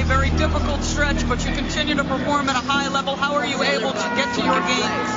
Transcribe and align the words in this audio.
a 0.00 0.04
very 0.04 0.30
difficult 0.30 0.82
stretch, 0.82 1.28
but 1.28 1.44
you 1.44 1.52
continue 1.52 1.94
to 1.94 2.04
perform 2.04 2.48
at 2.48 2.56
a 2.56 2.66
high 2.66 2.88
level. 2.88 3.16
How 3.16 3.34
are 3.34 3.46
you 3.46 3.62
able 3.62 3.92
to 3.92 4.08
get 4.14 4.32
to 4.34 4.42
your 4.42 4.60
games? 4.60 5.16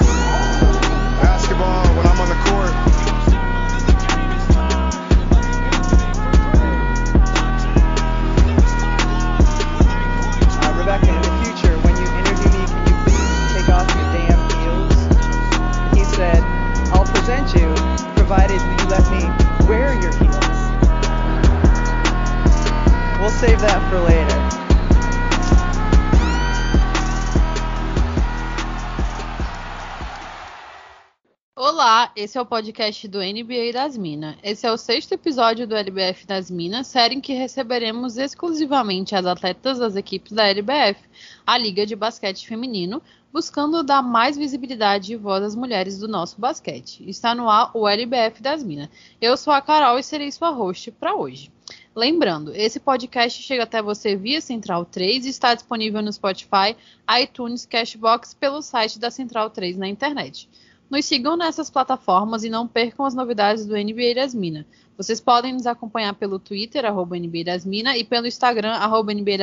Basketball, 1.22 2.11
esse 32.22 32.38
é 32.38 32.42
o 32.42 32.46
podcast 32.46 33.08
do 33.08 33.18
NBA 33.18 33.74
das 33.74 33.98
Minas. 33.98 34.36
Esse 34.44 34.68
é 34.68 34.72
o 34.72 34.78
sexto 34.78 35.14
episódio 35.14 35.66
do 35.66 35.76
LBF 35.76 36.28
das 36.28 36.52
Minas, 36.52 36.86
série 36.86 37.16
em 37.16 37.22
que 37.22 37.34
receberemos 37.34 38.16
exclusivamente 38.16 39.16
as 39.16 39.26
atletas 39.26 39.80
das 39.80 39.96
equipes 39.96 40.32
da 40.32 40.48
LBF, 40.48 41.02
a 41.48 41.58
Liga 41.58 41.84
de 41.84 41.96
Basquete 41.96 42.46
Feminino, 42.46 43.02
buscando 43.34 43.82
dar 43.82 44.04
mais 44.04 44.38
visibilidade 44.38 45.12
e 45.12 45.16
voz 45.16 45.44
às 45.44 45.56
mulheres 45.56 45.98
do 45.98 46.08
nosso 46.08 46.40
basquete. 46.40 47.04
Está 47.10 47.34
no 47.34 47.50
ar 47.50 47.72
o 47.74 47.88
LBF 47.88 48.40
das 48.40 48.64
Minas. 48.64 48.90
Eu 49.20 49.36
sou 49.36 49.52
a 49.52 49.60
Carol 49.60 49.98
e 49.98 50.04
serei 50.04 50.32
sua 50.32 50.52
host 50.52 50.92
para 50.92 51.16
hoje. 51.16 51.52
Lembrando, 51.96 52.56
esse 52.56 52.80
podcast 52.80 53.42
chega 53.42 53.64
até 53.64 53.82
você 53.82 54.16
via 54.16 54.42
Central 54.42 54.86
3 54.86 55.26
e 55.26 55.30
está 55.30 55.56
disponível 55.56 56.04
no 56.04 56.14
Spotify, 56.14 56.78
iTunes, 57.20 57.66
Cashbox 57.66 58.36
pelo 58.36 58.62
site 58.62 59.00
da 59.00 59.10
Central 59.10 59.50
3 59.50 59.76
na 59.76 59.88
internet. 59.88 60.48
Nos 60.92 61.06
sigam 61.06 61.38
nessas 61.38 61.70
plataformas 61.70 62.44
e 62.44 62.50
não 62.50 62.68
percam 62.68 63.06
as 63.06 63.16
novidades 63.16 63.66
do 63.66 63.78
NBA 63.78 64.14
das 64.14 64.36
Minas. 64.36 64.66
Vocês 64.98 65.22
podem 65.22 65.54
nos 65.54 65.66
acompanhar 65.66 66.14
pelo 66.16 66.38
Twitter, 66.38 66.84
arroba 66.84 67.18
NBA 67.18 67.62
e 67.98 68.04
pelo 68.04 68.28
Instagram, 68.28 68.74
arroba 68.74 69.14
NBA. 69.14 69.38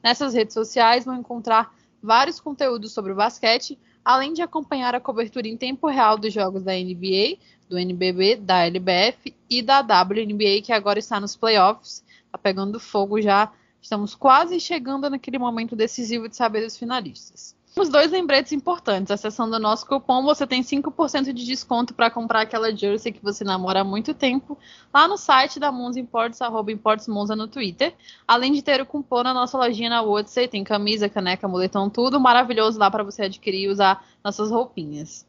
Nessas 0.00 0.34
redes 0.34 0.54
sociais 0.54 1.04
vão 1.04 1.16
encontrar 1.16 1.74
vários 2.00 2.38
conteúdos 2.38 2.92
sobre 2.92 3.10
o 3.10 3.16
basquete, 3.16 3.76
além 4.04 4.32
de 4.32 4.40
acompanhar 4.40 4.94
a 4.94 5.00
cobertura 5.00 5.48
em 5.48 5.56
tempo 5.56 5.88
real 5.88 6.16
dos 6.16 6.32
jogos 6.32 6.62
da 6.62 6.72
NBA, 6.72 7.38
do 7.68 7.76
NBB, 7.76 8.36
da 8.36 8.64
LBF 8.64 9.34
e 9.50 9.60
da 9.60 9.80
WNBA, 9.80 10.62
que 10.62 10.72
agora 10.72 11.00
está 11.00 11.18
nos 11.18 11.34
playoffs, 11.34 12.04
está 12.26 12.38
pegando 12.38 12.78
fogo 12.78 13.20
já. 13.20 13.52
Estamos 13.82 14.14
quase 14.14 14.60
chegando 14.60 15.10
naquele 15.10 15.36
momento 15.36 15.74
decisivo 15.74 16.28
de 16.28 16.36
saber 16.36 16.64
os 16.64 16.76
finalistas. 16.76 17.57
Temos 17.78 17.90
dois 17.90 18.10
lembretes 18.10 18.50
importantes. 18.50 19.12
Acessando 19.12 19.54
o 19.54 19.60
nosso 19.60 19.86
cupom, 19.86 20.24
você 20.24 20.44
tem 20.44 20.62
5% 20.64 21.32
de 21.32 21.46
desconto 21.46 21.94
para 21.94 22.10
comprar 22.10 22.40
aquela 22.40 22.74
jersey 22.74 23.12
que 23.12 23.22
você 23.22 23.44
namora 23.44 23.82
há 23.82 23.84
muito 23.84 24.12
tempo 24.12 24.58
lá 24.92 25.06
no 25.06 25.16
site 25.16 25.60
da 25.60 25.70
Monza 25.70 26.00
Imports, 26.00 26.42
arroba 26.42 26.72
Imports 26.72 27.06
Monza 27.06 27.36
no 27.36 27.46
Twitter. 27.46 27.94
Além 28.26 28.50
de 28.50 28.62
ter 28.62 28.80
o 28.80 28.86
cupom 28.86 29.22
na 29.22 29.32
nossa 29.32 29.56
lojinha 29.56 29.90
na 29.90 30.02
Woodset, 30.02 30.48
tem 30.48 30.64
camisa, 30.64 31.08
caneca, 31.08 31.46
moletom, 31.46 31.88
tudo 31.88 32.18
maravilhoso 32.18 32.80
lá 32.80 32.90
para 32.90 33.04
você 33.04 33.22
adquirir 33.22 33.66
e 33.66 33.68
usar 33.68 34.04
nossas 34.24 34.50
roupinhas. 34.50 35.24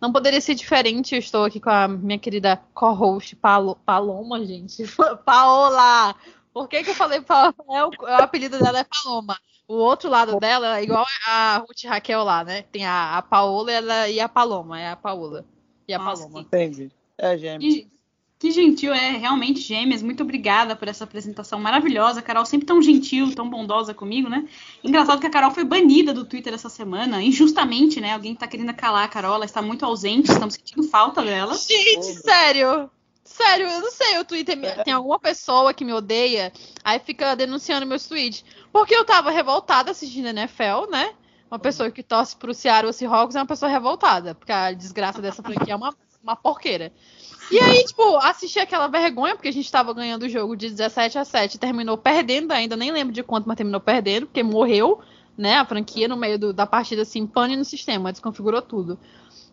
Não 0.00 0.12
poderia 0.12 0.40
ser 0.40 0.56
diferente, 0.56 1.14
eu 1.14 1.20
estou 1.20 1.44
aqui 1.44 1.60
com 1.60 1.70
a 1.70 1.86
minha 1.86 2.18
querida 2.18 2.60
co-host 2.74 3.36
Palo, 3.36 3.76
Paloma, 3.86 4.44
gente. 4.44 4.82
Paola! 5.24 6.16
Por 6.52 6.68
que, 6.68 6.82
que 6.82 6.90
eu 6.90 6.96
falei 6.96 7.20
Paloma? 7.20 7.54
É 7.70 7.84
o, 7.84 7.90
o 7.90 8.06
apelido 8.06 8.58
dela 8.58 8.80
é 8.80 8.84
Paloma. 8.84 9.38
O 9.66 9.74
outro 9.74 10.10
lado 10.10 10.38
dela 10.38 10.78
é 10.78 10.82
igual 10.82 11.06
a 11.26 11.58
Ruth 11.58 11.84
Raquel 11.84 12.22
lá, 12.24 12.44
né? 12.44 12.62
Tem 12.62 12.84
a, 12.84 13.16
a 13.16 13.22
Paola 13.22 13.70
e, 13.70 13.74
ela, 13.74 14.08
e 14.08 14.20
a 14.20 14.28
Paloma. 14.28 14.80
É 14.80 14.90
a 14.90 14.96
Paola 14.96 15.44
e 15.88 15.94
a 15.94 15.98
Nossa, 15.98 16.22
Paloma. 16.22 16.40
Entendi. 16.40 16.90
É, 17.16 17.38
gêmeo. 17.38 17.60
Que, 17.60 17.88
que 18.38 18.50
gentil, 18.50 18.92
é 18.92 19.16
realmente 19.16 19.60
gêmeas. 19.60 20.02
Muito 20.02 20.24
obrigada 20.24 20.74
por 20.74 20.88
essa 20.88 21.04
apresentação 21.04 21.60
maravilhosa. 21.60 22.20
A 22.20 22.22
Carol 22.22 22.44
sempre 22.44 22.66
tão 22.66 22.82
gentil, 22.82 23.34
tão 23.34 23.48
bondosa 23.48 23.94
comigo, 23.94 24.28
né? 24.28 24.48
Engraçado 24.82 25.20
que 25.20 25.26
a 25.26 25.30
Carol 25.30 25.52
foi 25.52 25.64
banida 25.64 26.12
do 26.12 26.24
Twitter 26.24 26.52
essa 26.52 26.68
semana, 26.68 27.22
injustamente, 27.22 28.00
né? 28.00 28.14
Alguém 28.14 28.34
tá 28.34 28.48
querendo 28.48 28.74
calar 28.74 29.04
a 29.04 29.08
Carol, 29.08 29.36
ela 29.36 29.44
está 29.44 29.62
muito 29.62 29.84
ausente, 29.84 30.30
estamos 30.30 30.54
sentindo 30.54 30.82
falta 30.82 31.22
dela. 31.22 31.54
Gente, 31.54 32.04
sério. 32.20 32.90
Sério, 33.32 33.66
eu 33.66 33.80
não 33.80 33.90
sei, 33.90 34.18
o 34.18 34.24
Twitter 34.24 34.56
me- 34.56 34.70
tem 34.84 34.92
alguma 34.92 35.18
pessoa 35.18 35.72
que 35.72 35.84
me 35.84 35.92
odeia, 35.92 36.52
aí 36.84 36.98
fica 36.98 37.34
denunciando 37.34 37.86
meus 37.86 38.06
tweets. 38.06 38.44
Porque 38.72 38.94
eu 38.94 39.04
tava 39.04 39.30
revoltada 39.30 39.90
assistindo 39.90 40.26
a 40.26 40.30
NFL, 40.30 40.90
né? 40.90 41.12
Uma 41.50 41.58
pessoa 41.58 41.90
que 41.90 42.02
torce 42.02 42.36
pro 42.36 42.54
Seattle 42.54 42.92
Seahawks 42.92 43.36
é 43.36 43.40
uma 43.40 43.46
pessoa 43.46 43.70
revoltada, 43.70 44.34
porque 44.34 44.52
a 44.52 44.72
desgraça 44.72 45.20
dessa 45.20 45.42
franquia 45.42 45.72
é 45.74 45.76
uma, 45.76 45.94
uma 46.22 46.36
porqueira. 46.36 46.92
E 47.50 47.58
aí, 47.58 47.84
tipo, 47.84 48.16
assisti 48.18 48.58
aquela 48.58 48.86
vergonha, 48.86 49.34
porque 49.34 49.48
a 49.48 49.52
gente 49.52 49.70
tava 49.70 49.92
ganhando 49.92 50.22
o 50.22 50.28
jogo 50.28 50.56
de 50.56 50.70
17 50.70 51.18
a 51.18 51.24
7, 51.24 51.58
terminou 51.58 51.98
perdendo 51.98 52.52
ainda, 52.52 52.76
nem 52.76 52.90
lembro 52.90 53.12
de 53.12 53.22
quanto, 53.22 53.46
mas 53.46 53.56
terminou 53.56 53.80
perdendo, 53.80 54.26
porque 54.26 54.42
morreu, 54.42 55.00
né, 55.36 55.56
a 55.56 55.64
franquia 55.64 56.08
no 56.08 56.16
meio 56.16 56.38
do- 56.38 56.52
da 56.52 56.66
partida, 56.66 57.02
assim, 57.02 57.26
pane 57.26 57.56
no 57.56 57.64
sistema, 57.64 58.12
desconfigurou 58.12 58.62
tudo. 58.62 58.98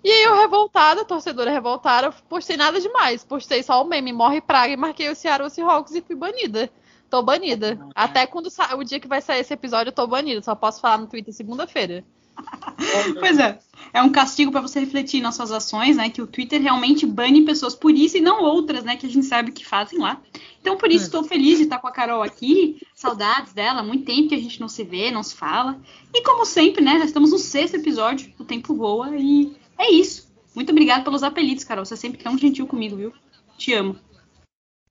E 0.04 0.10
aí 0.10 0.24
eu 0.24 0.36
revoltada, 0.38 1.04
torcedora 1.04 1.52
revoltada, 1.52 2.12
postei 2.30 2.56
nada 2.56 2.80
demais. 2.80 3.24
Postei 3.24 3.62
só 3.62 3.84
o 3.84 3.88
meme, 3.88 4.14
morre 4.14 4.40
praga 4.40 4.74
e 4.74 4.78
marquei 4.78 5.10
o 5.10 5.16
Seattle 5.16 5.50
Seahawks 5.50 5.94
e 5.94 6.02
fui 6.02 6.16
banida. 6.16 6.70
Tô 7.10 7.22
banida. 7.22 7.80
Até 7.96 8.26
quando 8.28 8.50
o 8.78 8.84
dia 8.84 9.00
que 9.00 9.08
vai 9.08 9.22
sair 9.22 9.42
esse 9.42 9.54
episódio, 9.54 9.90
eu 9.90 9.96
tô 9.96 10.06
banida. 10.08 10.42
Só 10.42 10.56
posso 10.56 10.80
falar 10.80 11.00
no 11.00 11.08
Twitter 11.08 11.34
segunda-feira. 11.34 12.04
Pois 13.20 13.38
é, 13.38 13.59
é 13.94 14.02
um 14.02 14.09
castigo 14.09 14.52
para 14.52 14.62
você 14.62 14.80
refletir 14.80 15.22
nas 15.22 15.36
suas 15.36 15.52
ações, 15.52 15.98
né? 15.98 16.09
Que 16.09 16.22
o 16.22 16.28
Twitter 16.28 16.62
realmente 16.62 17.06
bane 17.06 17.44
pessoas 17.44 17.76
por 17.76 17.92
isso 17.92 18.18
e 18.18 18.22
não 18.22 18.42
outras, 18.42 18.84
né? 18.86 18.96
Que 18.96 19.06
a 19.06 19.09
gente 19.09 19.26
sabe 19.26 19.52
que 19.52 19.66
fazem 19.66 20.00
lá. 20.00 20.22
Então, 20.62 20.78
por 20.78 20.90
isso, 20.90 21.06
estou 21.06 21.24
feliz 21.24 21.58
de 21.58 21.66
estar 21.66 21.80
com 21.80 21.88
a 21.88 21.92
Carol 21.92 22.24
aqui. 22.24 22.82
Saudades 22.96 23.52
dela, 23.52 23.84
muito 23.84 24.06
tempo 24.06 24.30
que 24.30 24.36
a 24.36 24.40
gente 24.40 24.62
não 24.62 24.70
se 24.70 24.84
vê, 24.84 25.12
não 25.12 25.24
se 25.24 25.36
fala. 25.36 25.80
E 26.14 26.24
como 26.24 26.46
sempre, 26.46 26.84
né? 26.84 27.00
Já 27.00 27.06
estamos 27.06 27.32
no 27.32 27.38
sexto 27.38 27.76
episódio, 27.76 28.34
o 28.40 28.46
tempo 28.46 28.74
voa 28.74 29.09
e 29.18 29.54
é 29.79 29.91
isso. 29.91 30.29
Muito 30.53 30.72
obrigada 30.72 31.03
pelos 31.03 31.23
apelidos, 31.23 31.63
Carol. 31.63 31.85
Você 31.85 31.94
é 31.94 31.97
sempre 31.97 32.22
tão 32.22 32.38
gentil 32.38 32.67
comigo, 32.67 32.95
viu? 32.95 33.13
Te 33.57 33.73
amo. 33.73 33.97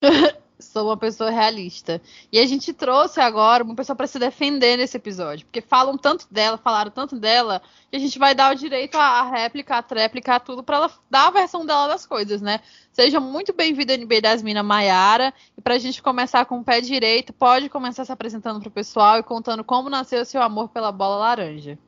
Sou 0.58 0.86
uma 0.86 0.96
pessoa 0.96 1.30
realista. 1.30 2.02
E 2.32 2.38
a 2.38 2.44
gente 2.44 2.72
trouxe 2.72 3.20
agora 3.20 3.62
uma 3.62 3.76
pessoa 3.76 3.94
para 3.94 4.08
se 4.08 4.18
defender 4.18 4.76
nesse 4.76 4.96
episódio. 4.96 5.46
Porque 5.46 5.60
falam 5.60 5.96
tanto 5.96 6.26
dela, 6.28 6.58
falaram 6.58 6.90
tanto 6.90 7.16
dela, 7.16 7.62
que 7.88 7.96
a 7.96 8.00
gente 8.00 8.18
vai 8.18 8.34
dar 8.34 8.52
o 8.52 8.58
direito 8.58 8.96
à 8.96 9.22
réplica, 9.22 9.76
à 9.76 9.82
tréplica, 9.82 10.34
a 10.34 10.40
tudo, 10.40 10.64
para 10.64 10.78
ela 10.78 10.90
dar 11.08 11.28
a 11.28 11.30
versão 11.30 11.64
dela 11.64 11.86
das 11.86 12.04
coisas, 12.04 12.42
né? 12.42 12.60
Seja 12.92 13.20
muito 13.20 13.52
bem-vinda, 13.52 13.94
NB 13.94 14.20
das 14.20 14.42
Minas 14.42 14.64
Maiara. 14.64 15.32
E 15.56 15.60
para 15.60 15.74
a 15.74 15.78
gente 15.78 16.02
começar 16.02 16.44
com 16.44 16.58
o 16.58 16.64
pé 16.64 16.80
direito, 16.80 17.32
pode 17.32 17.68
começar 17.68 18.04
se 18.04 18.10
apresentando 18.10 18.58
para 18.58 18.68
o 18.68 18.72
pessoal 18.72 19.18
e 19.18 19.22
contando 19.22 19.62
como 19.62 19.88
nasceu 19.88 20.22
o 20.22 20.24
seu 20.24 20.42
amor 20.42 20.70
pela 20.70 20.90
bola 20.90 21.18
laranja. 21.18 21.78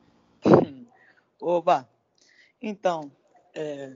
Oba! 1.41 1.90
Então, 2.61 3.11
é, 3.55 3.95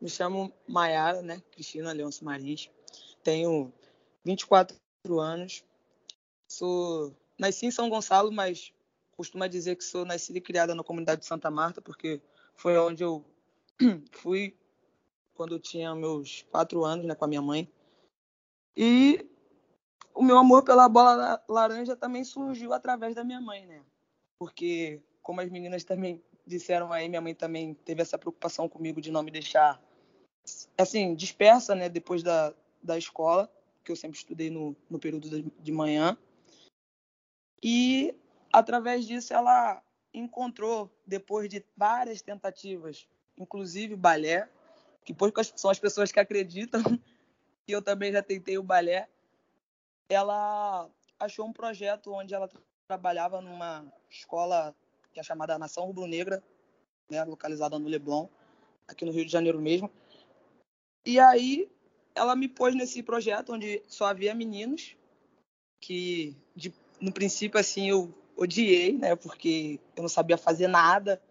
me 0.00 0.08
chamo 0.08 0.52
Maiara, 0.68 1.22
né? 1.22 1.42
Cristina 1.50 1.92
Leôncio 1.92 2.24
Marins. 2.24 2.70
Tenho 3.22 3.72
24 4.24 4.76
anos. 5.18 5.64
Sou 6.48 7.14
nasci 7.38 7.66
em 7.66 7.70
São 7.70 7.88
Gonçalo, 7.88 8.30
mas 8.30 8.72
costumo 9.16 9.48
dizer 9.48 9.76
que 9.76 9.84
sou 9.84 10.04
nascida 10.04 10.38
e 10.38 10.42
criada 10.42 10.74
na 10.74 10.84
comunidade 10.84 11.22
de 11.22 11.26
Santa 11.26 11.50
Marta, 11.50 11.80
porque 11.80 12.20
foi 12.54 12.76
onde 12.78 13.02
eu 13.02 13.24
fui 14.12 14.54
quando 15.34 15.54
eu 15.54 15.60
tinha 15.60 15.94
meus 15.94 16.42
quatro 16.50 16.84
anos, 16.84 17.06
né, 17.06 17.14
com 17.14 17.24
a 17.24 17.28
minha 17.28 17.42
mãe. 17.42 17.70
E 18.76 19.26
o 20.14 20.22
meu 20.22 20.38
amor 20.38 20.64
pela 20.64 20.88
bola 20.88 21.14
la- 21.14 21.44
laranja 21.48 21.96
também 21.96 22.24
surgiu 22.24 22.72
através 22.72 23.14
da 23.14 23.24
minha 23.24 23.40
mãe, 23.40 23.66
né? 23.66 23.82
Porque, 24.38 25.02
como 25.22 25.40
as 25.40 25.50
meninas 25.50 25.84
também 25.84 26.22
disseram 26.46 26.92
aí, 26.92 27.08
minha 27.08 27.20
mãe 27.20 27.34
também 27.34 27.74
teve 27.74 28.00
essa 28.02 28.16
preocupação 28.16 28.68
comigo 28.68 29.00
de 29.00 29.10
não 29.10 29.22
me 29.22 29.30
deixar, 29.30 29.82
assim, 30.78 31.14
dispersa, 31.14 31.74
né, 31.74 31.88
depois 31.88 32.22
da, 32.22 32.54
da 32.82 32.96
escola, 32.96 33.50
que 33.82 33.90
eu 33.90 33.96
sempre 33.96 34.18
estudei 34.18 34.48
no, 34.48 34.76
no 34.88 34.98
período 34.98 35.28
de, 35.28 35.72
manhã. 35.72 36.16
E, 37.62 38.14
através 38.52 39.06
disso, 39.06 39.34
ela 39.34 39.82
encontrou, 40.14 40.90
depois 41.06 41.48
de 41.48 41.64
várias 41.76 42.22
tentativas, 42.22 43.08
inclusive 43.36 43.96
balé, 43.96 44.48
que 45.04 45.12
poucas 45.12 45.52
são 45.56 45.70
as 45.70 45.78
pessoas 45.78 46.10
que 46.10 46.20
acreditam 46.20 46.82
que 47.66 47.72
eu 47.74 47.82
também 47.82 48.12
já 48.12 48.22
tentei 48.22 48.56
o 48.56 48.62
balé, 48.62 49.08
ela 50.08 50.88
achou 51.18 51.46
um 51.46 51.52
projeto 51.52 52.12
onde 52.12 52.34
ela 52.34 52.48
tra- 52.48 52.60
trabalhava 52.86 53.40
numa 53.40 53.84
escola 54.08 54.74
que 55.16 55.20
é 55.20 55.22
chamada 55.22 55.58
Nação 55.58 55.86
Rubro-Negra, 55.86 56.42
né, 57.10 57.24
localizada 57.24 57.78
no 57.78 57.88
Leblon, 57.88 58.28
aqui 58.86 59.02
no 59.06 59.10
Rio 59.10 59.24
de 59.24 59.32
Janeiro 59.32 59.58
mesmo. 59.58 59.90
E 61.06 61.18
aí 61.18 61.70
ela 62.14 62.36
me 62.36 62.46
pôs 62.46 62.74
nesse 62.74 63.02
projeto 63.02 63.54
onde 63.54 63.82
só 63.88 64.04
havia 64.04 64.34
meninos 64.34 64.94
que 65.80 66.36
de 66.54 66.70
no 67.00 67.10
princípio, 67.12 67.58
assim, 67.58 67.88
eu 67.88 68.14
odiei, 68.36 68.92
né? 68.92 69.16
Porque 69.16 69.80
eu 69.96 70.02
não 70.02 70.08
sabia 70.08 70.36
fazer 70.36 70.66
nada, 70.66 71.22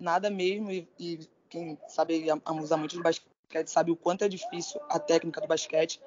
nada 0.00 0.28
mesmo. 0.28 0.72
E, 0.72 0.88
e 0.98 1.28
quem 1.48 1.78
sabe 1.86 2.26
usar 2.60 2.76
muito 2.76 2.96
de 2.96 3.02
basquete 3.02 3.68
sabe 3.68 3.92
o 3.92 3.96
quanto 3.96 4.24
é 4.24 4.28
difícil 4.28 4.80
a 4.88 4.98
técnica 4.98 5.40
do 5.40 5.46
basquete. 5.46 6.00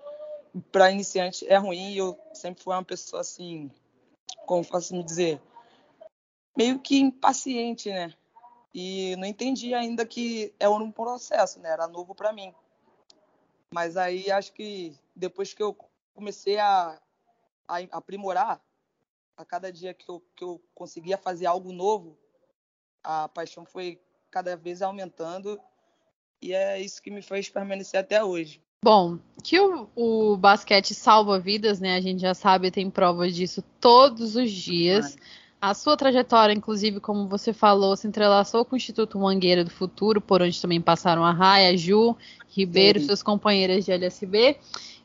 Para 0.70 0.92
iniciante 0.92 1.48
é 1.48 1.56
ruim. 1.56 1.96
Eu 1.96 2.20
sempre 2.34 2.62
fui 2.62 2.74
uma 2.74 2.84
pessoa 2.84 3.22
assim, 3.22 3.72
como 4.46 4.66
posso 4.66 4.94
me 4.94 5.04
dizer, 5.04 5.42
meio 6.58 6.80
que 6.80 6.98
impaciente, 6.98 7.90
né? 7.90 8.12
E 8.74 9.16
não 9.18 9.26
entendi 9.26 9.74
ainda 9.76 10.06
que 10.06 10.54
é 10.60 10.68
um 10.68 10.92
processo, 10.92 11.60
né? 11.60 11.70
Era 11.70 11.88
novo 11.88 12.16
para 12.16 12.34
mim. 12.34 12.54
Mas 13.72 13.96
aí 13.96 14.32
acho 14.32 14.52
que 14.54 14.98
depois 15.16 15.54
que 15.54 15.62
eu 15.62 15.78
comecei 16.16 16.58
a, 16.58 17.00
a 17.68 17.78
aprimorar, 17.92 18.60
a 19.38 19.46
cada 19.46 19.72
dia 19.72 19.94
que 19.94 20.10
eu, 20.10 20.24
que 20.36 20.44
eu 20.44 20.60
conseguia 20.74 21.18
fazer 21.18 21.46
algo 21.46 21.72
novo, 21.72 22.18
a 23.04 23.30
paixão 23.30 23.64
foi 23.64 24.02
cada 24.32 24.58
vez 24.58 24.82
aumentando 24.82 25.60
e 26.42 26.54
é 26.54 26.82
isso 26.82 27.02
que 27.02 27.12
me 27.12 27.22
fez 27.22 27.50
permanecer 27.50 28.00
até 28.00 28.24
hoje. 28.24 28.62
Bom, 28.84 29.20
que 29.44 29.60
o, 29.60 29.90
o 29.96 30.38
basquete 30.38 30.94
salva 30.94 31.40
vidas, 31.40 31.80
né? 31.80 31.96
A 31.96 32.02
gente 32.02 32.22
já 32.22 32.34
sabe, 32.34 32.72
tem 32.72 32.90
provas 32.90 33.36
disso 33.36 33.64
todos 33.80 34.36
os 34.36 34.52
dias. 34.52 35.18
A 35.60 35.74
sua 35.74 35.98
trajetória, 35.98 36.54
inclusive, 36.54 37.00
como 37.00 37.28
você 37.28 37.52
falou, 37.52 37.96
se 37.96 38.08
entrelaçou 38.08 38.64
com 38.64 38.76
o 38.76 38.78
Instituto 38.78 39.18
Mangueira 39.18 39.64
do 39.64 39.72
Futuro, 39.72 40.22
por 40.22 40.42
onde 40.42 40.62
também 40.62 40.80
passaram 40.80 41.26
a 41.26 41.32
Raia, 41.32 41.76
Ju, 41.76 42.16
Ribeiro, 42.50 43.00
Sim. 43.00 43.08
suas 43.08 43.24
companheiras 43.24 43.84
de 43.84 43.92
LSB, 43.92 44.56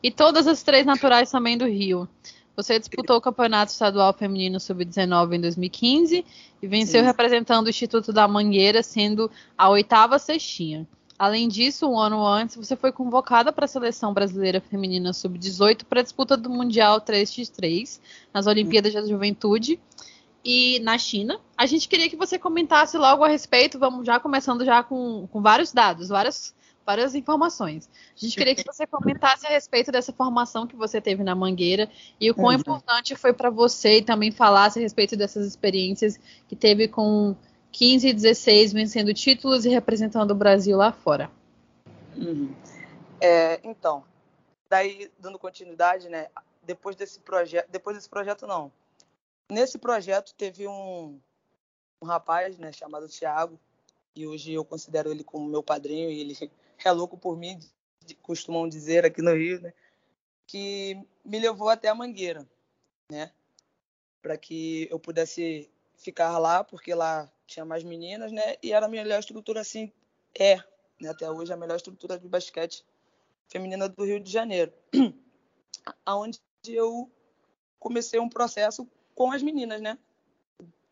e 0.02 0.10
todas 0.10 0.46
as 0.46 0.62
três 0.62 0.84
naturais 0.84 1.30
também 1.30 1.56
do 1.56 1.66
Rio. 1.66 2.06
Você 2.54 2.78
disputou 2.78 3.16
o 3.16 3.20
Campeonato 3.20 3.72
Estadual 3.72 4.12
Feminino 4.12 4.60
Sub-19 4.60 5.36
em 5.36 5.40
2015 5.40 6.24
e 6.60 6.66
venceu 6.66 7.00
Sim. 7.00 7.06
representando 7.06 7.66
o 7.66 7.70
Instituto 7.70 8.12
da 8.12 8.28
Mangueira, 8.28 8.82
sendo 8.82 9.30
a 9.56 9.70
oitava 9.70 10.18
cestinha. 10.18 10.86
Além 11.18 11.48
disso, 11.48 11.88
um 11.88 11.98
ano 11.98 12.26
antes, 12.26 12.56
você 12.56 12.76
foi 12.76 12.92
convocada 12.92 13.52
para 13.52 13.64
a 13.64 13.68
Seleção 13.68 14.12
Brasileira 14.12 14.60
Feminina 14.60 15.14
Sub-18 15.14 15.84
para 15.84 16.00
a 16.00 16.02
disputa 16.02 16.36
do 16.36 16.50
Mundial 16.50 17.00
3x3 17.00 18.00
nas 18.34 18.46
Olimpíadas 18.46 18.92
da 18.92 19.06
Juventude 19.06 19.80
e 20.44 20.80
na 20.80 20.98
China. 20.98 21.40
A 21.56 21.66
gente 21.66 21.88
queria 21.88 22.08
que 22.08 22.16
você 22.16 22.38
comentasse 22.38 22.96
logo 22.96 23.24
a 23.24 23.28
respeito, 23.28 23.78
vamos 23.78 24.06
já 24.06 24.18
começando 24.18 24.64
já 24.64 24.82
com, 24.82 25.26
com 25.28 25.40
vários 25.40 25.72
dados, 25.72 26.08
várias, 26.08 26.54
várias 26.84 27.14
informações. 27.14 27.88
A 28.16 28.18
gente 28.18 28.36
queria 28.36 28.54
que 28.54 28.64
você 28.64 28.86
comentasse 28.86 29.46
a 29.46 29.50
respeito 29.50 29.92
dessa 29.92 30.12
formação 30.12 30.66
que 30.66 30.76
você 30.76 31.00
teve 31.00 31.22
na 31.22 31.34
Mangueira 31.34 31.88
e 32.20 32.30
o 32.30 32.34
quão 32.34 32.48
uhum. 32.48 32.60
importante 32.60 33.14
foi 33.14 33.32
para 33.32 33.50
você 33.50 33.98
e 33.98 34.02
também 34.02 34.30
falasse 34.30 34.78
a 34.78 34.82
respeito 34.82 35.16
dessas 35.16 35.46
experiências 35.46 36.18
que 36.48 36.56
teve 36.56 36.88
com 36.88 37.36
15 37.70 38.08
e 38.08 38.12
16 38.12 38.72
vencendo 38.72 39.14
títulos 39.14 39.64
e 39.64 39.68
representando 39.68 40.32
o 40.32 40.36
Brasil 40.36 40.76
lá 40.76 40.92
fora. 40.92 41.30
Uhum. 42.16 42.52
É, 43.20 43.60
então, 43.62 44.04
daí 44.68 45.10
dando 45.18 45.38
continuidade, 45.38 46.08
né? 46.08 46.28
Depois 46.62 46.94
desse 46.96 47.18
projeto, 47.20 47.68
depois 47.70 47.96
desse 47.96 48.08
projeto 48.08 48.46
não, 48.46 48.70
Nesse 49.52 49.76
projeto 49.76 50.32
teve 50.34 50.66
um, 50.66 51.20
um 52.00 52.06
rapaz, 52.06 52.56
né, 52.56 52.72
chamado 52.72 53.06
Thiago, 53.06 53.60
e 54.16 54.26
hoje 54.26 54.54
eu 54.54 54.64
considero 54.64 55.10
ele 55.10 55.22
como 55.22 55.46
meu 55.46 55.62
padrinho, 55.62 56.10
e 56.10 56.20
ele 56.20 56.34
é 56.82 56.90
louco 56.90 57.18
por 57.18 57.36
mim, 57.36 57.60
costumam 58.22 58.66
dizer 58.66 59.04
aqui 59.04 59.20
no 59.20 59.34
Rio, 59.34 59.60
né, 59.60 59.74
que 60.46 60.96
me 61.22 61.38
levou 61.38 61.68
até 61.68 61.88
a 61.88 61.94
Mangueira, 61.94 62.48
né, 63.10 63.30
para 64.22 64.38
que 64.38 64.88
eu 64.90 64.98
pudesse 64.98 65.70
ficar 65.98 66.38
lá, 66.38 66.64
porque 66.64 66.94
lá 66.94 67.30
tinha 67.46 67.66
mais 67.66 67.84
meninas, 67.84 68.32
né, 68.32 68.56
e 68.62 68.72
era 68.72 68.86
a 68.86 68.88
melhor 68.88 69.20
estrutura, 69.20 69.60
assim, 69.60 69.92
é, 70.34 70.56
né, 70.98 71.10
até 71.10 71.30
hoje 71.30 71.52
a 71.52 71.58
melhor 71.58 71.76
estrutura 71.76 72.18
de 72.18 72.26
basquete 72.26 72.86
feminina 73.48 73.86
do 73.86 74.02
Rio 74.02 74.18
de 74.18 74.32
Janeiro, 74.32 74.72
aonde 76.06 76.40
eu 76.66 77.12
comecei 77.78 78.18
um 78.18 78.30
processo 78.30 78.88
com 79.22 79.32
as 79.32 79.42
meninas, 79.42 79.80
né? 79.80 79.98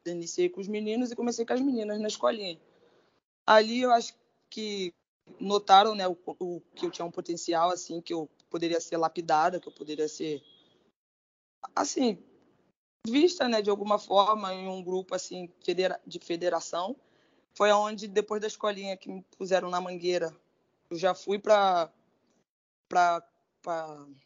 Iniciei 0.06 0.49
com 0.49 0.61
os 0.61 0.69
meninos 0.69 1.11
e 1.11 1.17
comecei 1.17 1.44
com 1.44 1.53
as 1.53 1.61
meninas 1.61 2.00
na 2.00 2.09
escolinha. 2.09 2.59
Ali 3.47 3.81
eu 3.81 3.91
acho 3.91 4.15
que 4.49 4.94
notaram, 5.38 5.94
né, 5.94 6.06
o, 6.09 6.17
o, 6.38 6.61
que 6.75 6.87
eu 6.87 6.91
tinha 6.91 7.05
um 7.05 7.11
potencial, 7.11 7.71
assim, 7.71 8.00
que 8.00 8.15
eu 8.15 8.29
poderia 8.49 8.81
ser 8.81 8.97
lapidada, 8.97 9.61
que 9.61 9.69
eu 9.69 9.73
poderia 9.73 10.09
ser, 10.09 10.43
assim, 11.75 12.19
vista, 13.06 13.49
né, 13.49 13.61
de 13.61 13.71
alguma 13.71 13.99
forma 13.99 14.55
em 14.55 14.69
um 14.69 14.82
grupo, 14.82 15.15
assim, 15.15 15.50
de 16.06 16.19
federação. 16.21 16.97
Foi 17.55 17.71
onde, 17.73 18.06
depois 18.06 18.41
da 18.41 18.47
escolinha 18.47 18.97
que 18.97 19.11
me 19.11 19.23
puseram 19.37 19.71
na 19.71 19.81
Mangueira, 19.81 20.35
eu 20.88 20.97
já 20.97 21.15
fui 21.15 21.38
para 21.38 21.93
para 22.88 23.23
como 23.62 24.17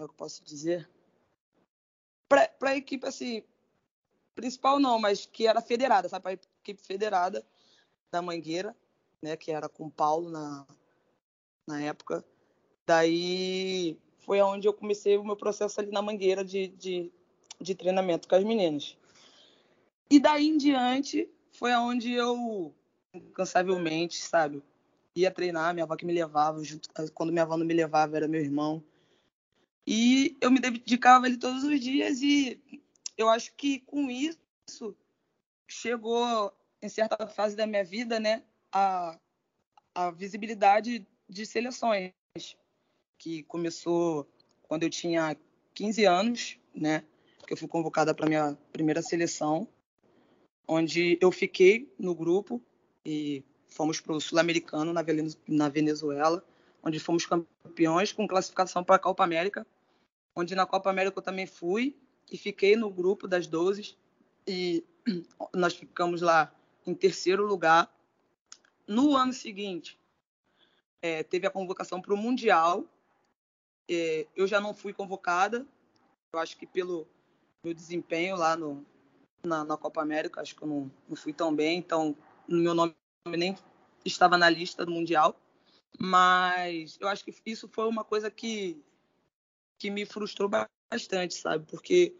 é 0.00 0.04
eu 0.04 0.08
posso 0.10 0.44
dizer 0.44 0.88
para 2.28 2.50
a 2.62 2.76
equipe 2.76 3.06
assim 3.06 3.42
principal 4.34 4.78
não, 4.78 4.98
mas 5.00 5.26
que 5.26 5.46
era 5.46 5.60
federada, 5.60 6.08
sabe, 6.08 6.22
para 6.22 6.32
a 6.32 6.38
equipe 6.62 6.80
federada 6.80 7.44
da 8.10 8.22
Mangueira, 8.22 8.76
né, 9.20 9.36
que 9.36 9.50
era 9.50 9.68
com 9.68 9.86
o 9.86 9.90
Paulo 9.90 10.30
na 10.30 10.66
na 11.66 11.82
época. 11.82 12.24
Daí 12.86 13.98
foi 14.20 14.40
onde 14.40 14.66
eu 14.66 14.72
comecei 14.72 15.18
o 15.18 15.24
meu 15.24 15.36
processo 15.36 15.78
ali 15.80 15.90
na 15.90 16.00
Mangueira 16.00 16.42
de, 16.42 16.68
de, 16.68 17.12
de 17.60 17.74
treinamento 17.74 18.26
com 18.26 18.34
as 18.34 18.42
meninas. 18.42 18.96
E 20.10 20.18
daí 20.18 20.48
em 20.48 20.56
diante 20.56 21.28
foi 21.52 21.74
onde 21.74 22.12
eu 22.12 22.74
incansavelmente, 23.12 24.16
sabe, 24.16 24.62
ia 25.14 25.30
treinar, 25.30 25.74
minha 25.74 25.84
avó 25.84 25.96
que 25.96 26.06
me 26.06 26.12
levava, 26.12 26.62
junto, 26.64 26.88
quando 27.12 27.30
minha 27.30 27.42
avó 27.42 27.56
não 27.56 27.66
me 27.66 27.74
levava 27.74 28.16
era 28.16 28.28
meu 28.28 28.40
irmão. 28.40 28.82
E 29.90 30.36
eu 30.38 30.50
me 30.50 30.60
dedicava 30.60 31.24
ali 31.24 31.38
todos 31.38 31.64
os 31.64 31.80
dias 31.80 32.20
e 32.20 32.60
eu 33.16 33.26
acho 33.26 33.54
que 33.54 33.80
com 33.80 34.10
isso 34.10 34.94
chegou 35.66 36.52
em 36.82 36.90
certa 36.90 37.26
fase 37.26 37.56
da 37.56 37.66
minha 37.66 37.82
vida, 37.82 38.20
né, 38.20 38.42
a, 38.70 39.18
a 39.94 40.10
visibilidade 40.10 41.06
de 41.26 41.46
seleções, 41.46 42.12
que 43.16 43.42
começou 43.44 44.28
quando 44.64 44.82
eu 44.82 44.90
tinha 44.90 45.34
15 45.72 46.04
anos, 46.04 46.58
né, 46.74 47.02
que 47.46 47.54
eu 47.54 47.56
fui 47.56 47.66
convocada 47.66 48.12
para 48.12 48.28
minha 48.28 48.58
primeira 48.70 49.00
seleção, 49.00 49.66
onde 50.66 51.16
eu 51.18 51.32
fiquei 51.32 51.90
no 51.98 52.14
grupo 52.14 52.60
e 53.06 53.42
fomos 53.68 54.02
para 54.02 54.12
o 54.12 54.20
Sul-Americano 54.20 54.92
na 54.92 55.68
Venezuela, 55.70 56.44
onde 56.82 57.00
fomos 57.00 57.24
campeões 57.24 58.12
com 58.12 58.28
classificação 58.28 58.84
para 58.84 58.96
a 58.96 58.98
Copa 58.98 59.24
América 59.24 59.66
onde 60.38 60.54
na 60.54 60.64
Copa 60.64 60.88
América 60.88 61.18
eu 61.18 61.22
também 61.22 61.48
fui 61.48 61.98
e 62.30 62.38
fiquei 62.38 62.76
no 62.76 62.88
grupo 62.88 63.26
das 63.26 63.48
12 63.48 63.96
e 64.46 64.84
nós 65.52 65.74
ficamos 65.74 66.22
lá 66.22 66.54
em 66.86 66.94
terceiro 66.94 67.44
lugar. 67.44 67.92
No 68.86 69.16
ano 69.16 69.32
seguinte, 69.32 69.98
é, 71.02 71.24
teve 71.24 71.44
a 71.44 71.50
convocação 71.50 72.00
para 72.00 72.14
o 72.14 72.16
Mundial. 72.16 72.84
É, 73.90 74.28
eu 74.36 74.46
já 74.46 74.60
não 74.60 74.72
fui 74.72 74.92
convocada, 74.92 75.66
eu 76.32 76.38
acho 76.38 76.56
que 76.56 76.66
pelo 76.66 77.08
meu 77.64 77.74
desempenho 77.74 78.36
lá 78.36 78.56
no, 78.56 78.86
na, 79.42 79.64
na 79.64 79.76
Copa 79.76 80.00
América, 80.00 80.40
acho 80.40 80.54
que 80.54 80.62
eu 80.62 80.68
não, 80.68 80.90
não 81.08 81.16
fui 81.16 81.32
tão 81.32 81.52
bem, 81.52 81.78
então 81.78 82.16
meu 82.46 82.74
nome 82.74 82.94
nem 83.26 83.58
estava 84.04 84.38
na 84.38 84.48
lista 84.48 84.86
do 84.86 84.92
Mundial. 84.92 85.34
Mas 85.98 86.96
eu 87.00 87.08
acho 87.08 87.24
que 87.24 87.34
isso 87.44 87.68
foi 87.68 87.88
uma 87.88 88.04
coisa 88.04 88.30
que 88.30 88.80
que 89.78 89.90
me 89.90 90.04
frustrou 90.04 90.50
bastante, 90.90 91.34
sabe? 91.34 91.64
Porque 91.66 92.14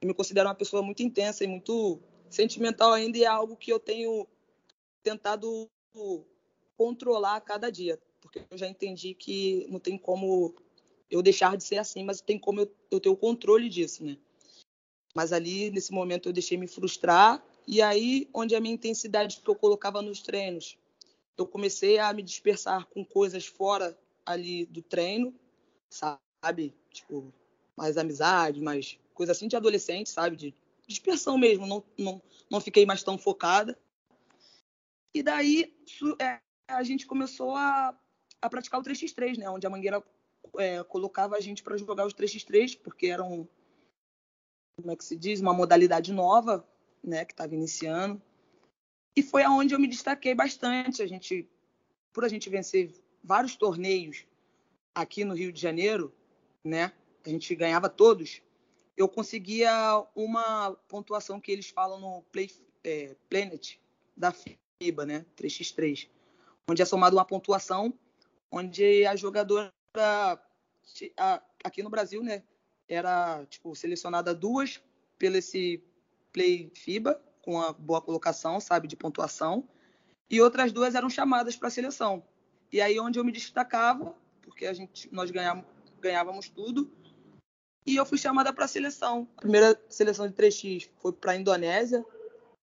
eu 0.00 0.08
me 0.08 0.14
considero 0.14 0.48
uma 0.48 0.54
pessoa 0.54 0.82
muito 0.82 1.02
intensa 1.02 1.44
e 1.44 1.46
muito 1.46 2.00
sentimental 2.30 2.92
ainda 2.92 3.18
e 3.18 3.24
é 3.24 3.26
algo 3.26 3.56
que 3.56 3.70
eu 3.70 3.78
tenho 3.78 4.26
tentado 5.02 5.68
controlar 6.76 7.36
a 7.36 7.40
cada 7.40 7.70
dia, 7.70 8.00
porque 8.20 8.42
eu 8.50 8.56
já 8.56 8.66
entendi 8.66 9.14
que 9.14 9.66
não 9.68 9.78
tem 9.78 9.98
como 9.98 10.54
eu 11.10 11.20
deixar 11.20 11.56
de 11.56 11.64
ser 11.64 11.76
assim, 11.76 12.02
mas 12.02 12.22
tem 12.22 12.38
como 12.38 12.60
eu, 12.60 12.74
eu 12.90 12.98
ter 12.98 13.10
o 13.10 13.16
controle 13.16 13.68
disso, 13.68 14.02
né? 14.02 14.16
Mas 15.14 15.30
ali, 15.30 15.70
nesse 15.70 15.92
momento, 15.92 16.28
eu 16.28 16.32
deixei 16.32 16.56
me 16.56 16.66
frustrar 16.66 17.44
e 17.68 17.82
aí, 17.82 18.28
onde 18.32 18.54
a 18.54 18.60
minha 18.60 18.74
intensidade 18.74 19.40
que 19.40 19.48
eu 19.48 19.54
colocava 19.54 20.00
nos 20.00 20.22
treinos, 20.22 20.78
eu 21.36 21.46
comecei 21.46 21.98
a 21.98 22.12
me 22.12 22.22
dispersar 22.22 22.86
com 22.86 23.04
coisas 23.04 23.46
fora 23.46 23.96
ali 24.24 24.64
do 24.66 24.80
treino, 24.80 25.34
sabe? 25.90 26.21
Tipo, 26.90 27.32
mais 27.76 27.96
amizade, 27.96 28.60
mais 28.60 28.98
coisa 29.14 29.32
assim 29.32 29.48
de 29.48 29.56
adolescente, 29.56 30.10
sabe? 30.10 30.36
De 30.36 30.54
dispersão 30.86 31.38
mesmo, 31.38 31.66
não, 31.66 31.84
não, 31.98 32.22
não 32.50 32.60
fiquei 32.60 32.84
mais 32.84 33.02
tão 33.02 33.16
focada. 33.16 33.78
E 35.14 35.22
daí 35.22 35.74
é, 36.20 36.40
a 36.68 36.82
gente 36.82 37.06
começou 37.06 37.54
a, 37.54 37.96
a 38.40 38.50
praticar 38.50 38.80
o 38.80 38.82
3x3, 38.82 39.38
né? 39.38 39.48
Onde 39.48 39.66
a 39.66 39.70
Mangueira 39.70 40.02
é, 40.58 40.82
colocava 40.84 41.36
a 41.36 41.40
gente 41.40 41.62
para 41.62 41.76
jogar 41.76 42.06
os 42.06 42.14
3x3, 42.14 42.78
porque 42.82 43.06
eram 43.06 43.48
como 44.76 44.90
é 44.90 44.96
que 44.96 45.04
se 45.04 45.16
diz, 45.16 45.40
uma 45.40 45.52
modalidade 45.52 46.12
nova, 46.12 46.66
né, 47.04 47.24
que 47.24 47.32
estava 47.32 47.54
iniciando. 47.54 48.20
E 49.14 49.22
foi 49.22 49.42
aonde 49.42 49.74
eu 49.74 49.78
me 49.78 49.86
destaquei 49.86 50.34
bastante. 50.34 51.02
A 51.02 51.06
gente, 51.06 51.48
por 52.12 52.24
a 52.24 52.28
gente 52.28 52.48
vencer 52.48 52.90
vários 53.22 53.54
torneios 53.54 54.26
aqui 54.94 55.24
no 55.24 55.34
Rio 55.34 55.52
de 55.52 55.60
Janeiro, 55.60 56.12
né, 56.64 56.92
a 57.24 57.28
gente 57.28 57.54
ganhava 57.54 57.88
todos. 57.88 58.42
Eu 58.96 59.08
conseguia 59.08 59.72
uma 60.14 60.72
pontuação 60.88 61.40
que 61.40 61.50
eles 61.50 61.68
falam 61.68 62.00
no 62.00 62.22
Play, 62.30 62.50
é, 62.84 63.16
Planet 63.28 63.76
da 64.16 64.32
FIBA, 64.32 65.06
né, 65.06 65.26
3x3, 65.36 66.08
onde 66.68 66.82
é 66.82 66.84
somado 66.84 67.16
uma 67.16 67.24
pontuação 67.24 67.92
onde 68.52 69.06
a 69.06 69.16
jogadora 69.16 69.72
aqui 71.64 71.82
no 71.82 71.88
Brasil, 71.88 72.22
né, 72.22 72.42
era 72.86 73.46
tipo 73.46 73.74
selecionada 73.74 74.34
duas 74.34 74.82
pelo 75.18 75.36
esse 75.38 75.82
Play 76.32 76.70
FIBA 76.74 77.20
com 77.40 77.52
uma 77.52 77.72
boa 77.72 78.00
colocação, 78.00 78.60
sabe, 78.60 78.86
de 78.86 78.96
pontuação, 78.96 79.66
e 80.30 80.40
outras 80.40 80.70
duas 80.70 80.94
eram 80.94 81.10
chamadas 81.10 81.56
para 81.56 81.68
a 81.68 81.70
seleção. 81.70 82.22
E 82.70 82.80
aí 82.80 82.98
onde 83.00 83.18
eu 83.18 83.24
me 83.24 83.32
destacava, 83.32 84.14
porque 84.42 84.66
a 84.66 84.72
gente 84.72 85.12
nós 85.12 85.30
ganhávamos, 85.30 85.66
ganhávamos 86.02 86.48
tudo, 86.48 86.90
e 87.86 87.96
eu 87.96 88.06
fui 88.06 88.18
chamada 88.18 88.52
para 88.52 88.64
a 88.64 88.68
seleção. 88.68 89.28
A 89.36 89.40
primeira 89.40 89.80
seleção 89.88 90.28
de 90.28 90.34
3x 90.34 90.88
foi 90.98 91.12
para 91.12 91.32
a 91.32 91.36
Indonésia, 91.36 92.04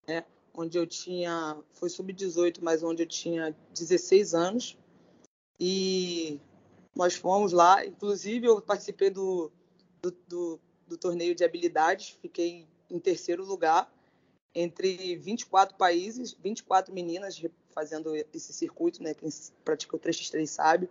né, 0.08 0.24
onde 0.54 0.78
eu 0.78 0.86
tinha 0.86 1.58
foi 1.74 1.90
sub-18, 1.90 2.60
mas 2.62 2.84
onde 2.84 3.04
eu 3.04 3.08
tinha 3.08 3.56
16 3.74 4.34
anos. 4.34 4.78
E 5.60 6.40
nós 6.96 7.16
fomos 7.16 7.52
lá, 7.52 7.86
inclusive 7.86 8.48
eu 8.48 8.62
participei 8.62 9.10
do, 9.10 9.52
do, 10.02 10.12
do, 10.28 10.60
do 10.88 10.98
torneio 10.98 11.36
de 11.36 11.44
habilidades, 11.44 12.18
fiquei 12.22 12.66
em 12.90 13.00
terceiro 13.00 13.46
lugar 13.46 13.92
entre 14.56 15.16
24 15.18 15.78
países, 15.78 16.34
24 16.34 16.94
meninas 16.94 17.42
fazendo 17.72 18.16
esse 18.16 18.52
circuito, 18.52 19.04
né? 19.04 19.14
Quem 19.14 19.30
pratica 19.64 19.96
o 19.96 20.00
3x3 20.00 20.46
sabe. 20.48 20.90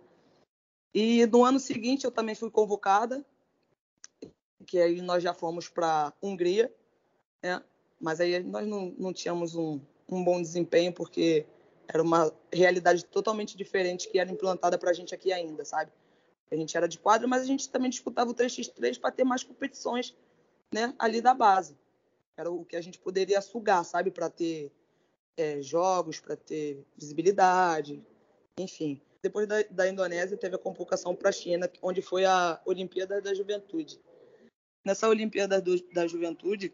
E 0.93 1.25
no 1.27 1.43
ano 1.43 1.59
seguinte 1.59 2.05
eu 2.05 2.11
também 2.11 2.35
fui 2.35 2.49
convocada, 2.49 3.23
que 4.65 4.79
aí 4.79 5.01
nós 5.01 5.23
já 5.23 5.33
fomos 5.33 5.69
para 5.69 6.13
Hungria, 6.21 6.73
né? 7.41 7.63
Mas 7.99 8.19
aí 8.19 8.41
nós 8.41 8.67
não, 8.67 8.93
não 8.97 9.13
tínhamos 9.13 9.55
um, 9.55 9.79
um 10.07 10.23
bom 10.23 10.41
desempenho 10.41 10.93
porque 10.93 11.45
era 11.87 12.01
uma 12.01 12.31
realidade 12.53 13.03
totalmente 13.05 13.57
diferente 13.57 14.09
que 14.09 14.19
era 14.19 14.31
implantada 14.31 14.77
para 14.77 14.91
a 14.91 14.93
gente 14.93 15.13
aqui 15.13 15.33
ainda, 15.33 15.65
sabe? 15.65 15.91
A 16.51 16.55
gente 16.55 16.75
era 16.75 16.87
de 16.87 16.97
quadro, 16.97 17.27
mas 17.27 17.43
a 17.43 17.45
gente 17.45 17.69
também 17.69 17.89
disputava 17.89 18.31
o 18.31 18.33
3x3 18.33 18.99
para 18.99 19.11
ter 19.11 19.23
mais 19.23 19.43
competições, 19.43 20.15
né? 20.71 20.93
Ali 20.97 21.21
da 21.21 21.33
base. 21.33 21.77
Era 22.35 22.49
o 22.49 22.63
que 22.63 22.75
a 22.75 22.81
gente 22.81 22.97
poderia 22.99 23.41
sugar, 23.41 23.83
sabe? 23.83 24.11
Para 24.11 24.29
ter 24.29 24.71
é, 25.37 25.61
jogos, 25.61 26.19
para 26.19 26.35
ter 26.35 26.85
visibilidade, 26.97 28.03
enfim. 28.57 29.01
Depois 29.21 29.47
da, 29.47 29.61
da 29.63 29.87
Indonésia, 29.87 30.37
teve 30.37 30.55
a 30.55 30.59
convocação 30.59 31.15
para 31.15 31.29
a 31.29 31.33
China, 31.33 31.69
onde 31.81 32.01
foi 32.01 32.25
a 32.25 32.61
Olimpíada 32.65 33.21
da 33.21 33.33
Juventude. 33.33 34.01
Nessa 34.85 35.09
Olimpíada 35.09 35.61
do, 35.61 35.81
da 35.91 36.07
Juventude, 36.07 36.73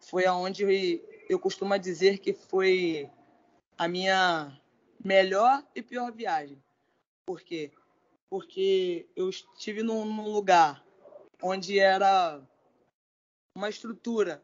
foi 0.00 0.24
aonde 0.26 1.02
eu 1.28 1.38
costumo 1.38 1.78
dizer 1.78 2.18
que 2.18 2.32
foi 2.32 3.10
a 3.76 3.86
minha 3.86 4.58
melhor 5.04 5.62
e 5.74 5.82
pior 5.82 6.10
viagem. 6.12 6.62
Por 7.26 7.42
quê? 7.42 7.70
Porque 8.30 9.06
eu 9.14 9.28
estive 9.28 9.82
num, 9.82 10.04
num 10.04 10.30
lugar 10.30 10.84
onde 11.42 11.78
era 11.78 12.40
uma 13.54 13.68
estrutura 13.68 14.42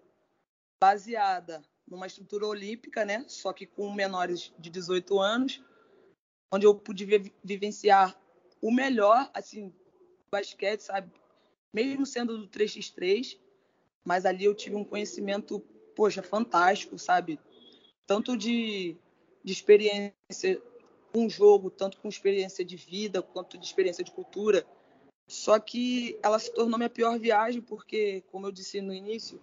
baseada 0.83 1.63
numa 1.89 2.07
estrutura 2.07 2.47
olímpica, 2.47 3.05
né? 3.05 3.25
Só 3.29 3.53
que 3.53 3.67
com 3.67 3.93
menores 3.93 4.53
de 4.59 4.71
18 4.71 5.19
anos, 5.21 5.63
onde 6.55 6.67
eu 6.67 6.75
pude 6.75 7.05
vivenciar 7.43 8.17
o 8.61 8.71
melhor, 8.71 9.29
assim, 9.35 9.73
basquete, 10.31 10.81
sabe? 10.81 11.11
Mesmo 11.73 12.07
sendo 12.07 12.39
do 12.39 12.49
3x3, 12.49 13.37
mas 14.05 14.25
ali 14.25 14.45
eu 14.45 14.55
tive 14.55 14.77
um 14.77 14.85
conhecimento, 14.85 15.61
poxa, 15.97 16.23
fantástico, 16.23 16.99
sabe? 16.99 17.41
Tanto 18.07 18.37
de, 18.37 18.97
de 19.43 19.53
experiência 19.53 20.63
com 21.13 21.27
o 21.27 21.31
jogo, 21.31 21.71
tanto 21.71 21.99
com 21.99 22.09
experiência 22.09 22.65
de 22.65 22.77
vida, 22.77 23.21
quanto 23.21 23.59
de 23.59 23.65
experiência 23.65 24.05
de 24.05 24.13
cultura. 24.13 24.65
Só 25.27 25.59
que 25.59 26.19
ela 26.23 26.39
se 26.39 26.53
tornou 26.53 26.79
minha 26.79 26.91
pior 26.91 27.19
viagem, 27.19 27.61
porque, 27.61 28.23
como 28.31 28.47
eu 28.47 28.53
disse 28.53 28.81
no 28.81 28.93
início, 28.93 29.41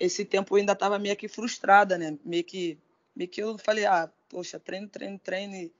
esse 0.00 0.24
tempo 0.24 0.54
eu 0.54 0.60
ainda 0.60 0.72
estava 0.72 0.98
meio 0.98 1.16
que 1.16 1.28
frustrada, 1.28 1.96
né? 1.96 2.18
Meio 2.24 2.42
que, 2.42 2.78
meio 3.14 3.30
que 3.30 3.42
eu 3.42 3.56
falei, 3.58 3.84
ah, 3.84 4.10
poxa, 4.28 4.58
treino, 4.58 4.88
treino, 4.88 5.18
treino. 5.18 5.70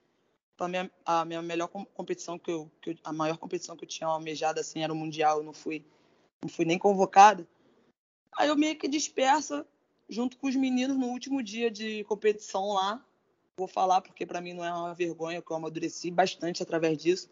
Minha, 0.61 0.89
a 1.05 1.25
minha 1.25 1.41
melhor 1.41 1.67
competição 1.67 2.37
que 2.37 2.51
eu, 2.51 2.71
que 2.79 2.91
eu, 2.91 2.95
a 3.03 3.11
maior 3.11 3.37
competição 3.37 3.75
que 3.75 3.83
eu 3.83 3.89
tinha 3.89 4.07
almejado 4.07 4.59
assim 4.59 4.83
era 4.83 4.93
o 4.93 4.95
mundial, 4.95 5.39
eu 5.39 5.43
não 5.43 5.53
fui, 5.53 5.83
não 6.41 6.49
fui 6.49 6.63
nem 6.63 6.77
convocada. 6.77 7.47
Aí 8.37 8.47
eu 8.47 8.55
meio 8.55 8.77
que 8.77 8.87
dispersa 8.87 9.67
junto 10.07 10.37
com 10.37 10.47
os 10.47 10.55
meninos 10.55 10.97
no 10.97 11.07
último 11.07 11.41
dia 11.41 11.71
de 11.71 12.03
competição 12.05 12.73
lá. 12.73 13.03
Vou 13.57 13.67
falar 13.67 14.01
porque 14.01 14.25
para 14.25 14.41
mim 14.41 14.53
não 14.53 14.63
é 14.63 14.71
uma 14.71 14.93
vergonha, 14.93 15.41
que 15.41 15.51
eu 15.51 15.55
amadureci 15.55 16.09
bastante 16.11 16.63
através 16.63 16.97
disso. 16.97 17.29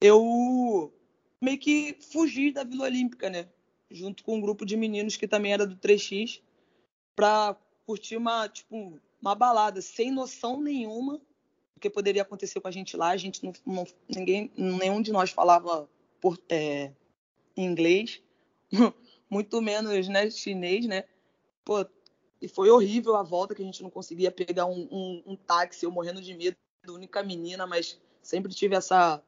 Eu 0.00 0.92
meio 1.40 1.58
que 1.58 1.96
fugi 2.00 2.50
da 2.50 2.64
Vila 2.64 2.84
Olímpica, 2.84 3.30
né? 3.30 3.48
Junto 3.90 4.24
com 4.24 4.36
um 4.36 4.40
grupo 4.40 4.64
de 4.64 4.76
meninos 4.76 5.16
que 5.16 5.28
também 5.28 5.52
era 5.52 5.66
do 5.66 5.76
3x, 5.76 6.40
para 7.14 7.56
curtir 7.86 8.16
uma, 8.16 8.48
tipo, 8.48 8.98
uma 9.20 9.34
balada 9.34 9.80
sem 9.80 10.10
noção 10.10 10.60
nenhuma 10.60 11.20
do 11.82 11.88
que 11.88 11.90
poderia 11.90 12.22
acontecer 12.22 12.60
com 12.60 12.68
a 12.68 12.70
gente 12.70 12.96
lá. 12.96 13.08
A 13.08 13.16
gente 13.16 13.44
não, 13.44 13.52
não 13.66 13.86
ninguém, 14.08 14.52
nenhum 14.56 15.02
de 15.02 15.10
nós 15.10 15.30
falava 15.30 15.88
por, 16.20 16.38
é, 16.48 16.92
inglês, 17.56 18.22
muito 19.28 19.60
menos, 19.60 20.06
né, 20.08 20.30
chinês, 20.30 20.86
né? 20.86 21.04
Pô, 21.64 21.84
e 22.40 22.48
foi 22.48 22.70
horrível 22.70 23.16
a 23.16 23.22
volta 23.22 23.54
que 23.54 23.62
a 23.62 23.64
gente 23.64 23.82
não 23.82 23.90
conseguia 23.90 24.30
pegar 24.30 24.66
um, 24.66 24.88
um, 24.90 25.22
um 25.26 25.36
táxi, 25.36 25.84
eu 25.84 25.90
morrendo 25.90 26.22
de 26.22 26.34
medo, 26.34 26.56
única 26.88 27.22
menina, 27.22 27.66
mas 27.66 28.00
sempre 28.22 28.54
tive 28.54 28.74
essa 28.74 29.22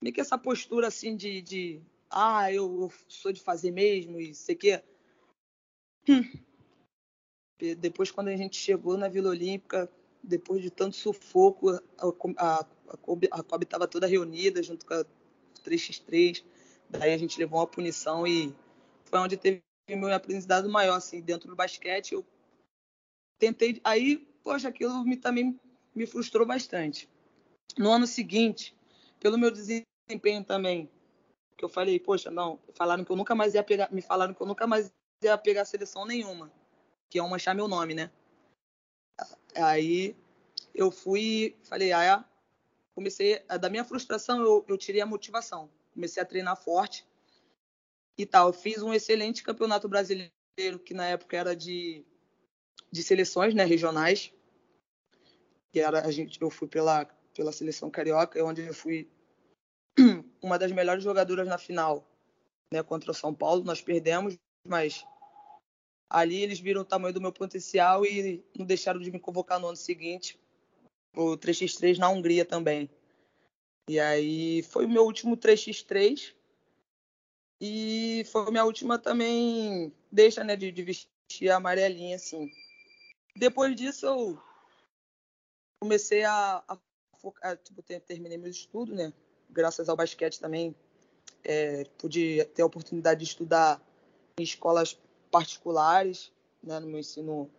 meio 0.00 0.14
que 0.14 0.20
essa 0.20 0.36
postura 0.36 0.88
assim 0.88 1.16
de, 1.16 1.40
de 1.40 1.80
ah, 2.10 2.52
eu, 2.52 2.82
eu 2.82 2.92
sou 3.08 3.32
de 3.32 3.40
fazer 3.40 3.70
mesmo 3.70 4.20
e 4.20 4.34
sei 4.34 4.54
que. 4.54 4.82
Hum. 6.08 6.22
Depois, 7.78 8.10
quando 8.10 8.26
a 8.26 8.36
gente 8.36 8.56
chegou 8.56 8.96
na 8.96 9.08
Vila 9.08 9.30
Olímpica, 9.30 9.88
depois 10.22 10.62
de 10.62 10.70
tanto 10.70 10.96
sufoco, 10.96 11.70
a, 11.70 11.80
a, 12.38 12.66
a 12.90 12.96
COB 12.96 13.28
estava 13.62 13.86
toda 13.86 14.06
reunida 14.06 14.62
junto 14.62 14.86
com 14.86 14.94
a 14.94 15.04
3x3. 15.64 16.44
Daí 16.88 17.12
a 17.12 17.18
gente 17.18 17.38
levou 17.38 17.58
uma 17.58 17.66
punição 17.66 18.26
e 18.26 18.54
foi 19.04 19.18
onde 19.18 19.36
teve 19.36 19.62
meu 19.88 20.12
aprendizado 20.12 20.68
maior, 20.68 20.96
assim, 20.96 21.20
dentro 21.20 21.48
do 21.48 21.56
basquete. 21.56 22.12
Eu 22.12 22.24
tentei. 23.38 23.80
Aí, 23.82 24.18
poxa, 24.44 24.68
aquilo 24.68 25.04
me, 25.04 25.16
também 25.16 25.58
me 25.94 26.06
frustrou 26.06 26.46
bastante. 26.46 27.08
No 27.76 27.90
ano 27.90 28.06
seguinte, 28.06 28.76
pelo 29.18 29.38
meu 29.38 29.50
desempenho 29.50 30.44
também. 30.44 30.90
Que 31.56 31.64
eu 31.64 31.68
falei, 31.68 31.98
poxa, 31.98 32.30
não, 32.30 32.58
falaram 32.74 33.04
que 33.04 33.12
eu 33.12 33.16
nunca 33.16 33.34
mais 33.34 33.54
ia 33.54 33.62
pegar, 33.62 33.92
me 33.92 34.02
falaram 34.02 34.34
que 34.34 34.40
eu 34.40 34.46
nunca 34.46 34.66
mais 34.66 34.92
ia 35.22 35.38
pegar 35.38 35.64
seleção 35.64 36.04
nenhuma, 36.04 36.50
que 37.08 37.18
iam 37.18 37.28
manchar 37.28 37.54
meu 37.54 37.68
nome, 37.68 37.94
né? 37.94 38.10
Aí 39.54 40.16
eu 40.74 40.90
fui, 40.90 41.56
falei, 41.64 41.92
ah, 41.92 42.04
é? 42.04 42.32
comecei, 42.94 43.40
da 43.60 43.68
minha 43.68 43.84
frustração 43.84 44.40
eu, 44.40 44.64
eu 44.68 44.78
tirei 44.78 45.00
a 45.00 45.06
motivação, 45.06 45.70
comecei 45.94 46.22
a 46.22 46.26
treinar 46.26 46.56
forte 46.56 47.06
e 48.16 48.26
tal. 48.26 48.52
Fiz 48.52 48.82
um 48.82 48.92
excelente 48.92 49.42
campeonato 49.42 49.88
brasileiro, 49.88 50.78
que 50.84 50.94
na 50.94 51.06
época 51.06 51.36
era 51.36 51.56
de, 51.56 52.04
de 52.90 53.02
seleções, 53.02 53.54
né, 53.54 53.64
regionais. 53.64 54.32
Que 55.72 55.80
era, 55.80 56.06
a 56.06 56.10
gente, 56.10 56.40
eu 56.40 56.50
fui 56.50 56.68
pela, 56.68 57.06
pela 57.34 57.52
seleção 57.52 57.90
carioca, 57.90 58.42
onde 58.44 58.62
eu 58.62 58.74
fui 58.74 59.10
uma 60.42 60.58
das 60.58 60.72
melhores 60.72 61.02
jogadoras 61.02 61.48
na 61.48 61.58
final, 61.58 62.06
né, 62.72 62.82
contra 62.82 63.10
o 63.10 63.14
São 63.14 63.34
Paulo. 63.34 63.64
Nós 63.64 63.80
perdemos, 63.80 64.36
mas 64.66 65.06
ali 66.12 66.42
eles 66.42 66.60
viram 66.60 66.82
o 66.82 66.84
tamanho 66.84 67.14
do 67.14 67.20
meu 67.20 67.32
potencial 67.32 68.04
e 68.04 68.44
não 68.56 68.66
deixaram 68.66 69.00
de 69.00 69.10
me 69.10 69.18
convocar 69.18 69.58
no 69.58 69.68
ano 69.68 69.76
seguinte, 69.76 70.38
o 71.16 71.36
3x3 71.36 71.98
na 71.98 72.08
Hungria 72.08 72.44
também. 72.44 72.90
E 73.88 73.98
aí 73.98 74.62
foi 74.62 74.84
o 74.84 74.88
meu 74.88 75.04
último 75.04 75.36
3x3 75.36 76.34
e 77.60 78.24
foi 78.30 78.50
minha 78.50 78.64
última 78.64 78.98
também 78.98 79.92
deixa, 80.10 80.44
né, 80.44 80.56
de, 80.56 80.70
de 80.70 80.82
vestir 80.82 81.50
a 81.50 81.56
amarelinha 81.56 82.16
assim. 82.16 82.50
Depois 83.34 83.74
disso 83.74 84.06
eu 84.06 84.42
comecei 85.80 86.24
a, 86.24 86.62
a 86.68 86.78
focar, 87.18 87.56
tipo, 87.56 87.82
terminei 87.82 88.36
meus 88.36 88.56
estudos, 88.56 88.94
né? 88.94 89.12
graças 89.52 89.88
ao 89.88 89.96
basquete 89.96 90.40
também, 90.40 90.74
é, 91.44 91.84
pude 91.98 92.44
ter 92.54 92.62
a 92.62 92.66
oportunidade 92.66 93.20
de 93.20 93.30
estudar 93.30 93.80
em 94.38 94.42
escolas 94.42 94.98
particulares, 95.32 96.30
né, 96.62 96.78
no 96.78 96.86
meu 96.86 97.00
ensino 97.00 97.50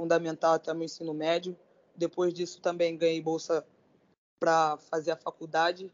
fundamental 0.00 0.54
até 0.54 0.72
meu 0.72 0.84
ensino 0.84 1.12
médio. 1.12 1.58
Depois 1.94 2.32
disso 2.32 2.60
também 2.60 2.96
ganhei 2.96 3.20
bolsa 3.20 3.66
para 4.40 4.78
fazer 4.78 5.10
a 5.10 5.16
faculdade. 5.16 5.92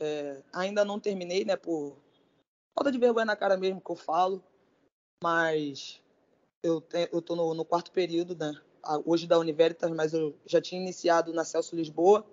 É, 0.00 0.42
ainda 0.52 0.84
não 0.84 0.98
terminei, 0.98 1.44
né, 1.44 1.54
por 1.54 1.96
falta 2.74 2.90
de 2.90 2.98
vergonha 2.98 3.26
na 3.26 3.36
cara 3.36 3.56
mesmo 3.56 3.80
que 3.80 3.90
eu 3.90 3.96
falo, 3.96 4.42
mas 5.22 6.02
eu 6.62 6.80
te, 6.80 7.10
eu 7.12 7.20
tô 7.20 7.36
no, 7.36 7.52
no, 7.52 7.64
quarto 7.64 7.92
período, 7.92 8.34
né, 8.34 8.58
hoje 9.04 9.26
da 9.26 9.38
Universitas, 9.38 9.90
mas 9.90 10.14
eu 10.14 10.34
já 10.46 10.60
tinha 10.60 10.80
iniciado 10.80 11.32
na 11.34 11.44
Celso 11.44 11.76
Lisboa, 11.76 12.26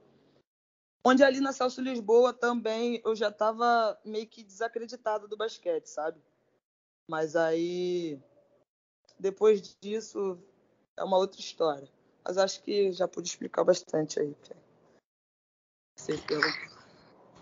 onde 1.06 1.22
ali 1.22 1.42
na 1.42 1.52
Celso 1.52 1.82
Lisboa 1.82 2.34
também 2.34 3.02
eu 3.04 3.14
já 3.14 3.28
estava 3.28 4.00
meio 4.06 4.26
que 4.26 4.42
desacreditado 4.42 5.28
do 5.28 5.36
basquete, 5.36 5.88
sabe? 5.88 6.20
Mas 7.10 7.36
aí 7.36 8.20
depois 9.20 9.76
disso 9.82 10.38
é 10.96 11.04
uma 11.04 11.18
outra 11.18 11.40
história. 11.40 11.90
Mas 12.24 12.38
acho 12.38 12.62
que 12.62 12.92
já 12.92 13.08
pude 13.08 13.28
explicar 13.28 13.64
bastante 13.64 14.20
aí. 14.20 14.36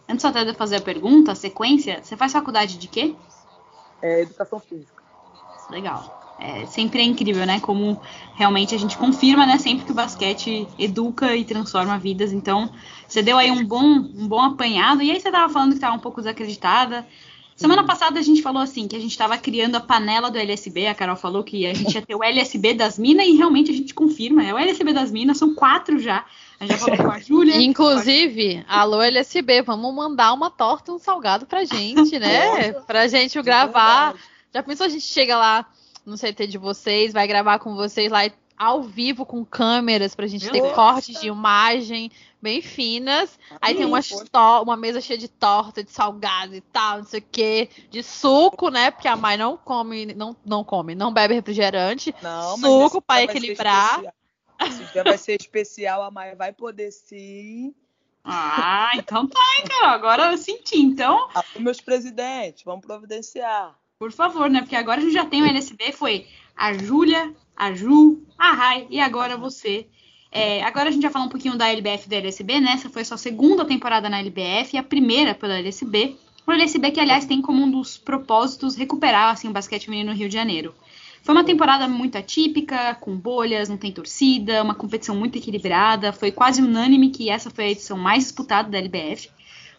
Antes 0.07 0.23
até 0.23 0.45
de 0.45 0.53
fazer 0.53 0.77
a 0.77 0.81
pergunta, 0.81 1.33
a 1.33 1.35
sequência, 1.35 2.01
você 2.01 2.15
faz 2.15 2.31
faculdade 2.31 2.77
de 2.77 2.87
quê? 2.87 3.13
É, 4.01 4.21
educação 4.21 4.57
física. 4.57 5.03
Legal. 5.69 6.15
É, 6.39 6.65
sempre 6.67 7.01
é 7.01 7.03
incrível, 7.03 7.45
né? 7.45 7.59
Como 7.59 8.01
realmente 8.35 8.73
a 8.73 8.77
gente 8.77 8.97
confirma, 8.97 9.45
né? 9.45 9.57
Sempre 9.57 9.85
que 9.85 9.91
o 9.91 9.95
basquete 9.95 10.65
educa 10.79 11.35
e 11.35 11.43
transforma 11.43 11.99
vidas. 11.99 12.31
Então, 12.31 12.71
você 13.05 13.21
deu 13.21 13.37
aí 13.37 13.51
um 13.51 13.65
bom, 13.65 13.83
um 13.83 14.27
bom 14.29 14.41
apanhado. 14.41 15.01
E 15.01 15.11
aí 15.11 15.19
você 15.19 15.29
tava 15.29 15.51
falando 15.51 15.71
que 15.71 15.77
estava 15.77 15.95
um 15.95 15.99
pouco 15.99 16.21
desacreditada. 16.21 17.05
Semana 17.57 17.83
passada 17.83 18.19
a 18.19 18.21
gente 18.21 18.43
falou 18.43 18.61
assim 18.61 18.87
que 18.87 18.95
a 18.95 18.99
gente 18.99 19.09
estava 19.09 19.35
criando 19.35 19.75
a 19.75 19.79
panela 19.79 20.29
do 20.29 20.37
LSB. 20.37 20.85
A 20.85 20.93
Carol 20.93 21.15
falou 21.15 21.43
que 21.43 21.65
a 21.65 21.73
gente 21.73 21.95
ia 21.95 22.03
ter 22.03 22.13
o 22.13 22.23
LSB 22.23 22.75
das 22.75 22.99
minas 22.99 23.25
e 23.25 23.31
realmente 23.31 23.71
a 23.71 23.73
gente 23.73 23.95
confirma. 23.95 24.45
É 24.45 24.53
o 24.53 24.59
LSB 24.59 24.93
das 24.93 25.11
minas, 25.11 25.39
são 25.39 25.55
quatro 25.55 25.97
já. 25.97 26.23
A 26.59 26.67
gente 26.67 26.79
já 26.79 26.85
falou 26.85 26.97
com 26.97 27.11
a 27.11 27.19
Júlia. 27.19 27.57
Inclusive, 27.59 28.63
a... 28.67 28.81
alô 28.81 29.01
LSB, 29.01 29.63
vamos 29.63 29.91
mandar 29.95 30.33
uma 30.33 30.51
torta, 30.51 30.93
um 30.93 30.99
salgado 30.99 31.47
pra 31.47 31.65
gente, 31.65 32.19
né? 32.19 32.73
pra 32.85 33.07
gente 33.07 33.41
gravar. 33.41 34.13
Já 34.53 34.61
pensou 34.61 34.85
a 34.85 34.89
gente 34.89 35.05
chega 35.05 35.35
lá 35.35 35.65
no 36.05 36.15
CT 36.15 36.45
de 36.45 36.59
vocês, 36.59 37.11
vai 37.11 37.27
gravar 37.27 37.57
com 37.57 37.75
vocês 37.75 38.11
lá 38.11 38.21
ao 38.55 38.83
vivo 38.83 39.25
com 39.25 39.43
câmeras 39.43 40.13
pra 40.13 40.27
gente 40.27 40.45
Meu 40.45 40.53
ter 40.53 40.61
Deus. 40.61 40.73
cortes 40.73 41.19
de 41.19 41.27
imagem 41.27 42.11
bem 42.41 42.61
finas. 42.61 43.37
Aí 43.61 43.75
tem 43.75 43.85
uma, 43.85 43.99
uma 44.61 44.77
mesa 44.77 45.01
cheia 45.01 45.17
de 45.17 45.27
torta, 45.27 45.83
de 45.83 45.91
salgado 45.91 46.55
e 46.55 46.61
tal, 46.61 46.97
não 46.99 47.05
sei 47.05 47.19
o 47.19 47.25
quê, 47.31 47.69
de 47.89 48.03
suco, 48.03 48.69
né? 48.69 48.91
Porque 48.91 49.07
a 49.07 49.15
mãe 49.15 49.37
não 49.37 49.57
come, 49.57 50.13
não, 50.13 50.35
não 50.45 50.63
come, 50.63 50.95
não 50.95 51.13
bebe 51.13 51.33
refrigerante. 51.33 52.13
Não, 52.21 52.57
suco 52.57 53.01
para 53.01 53.23
equilibrar. 53.23 54.01
Esse 54.59 54.83
dia 54.91 55.03
vai 55.03 55.17
ser 55.17 55.39
especial, 55.39 56.01
a 56.01 56.09
Maia 56.09 56.35
vai 56.35 56.51
poder 56.51 56.91
sim. 56.91 57.73
Ah, 58.23 58.91
então 58.95 59.25
tá, 59.27 59.39
Carol. 59.69 59.89
Agora 59.89 60.31
eu 60.31 60.37
senti, 60.37 60.77
então. 60.77 61.29
Ah, 61.33 61.43
meus 61.59 61.79
presidentes, 61.79 62.63
vamos 62.63 62.85
providenciar. 62.85 63.77
Por 63.97 64.11
favor, 64.11 64.49
né? 64.49 64.61
Porque 64.61 64.75
agora 64.75 64.99
a 64.99 65.03
gente 65.03 65.13
já 65.13 65.25
tem 65.25 65.41
o 65.41 65.45
LSB, 65.45 65.91
foi 65.93 66.27
a 66.55 66.73
Júlia, 66.73 67.33
a 67.55 67.73
Ju, 67.73 68.21
a 68.37 68.51
Rai 68.51 68.87
e 68.89 68.99
agora 68.99 69.37
você. 69.37 69.87
É, 70.37 70.63
agora 70.63 70.89
a 70.89 70.91
gente 70.91 71.01
vai 71.01 71.11
falar 71.11 71.25
um 71.25 71.29
pouquinho 71.29 71.57
da 71.57 71.67
LBF 71.67 72.05
e 72.05 72.09
da 72.09 72.15
LSB, 72.17 72.59
né? 72.59 72.73
Essa 72.73 72.89
foi 72.89 73.03
sua 73.03 73.17
segunda 73.17 73.65
temporada 73.65 74.07
na 74.07 74.19
LBF 74.19 74.75
e 74.75 74.77
a 74.77 74.83
primeira 74.83 75.33
pela 75.33 75.57
LSB. 75.57 76.15
O 76.45 76.51
LSB 76.51 76.91
que, 76.91 76.99
aliás, 76.99 77.25
tem 77.25 77.41
como 77.41 77.63
um 77.63 77.71
dos 77.71 77.97
propósitos 77.97 78.75
recuperar 78.75 79.31
assim, 79.31 79.47
o 79.47 79.51
basquete 79.51 79.85
feminino 79.85 80.11
no 80.11 80.15
Rio 80.15 80.29
de 80.29 80.35
Janeiro. 80.35 80.75
Foi 81.23 81.33
uma 81.33 81.43
temporada 81.43 81.87
muito 81.87 82.17
atípica, 82.17 82.95
com 83.01 83.17
bolhas, 83.17 83.67
não 83.67 83.77
tem 83.77 83.91
torcida, 83.91 84.63
uma 84.63 84.75
competição 84.75 85.15
muito 85.15 85.39
equilibrada. 85.39 86.13
Foi 86.13 86.31
quase 86.31 86.61
unânime 86.61 87.09
que 87.09 87.29
essa 87.29 87.49
foi 87.49 87.65
a 87.65 87.69
edição 87.71 87.97
mais 87.97 88.25
disputada 88.25 88.69
da 88.69 88.77
LBF. 88.77 89.29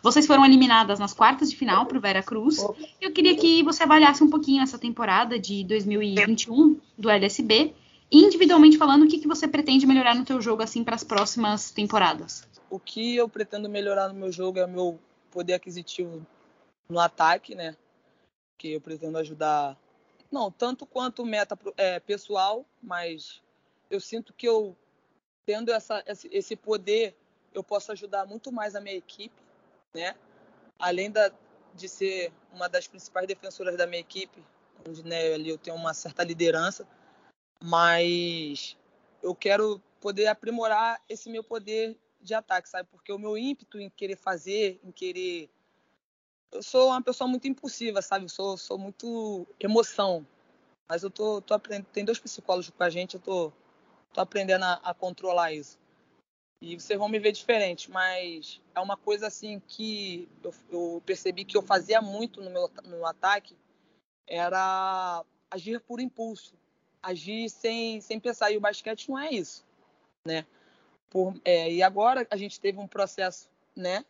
Vocês 0.03 0.27
foram 0.27 0.45
eliminadas 0.45 0.99
nas 0.99 1.13
quartas 1.13 1.51
de 1.51 1.57
final 1.57 1.87
para 1.87 1.99
o 1.99 2.01
Vera 2.01 2.23
Cruz. 2.23 2.59
Eu 3.01 3.13
queria 3.13 3.37
que 3.37 3.63
você 3.63 3.85
avaliasse 3.85 4.23
um 4.23 4.29
pouquinho 4.29 4.63
essa 4.63 4.79
temporada 4.79 5.39
de 5.39 5.63
2021 5.65 6.77
do 6.99 7.09
LSB. 7.09 7.73
Individualmente 8.11 8.79
falando, 8.79 9.05
o 9.05 9.09
que, 9.09 9.19
que 9.19 9.29
você 9.29 9.47
pretende 9.47 9.87
melhorar 9.87 10.15
no 10.15 10.25
teu 10.25 10.41
jogo 10.41 10.63
assim 10.63 10.83
para 10.83 10.95
as 10.95 11.05
próximas 11.05 11.71
temporadas? 11.71 12.49
O 12.71 12.79
que 12.79 13.17
eu 13.17 13.29
pretendo 13.29 13.69
melhorar 13.69 14.09
no 14.09 14.15
meu 14.15 14.33
jogo 14.33 14.59
é 14.59 14.65
o 14.65 14.69
meu 14.69 14.99
poder 15.31 15.55
aquisitivo 15.55 16.27
no 16.89 16.99
ataque, 16.99 17.55
né? 17.55 17.77
Que 18.57 18.73
eu 18.73 18.81
pretendo 18.81 19.19
ajudar, 19.19 19.77
não 20.31 20.51
tanto 20.51 20.87
quanto 20.87 21.25
meta 21.25 21.59
é, 21.77 22.01
pessoal, 22.01 22.65
mas 22.83 23.43
eu 23.91 24.01
sinto 24.01 24.33
que 24.33 24.49
eu 24.49 24.77
tendo 25.45 25.71
essa, 25.71 26.03
esse 26.31 26.57
poder, 26.57 27.15
eu 27.55 27.63
posso 27.63 27.93
ajudar 27.93 28.27
muito 28.27 28.53
mais 28.53 28.75
a 28.75 28.81
minha 28.81 28.97
equipe 28.97 29.49
né? 29.95 30.15
Além 30.79 31.11
da, 31.11 31.31
de 31.75 31.89
ser 31.89 32.33
uma 32.53 32.69
das 32.69 32.87
principais 32.87 33.27
defensoras 33.27 33.77
da 33.77 33.87
minha 33.87 34.01
equipe, 34.01 34.43
onde 34.89 35.03
né, 35.03 35.35
ali 35.35 35.51
eu 35.51 35.59
tenho 35.59 35.77
uma 35.77 35.95
certa 35.95 36.23
liderança, 36.23 36.87
mas 37.63 38.77
eu 39.23 39.35
quero 39.35 39.81
poder 40.01 40.27
aprimorar 40.27 41.03
esse 41.09 41.29
meu 41.29 41.43
poder 41.43 41.97
de 42.21 42.35
ataque, 42.35 42.69
sabe? 42.69 42.89
Porque 42.91 43.13
o 43.13 43.19
meu 43.19 43.37
ímpeto 43.37 43.81
em 43.81 43.91
querer 43.91 44.17
fazer, 44.17 44.81
em 44.83 44.93
querer 44.93 45.51
eu 46.51 46.63
sou 46.63 46.89
uma 46.89 47.03
pessoa 47.03 47.29
muito 47.29 47.47
impulsiva, 47.47 48.01
sabe? 48.01 48.25
Eu 48.25 48.29
sou, 48.31 48.57
sou 48.57 48.79
muito 48.79 49.47
emoção. 49.61 50.27
Mas 50.89 51.03
eu 51.03 51.11
tô, 51.11 51.43
tô 51.43 51.55
aprendendo. 51.55 51.87
Tem 51.93 52.05
dois 52.05 52.19
psicólogos 52.19 52.71
com 52.71 52.83
a 52.83 52.91
gente, 52.91 53.15
eu 53.15 53.21
tô, 53.21 53.53
tô 54.13 54.21
aprendendo 54.21 54.65
a, 54.65 54.75
a 54.83 54.95
controlar 54.95 55.53
isso. 55.53 55.79
E 56.61 56.75
vocês 56.75 56.99
vão 56.99 57.09
me 57.09 57.21
ver 57.21 57.33
diferente, 57.33 57.91
mas 57.91 58.61
é 58.75 58.81
uma 58.81 58.97
coisa 58.97 59.29
assim 59.29 59.61
que 59.61 60.29
eu, 60.43 60.53
eu 60.71 61.03
percebi 61.07 61.45
que 61.45 61.57
eu 61.57 61.63
fazia 61.63 62.01
muito 62.01 62.43
no 62.43 62.51
meu 62.51 62.69
no 62.85 63.07
ataque, 63.07 63.57
era 64.27 65.25
agir 65.49 65.81
por 65.81 66.01
impulso, 66.01 66.55
agir 67.09 67.49
sem, 67.49 68.01
sem 68.01 68.21
pensar. 68.21 68.51
E 68.51 68.57
o 68.57 68.61
basquete 68.61 69.09
não 69.09 69.19
é 69.19 69.31
isso, 69.31 69.65
né? 70.27 70.47
Por, 71.11 71.35
é, 71.45 71.73
e 71.73 71.83
agora 71.83 72.27
a 72.31 72.37
gente 72.37 72.61
teve 72.61 72.79
um 72.79 72.87
processo, 72.87 73.49
né? 73.75 74.05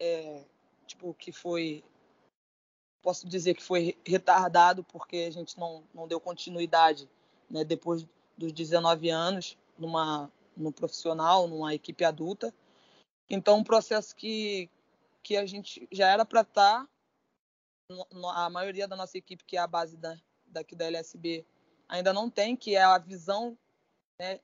É, 0.00 0.44
tipo, 0.86 1.14
que 1.14 1.32
foi, 1.32 1.84
posso 3.02 3.28
dizer 3.28 3.54
que 3.54 3.62
foi 3.62 3.96
retardado, 4.04 4.82
porque 4.84 5.26
a 5.28 5.30
gente 5.30 5.58
não, 5.58 5.84
não 5.94 6.08
deu 6.08 6.20
continuidade, 6.20 7.08
né? 7.50 7.64
Depois 7.64 8.06
dos 8.36 8.52
19 8.52 9.10
anos, 9.10 9.56
numa 9.78 10.30
no 10.56 10.72
profissional, 10.72 11.46
numa 11.46 11.74
equipe 11.74 12.02
adulta. 12.02 12.54
Então, 13.28 13.58
um 13.58 13.64
processo 13.64 14.16
que, 14.16 14.70
que 15.22 15.36
a 15.36 15.44
gente 15.44 15.86
já 15.92 16.08
era 16.08 16.24
para 16.24 16.40
estar, 16.40 16.84
tá, 16.84 17.98
a 18.34 18.48
maioria 18.48 18.88
da 18.88 18.96
nossa 18.96 19.18
equipe, 19.18 19.44
que 19.44 19.56
é 19.56 19.60
a 19.60 19.66
base 19.66 19.98
da, 19.98 20.16
daqui 20.46 20.74
da 20.74 20.86
LSB, 20.86 21.44
ainda 21.88 22.12
não 22.12 22.30
tem, 22.30 22.56
que 22.56 22.74
é 22.74 22.82
a 22.82 22.98
visão 22.98 23.56
né, 24.18 24.40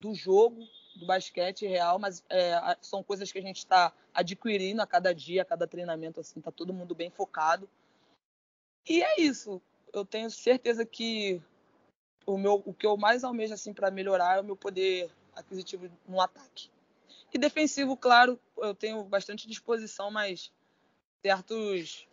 do 0.00 0.14
jogo, 0.14 0.66
do 0.96 1.06
basquete 1.06 1.66
real, 1.66 1.98
mas 1.98 2.24
é, 2.28 2.76
são 2.80 3.02
coisas 3.02 3.30
que 3.30 3.38
a 3.38 3.42
gente 3.42 3.58
está 3.58 3.92
adquirindo 4.12 4.82
a 4.82 4.86
cada 4.86 5.14
dia, 5.14 5.42
a 5.42 5.44
cada 5.44 5.66
treinamento, 5.66 6.20
assim, 6.20 6.40
tá 6.40 6.50
todo 6.50 6.72
mundo 6.72 6.94
bem 6.94 7.10
focado. 7.10 7.68
E 8.88 9.02
é 9.02 9.20
isso. 9.20 9.60
Eu 9.92 10.04
tenho 10.04 10.30
certeza 10.30 10.84
que 10.84 11.40
o 12.26 12.38
meu, 12.38 12.62
o 12.64 12.72
que 12.72 12.86
eu 12.86 12.96
mais 12.96 13.24
almejo 13.24 13.54
assim 13.54 13.72
para 13.72 13.90
melhorar 13.90 14.38
é 14.38 14.40
o 14.40 14.44
meu 14.44 14.56
poder 14.56 15.10
aquisitivo 15.34 15.90
no 16.06 16.20
ataque. 16.20 16.70
E 17.32 17.38
defensivo, 17.38 17.96
claro, 17.96 18.38
eu 18.58 18.74
tenho 18.74 19.02
bastante 19.04 19.46
disposição, 19.46 20.10
mas 20.10 20.52
certas 21.22 22.06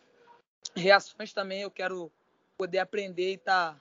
reações 0.74 1.32
também 1.32 1.62
eu 1.62 1.70
quero 1.70 2.10
poder 2.56 2.78
aprender 2.78 3.32
e 3.32 3.34
estar 3.34 3.74
tá, 3.74 3.80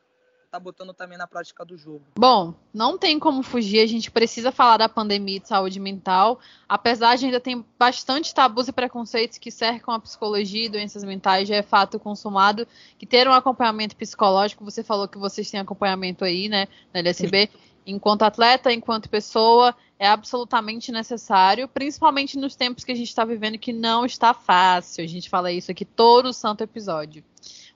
tá 0.50 0.60
botando 0.60 0.94
também 0.94 1.18
na 1.18 1.28
prática 1.28 1.66
do 1.66 1.78
jogo. 1.78 2.04
Bom, 2.18 2.54
não 2.74 2.98
tem 2.98 3.20
como 3.20 3.44
fugir, 3.44 3.82
a 3.82 3.86
gente 3.86 4.10
precisa 4.10 4.52
falar 4.52 4.78
da 4.78 4.88
pandemia 4.88 5.40
de 5.40 5.48
saúde 5.48 5.80
mental, 5.80 6.40
apesar 6.70 7.18
de 7.18 7.26
ainda 7.26 7.40
tem 7.40 7.66
bastante 7.78 8.34
tabus 8.34 8.68
e 8.68 8.72
preconceitos 8.72 9.38
que 9.38 9.52
cercam 9.52 9.94
a 9.94 10.00
psicologia 10.00 10.66
e 10.66 10.70
doenças 10.70 11.04
mentais, 11.04 11.50
já 11.50 11.56
é 11.56 11.62
fato 11.62 12.00
consumado 12.00 12.66
que 12.98 13.06
ter 13.06 13.28
um 13.28 13.34
acompanhamento 13.34 13.96
psicológico, 13.96 14.64
você 14.64 14.84
falou 14.84 15.08
que 15.08 15.18
vocês 15.18 15.52
têm 15.52 15.60
acompanhamento 15.60 16.24
aí, 16.24 16.48
né, 16.48 16.68
na 16.94 17.02
LSB, 17.02 17.50
enquanto 17.86 18.24
atleta, 18.24 18.72
enquanto 18.72 19.10
pessoa, 19.10 19.76
é 20.00 20.08
absolutamente 20.08 20.92
necessário, 20.92 21.68
principalmente 21.68 22.38
nos 22.38 22.56
tempos 22.56 22.86
que 22.86 22.92
a 22.92 22.96
gente 22.96 23.08
está 23.10 23.26
vivendo, 23.26 23.58
que 23.58 23.74
não 23.74 24.06
está 24.06 24.34
fácil. 24.34 25.04
A 25.04 25.08
gente 25.08 25.30
fala 25.30 25.52
isso 25.52 25.72
aqui 25.72 25.84
todo 25.84 26.32
santo 26.32 26.64
episódio. 26.64 27.24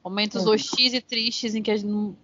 Momentos 0.03 0.45
uhum. 0.45 0.53
hostis 0.53 0.93
e 0.93 1.01
tristes 1.01 1.53
em 1.53 1.61
que 1.61 1.71
a, 1.71 1.75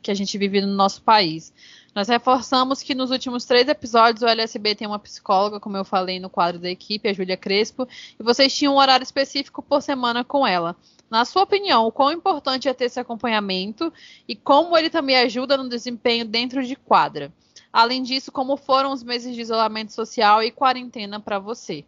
que 0.02 0.10
a 0.10 0.13
gente 0.13 0.36
vive 0.38 0.62
no 0.62 0.74
nosso 0.74 1.02
país. 1.02 1.54
Nós 1.94 2.08
reforçamos 2.08 2.82
que 2.82 2.96
nos 2.96 3.12
últimos 3.12 3.46
três 3.46 3.68
episódios 3.68 4.22
o 4.22 4.28
LSB 4.28 4.76
tem 4.76 4.88
uma 4.88 5.00
psicóloga, 5.00 5.60
como 5.60 5.78
eu 5.78 5.86
falei 5.86 6.20
no 6.20 6.30
quadro 6.30 6.60
da 6.60 6.70
equipe, 6.70 7.08
a 7.08 7.13
Júlia 7.13 7.38
Crespo, 7.38 7.88
e 8.20 8.24
vocês 8.24 8.56
tinham 8.56 8.74
um 8.74 8.78
horário 8.78 9.04
específico 9.04 9.62
por 9.62 9.82
semana 9.82 10.24
com 10.24 10.46
ela. 10.46 10.76
Na 11.10 11.24
sua 11.24 11.44
opinião, 11.44 11.86
o 11.86 11.92
quão 11.92 12.12
importante 12.12 12.68
é 12.68 12.74
ter 12.74 12.86
esse 12.86 13.00
acompanhamento 13.00 13.92
e 14.28 14.36
como 14.36 14.78
ele 14.78 14.90
também 14.90 15.16
ajuda 15.18 15.56
no 15.58 15.70
desempenho 15.70 16.26
dentro 16.26 16.63
de 16.63 16.76
quadra? 16.76 17.32
Além 17.72 18.04
disso, 18.04 18.32
como 18.32 18.58
foram 18.58 18.92
os 18.92 19.04
meses 19.04 19.36
de 19.36 19.42
isolamento 19.42 19.94
social 19.94 20.42
e 20.44 20.52
quarentena 20.52 21.20
para 21.20 21.40
você? 21.40 21.86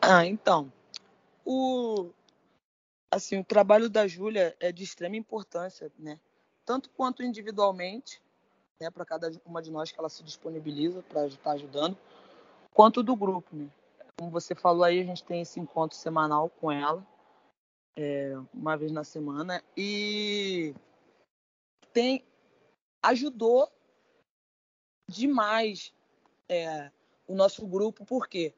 Ah, 0.00 0.26
então, 0.26 0.72
o 1.44 2.10
assim, 3.14 3.38
o 3.38 3.44
trabalho 3.44 3.88
da 3.88 4.06
Júlia 4.06 4.56
é 4.58 4.72
de 4.72 4.82
extrema 4.82 5.16
importância, 5.16 5.90
né? 5.98 6.18
Tanto 6.64 6.90
quanto 6.90 7.22
individualmente, 7.22 8.20
né, 8.80 8.90
para 8.90 9.04
cada 9.04 9.30
uma 9.44 9.62
de 9.62 9.70
nós 9.70 9.92
que 9.92 9.98
ela 9.98 10.08
se 10.08 10.22
disponibiliza 10.22 11.02
para 11.02 11.26
estar 11.26 11.52
ajudando, 11.52 11.96
quanto 12.72 13.02
do 13.02 13.14
grupo, 13.14 13.54
né? 13.54 13.68
Como 14.18 14.30
você 14.30 14.54
falou 14.54 14.84
aí, 14.84 15.00
a 15.00 15.04
gente 15.04 15.24
tem 15.24 15.40
esse 15.40 15.60
encontro 15.60 15.96
semanal 15.96 16.48
com 16.48 16.70
ela, 16.70 17.06
é, 17.96 18.34
uma 18.52 18.76
vez 18.76 18.90
na 18.90 19.04
semana, 19.04 19.62
e 19.76 20.74
tem 21.92 22.24
ajudou 23.02 23.70
demais 25.08 25.92
é, 26.48 26.90
o 27.28 27.34
nosso 27.34 27.66
grupo, 27.66 28.04
por 28.04 28.26
quê? 28.26 28.52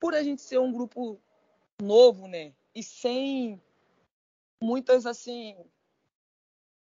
Por 0.00 0.14
a 0.14 0.22
gente 0.22 0.42
ser 0.42 0.58
um 0.58 0.72
grupo 0.72 1.18
novo, 1.80 2.26
né? 2.26 2.52
E 2.78 2.82
sem 2.84 3.60
muitas, 4.62 5.04
assim, 5.04 5.56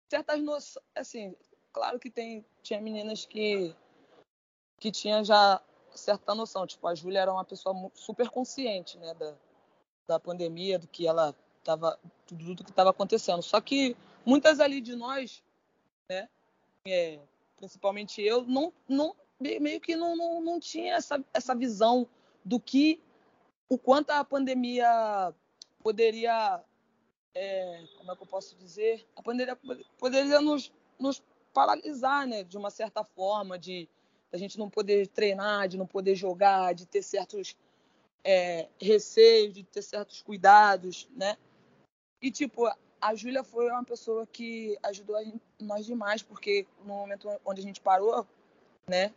certas 0.09 0.41
noções, 0.41 0.85
assim, 0.95 1.35
claro 1.73 1.99
que 1.99 2.09
tem, 2.09 2.47
tinha 2.63 2.81
meninas 2.81 3.27
que, 3.27 3.75
que 4.79 4.93
tinha 4.93 5.25
já 5.25 5.61
certa 5.91 6.37
noção, 6.37 6.69
tipo, 6.69 6.87
a 6.87 6.95
Júlia 6.95 7.23
era 7.23 7.33
uma 7.33 7.45
pessoa 7.45 7.75
super 7.95 8.31
consciente, 8.31 8.97
né, 8.97 9.13
da, 9.15 9.35
da 10.07 10.21
pandemia, 10.21 10.79
do 10.79 10.87
que 10.87 11.05
ela 11.05 11.35
estava, 11.59 11.99
tudo, 12.29 12.45
tudo 12.45 12.65
que 12.65 12.71
estava 12.71 12.91
acontecendo. 12.91 13.43
Só 13.43 13.61
que 13.61 13.97
muitas 14.25 14.61
ali 14.61 14.81
de 14.81 14.95
nós, 14.95 15.43
né, 16.09 16.29
é, 16.87 17.19
principalmente 17.57 18.23
eu, 18.23 18.43
não, 18.45 18.73
não 18.89 19.17
meio 19.41 19.81
que 19.81 19.97
não, 19.97 20.15
não, 20.17 20.41
não 20.41 20.61
tinha 20.61 20.95
essa, 20.95 21.21
essa 21.35 21.57
visão 21.57 22.07
do 22.45 22.61
que, 22.61 23.03
o 23.69 23.77
quanto 23.77 24.11
a 24.11 24.25
pandemia 24.25 25.35
poderia, 25.83 26.63
é, 27.35 27.85
como 27.99 28.13
é 28.13 28.17
que 28.17 28.23
eu 28.23 28.27
posso 28.27 28.57
dizer, 28.57 29.07
a 29.17 29.23
pandemia 29.23 29.59
poderia 29.99 30.41
nos, 30.41 30.73
nos 30.99 31.23
paralisar, 31.53 32.27
né, 32.27 32.45
de 32.45 32.57
uma 32.57 32.71
certa 32.71 33.05
forma, 33.05 33.59
de 33.59 33.89
a 34.33 34.37
gente 34.37 34.59
não 34.59 34.71
poder 34.71 35.09
treinar, 35.09 35.69
de 35.69 35.77
não 35.77 35.87
poder 35.87 36.15
jogar, 36.15 36.75
de 36.75 36.87
ter 36.87 37.03
certos 37.03 37.55
é, 38.25 38.69
receios, 38.81 39.53
de 39.53 39.63
ter 39.65 39.83
certos 39.83 40.23
cuidados, 40.23 41.09
né? 41.15 41.37
E 42.21 42.31
tipo, 42.31 42.67
a 43.01 43.15
Júlia 43.15 43.43
foi 43.43 43.69
uma 43.69 43.85
pessoa 43.85 44.27
que 44.27 44.79
ajudou 44.85 45.23
gente, 45.23 45.41
nós 45.61 45.85
demais, 45.85 46.23
porque 46.23 46.67
no 46.85 46.95
momento 46.95 47.29
onde 47.45 47.61
a 47.61 47.65
gente 47.65 47.81
parou, 47.81 48.27
né, 48.87 49.13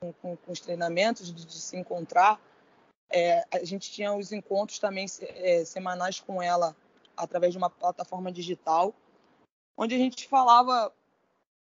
com, 0.00 0.12
com, 0.14 0.36
com 0.36 0.52
os 0.52 0.60
treinamentos, 0.60 1.32
de, 1.32 1.44
de, 1.44 1.60
se 1.60 1.76
encontrar, 1.76 2.40
é, 3.10 3.44
a 3.50 3.64
gente 3.64 3.90
tinha 3.90 4.12
os 4.14 4.32
encontros 4.32 4.78
também 4.78 5.06
é, 5.20 5.64
semanais 5.64 6.20
com 6.20 6.40
ela 6.40 6.76
através 7.16 7.52
de 7.52 7.58
uma 7.58 7.68
plataforma 7.68 8.30
digital, 8.30 8.94
onde 9.76 9.94
a 9.94 9.98
gente 9.98 10.28
falava 10.28 10.92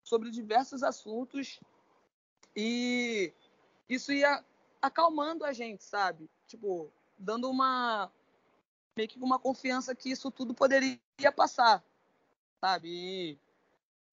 sobre 0.03 0.31
diversos 0.31 0.83
assuntos 0.83 1.61
e 2.55 3.33
isso 3.89 4.13
ia 4.13 4.45
acalmando 4.83 5.45
a 5.45 5.53
gente, 5.53 5.85
sabe? 5.85 6.29
Tipo, 6.47 6.91
dando 7.19 7.49
uma 7.49 8.11
meio 8.97 9.09
que 9.09 9.19
uma 9.19 9.39
confiança 9.39 9.95
que 9.95 10.11
isso 10.11 10.31
tudo 10.31 10.55
poderia 10.55 10.99
passar, 11.35 11.85
sabe? 12.61 12.89
E 12.89 13.39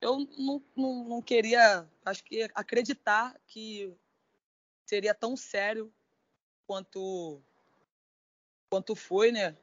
eu 0.01 0.19
não, 0.37 0.61
não, 0.75 1.03
não 1.05 1.21
queria, 1.21 1.87
acho 2.05 2.23
que 2.23 2.43
acreditar 2.53 3.39
que 3.47 3.95
seria 4.85 5.15
tão 5.15 5.37
sério 5.37 5.91
quanto 6.67 7.39
quanto 8.69 8.95
foi, 8.95 9.31
né? 9.31 9.55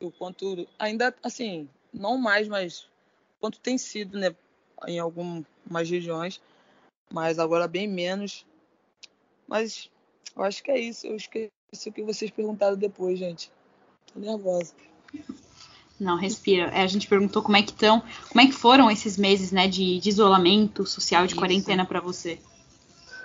O 0.00 0.10
quanto 0.10 0.68
ainda 0.78 1.14
assim, 1.22 1.68
não 1.92 2.16
mais, 2.16 2.46
mas 2.48 2.88
quanto 3.40 3.58
tem 3.58 3.76
sido, 3.78 4.18
né? 4.18 4.34
Em 4.86 4.98
algum, 4.98 5.42
umas 5.68 5.88
regiões, 5.88 6.40
mas 7.10 7.38
agora 7.38 7.66
bem 7.66 7.88
menos. 7.88 8.46
Mas 9.48 9.90
eu 10.36 10.42
acho 10.42 10.62
que 10.62 10.70
é 10.70 10.78
isso. 10.78 11.06
Eu 11.06 11.16
esqueci 11.16 11.50
o 11.86 11.92
que 11.92 12.02
vocês 12.02 12.30
perguntaram 12.30 12.76
depois, 12.76 13.18
gente. 13.18 13.50
Tô 14.12 14.20
nervosa. 14.20 14.74
Não, 15.98 16.16
respira. 16.16 16.64
É, 16.68 16.82
a 16.82 16.86
gente 16.86 17.08
perguntou 17.08 17.42
como 17.42 17.56
é 17.56 17.62
que 17.62 17.70
estão, 17.70 18.02
como 18.28 18.40
é 18.40 18.46
que 18.46 18.52
foram 18.52 18.90
esses 18.90 19.16
meses, 19.16 19.50
né, 19.50 19.66
de, 19.66 19.98
de 19.98 20.08
isolamento 20.08 20.84
social, 20.86 21.26
de 21.26 21.32
isso. 21.32 21.40
quarentena 21.40 21.86
para 21.86 22.00
você. 22.00 22.38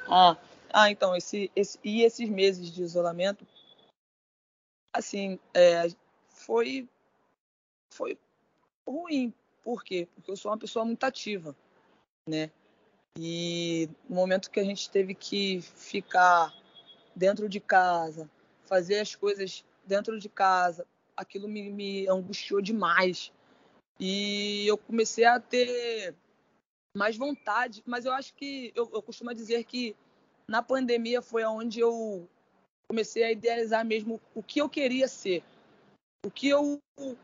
Ah, 0.08 0.38
ah, 0.74 0.90
então 0.90 1.16
esse, 1.16 1.52
esse 1.56 1.80
e 1.84 2.04
esses 2.04 2.30
meses 2.30 2.72
de 2.72 2.82
isolamento, 2.82 3.46
assim, 4.94 5.40
é, 5.54 5.88
foi 6.30 6.88
foi 7.94 8.18
ruim. 8.88 9.34
Por 9.64 9.84
quê? 9.84 10.08
Porque 10.16 10.32
eu 10.32 10.36
sou 10.36 10.52
uma 10.52 10.58
pessoa 10.58 10.84
muito 10.84 11.04
ativa 11.04 11.56
né? 12.28 12.52
E 13.18 13.90
no 14.08 14.16
momento 14.16 14.50
que 14.50 14.60
a 14.60 14.64
gente 14.64 14.90
teve 14.90 15.14
que 15.14 15.62
ficar 15.62 16.54
dentro 17.16 17.50
de 17.50 17.60
casa, 17.60 18.30
fazer 18.64 19.00
as 19.00 19.16
coisas 19.16 19.66
dentro 19.86 20.18
de 20.18 20.30
casa, 20.30 20.88
aquilo 21.16 21.48
me, 21.48 21.70
me 21.70 22.08
angustiou 22.08 22.62
demais. 22.62 23.32
E 24.00 24.66
eu 24.66 24.78
comecei 24.78 25.26
a 25.26 25.40
ter 25.40 26.16
mais 26.96 27.18
vontade, 27.18 27.84
mas 27.86 28.06
eu 28.06 28.14
acho 28.14 28.34
que 28.34 28.72
eu, 28.76 28.90
eu 28.94 29.02
costumo 29.02 29.34
dizer 29.34 29.64
que 29.66 29.96
na 30.48 30.62
pandemia 30.62 31.22
foi 31.22 31.44
onde 31.44 31.80
eu 31.80 32.28
comecei 32.88 33.24
a 33.24 33.32
idealizar 33.32 33.86
mesmo 33.86 34.20
o 34.36 34.44
que 34.44 34.60
eu 34.60 34.68
queria 34.68 35.08
ser, 35.08 35.44
o 36.26 36.30
que 36.30 36.50
eu 36.50 36.82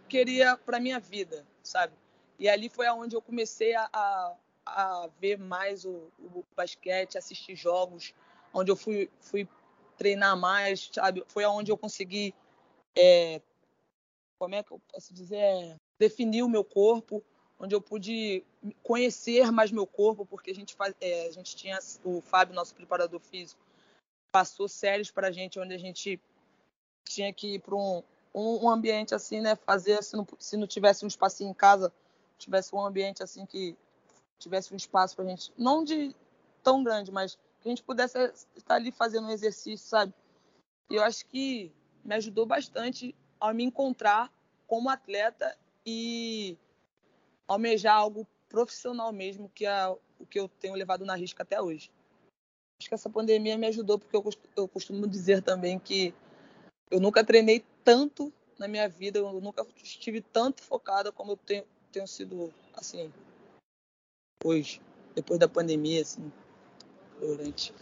queria 0.07 0.55
para 0.57 0.79
minha 0.79 0.99
vida, 0.99 1.45
sabe? 1.61 1.93
E 2.39 2.47
ali 2.47 2.69
foi 2.69 2.87
aonde 2.87 3.15
eu 3.15 3.21
comecei 3.21 3.75
a, 3.75 3.89
a, 3.91 4.35
a 4.65 5.09
ver 5.19 5.37
mais 5.37 5.85
o, 5.85 6.09
o, 6.19 6.43
basquete, 6.55 7.17
assistir 7.17 7.55
jogos, 7.55 8.13
onde 8.53 8.71
eu 8.71 8.75
fui, 8.75 9.09
fui 9.19 9.47
treinar 9.97 10.37
mais, 10.37 10.89
sabe? 10.93 11.23
Foi 11.27 11.43
aonde 11.43 11.71
eu 11.71 11.77
consegui, 11.77 12.33
é, 12.95 13.41
como 14.39 14.55
é 14.55 14.63
que 14.63 14.71
eu 14.71 14.79
posso 14.91 15.13
dizer, 15.13 15.37
é, 15.37 15.75
definir 15.99 16.43
o 16.43 16.49
meu 16.49 16.63
corpo, 16.63 17.23
onde 17.59 17.73
eu 17.73 17.81
pude 17.81 18.43
conhecer 18.83 19.51
mais 19.51 19.71
meu 19.71 19.85
corpo, 19.85 20.25
porque 20.25 20.51
a 20.51 20.55
gente 20.55 20.75
faz, 20.75 20.93
é, 20.99 21.27
a 21.27 21.31
gente 21.31 21.55
tinha 21.55 21.77
o 22.03 22.21
Fábio, 22.21 22.55
nosso 22.55 22.73
preparador 22.73 23.19
físico, 23.19 23.61
passou 24.31 24.67
séries 24.67 25.11
para 25.11 25.27
a 25.27 25.31
gente, 25.31 25.59
onde 25.59 25.73
a 25.73 25.77
gente 25.77 26.19
tinha 27.03 27.33
que 27.33 27.55
ir 27.55 27.59
para 27.59 27.75
um, 27.75 28.03
um, 28.33 28.69
ambiente 28.69 29.15
assim, 29.15 29.41
né? 29.41 29.55
Fazer 29.55 30.03
se 30.03 30.15
não, 30.15 30.27
se 30.39 30.57
não 30.57 30.67
tivesse 30.67 31.05
um 31.05 31.07
espacinho 31.07 31.49
em 31.49 31.53
casa, 31.53 31.91
tivesse 32.37 32.75
um 32.75 32.85
ambiente 32.85 33.23
assim 33.23 33.45
que 33.45 33.75
tivesse 34.37 34.73
um 34.73 34.77
espaço 34.77 35.15
para 35.15 35.25
a 35.25 35.27
gente, 35.27 35.51
não 35.57 35.83
de 35.83 36.15
tão 36.61 36.83
grande, 36.83 37.11
mas 37.11 37.35
que 37.61 37.67
a 37.67 37.69
gente 37.69 37.83
pudesse 37.83 38.17
estar 38.55 38.75
ali 38.75 38.91
fazendo 38.91 39.27
um 39.27 39.31
exercício, 39.31 39.87
sabe? 39.87 40.13
E 40.89 40.95
eu 40.95 41.03
acho 41.03 41.25
que 41.25 41.71
me 42.03 42.15
ajudou 42.15 42.45
bastante 42.45 43.15
a 43.39 43.53
me 43.53 43.63
encontrar 43.63 44.31
como 44.67 44.89
atleta 44.89 45.57
e 45.85 46.57
almejar 47.47 47.95
algo 47.95 48.27
profissional 48.49 49.11
mesmo, 49.11 49.49
que 49.53 49.65
é 49.65 49.87
o 49.87 50.25
que 50.25 50.39
eu 50.39 50.47
tenho 50.47 50.75
levado 50.75 51.05
na 51.05 51.15
risca 51.15 51.43
até 51.43 51.61
hoje. 51.61 51.91
Acho 52.79 52.89
que 52.89 52.95
essa 52.95 53.09
pandemia 53.09 53.57
me 53.57 53.67
ajudou, 53.67 53.97
porque 53.97 54.15
eu 54.55 54.67
costumo 54.67 55.07
dizer 55.07 55.41
também 55.41 55.79
que 55.79 56.13
eu 56.91 56.99
nunca 56.99 57.23
treinei 57.23 57.65
tanto 57.83 58.31
na 58.57 58.67
minha 58.67 58.87
vida, 58.87 59.19
eu 59.19 59.41
nunca 59.41 59.65
estive 59.83 60.21
tanto 60.21 60.61
focada 60.61 61.11
como 61.11 61.33
eu 61.33 61.37
tenho, 61.37 61.63
tenho 61.91 62.07
sido, 62.07 62.53
assim, 62.73 63.11
depois, 64.39 64.79
depois 65.15 65.39
da 65.39 65.47
pandemia, 65.47 66.01
assim, 66.01 66.31
durante. 67.19 67.73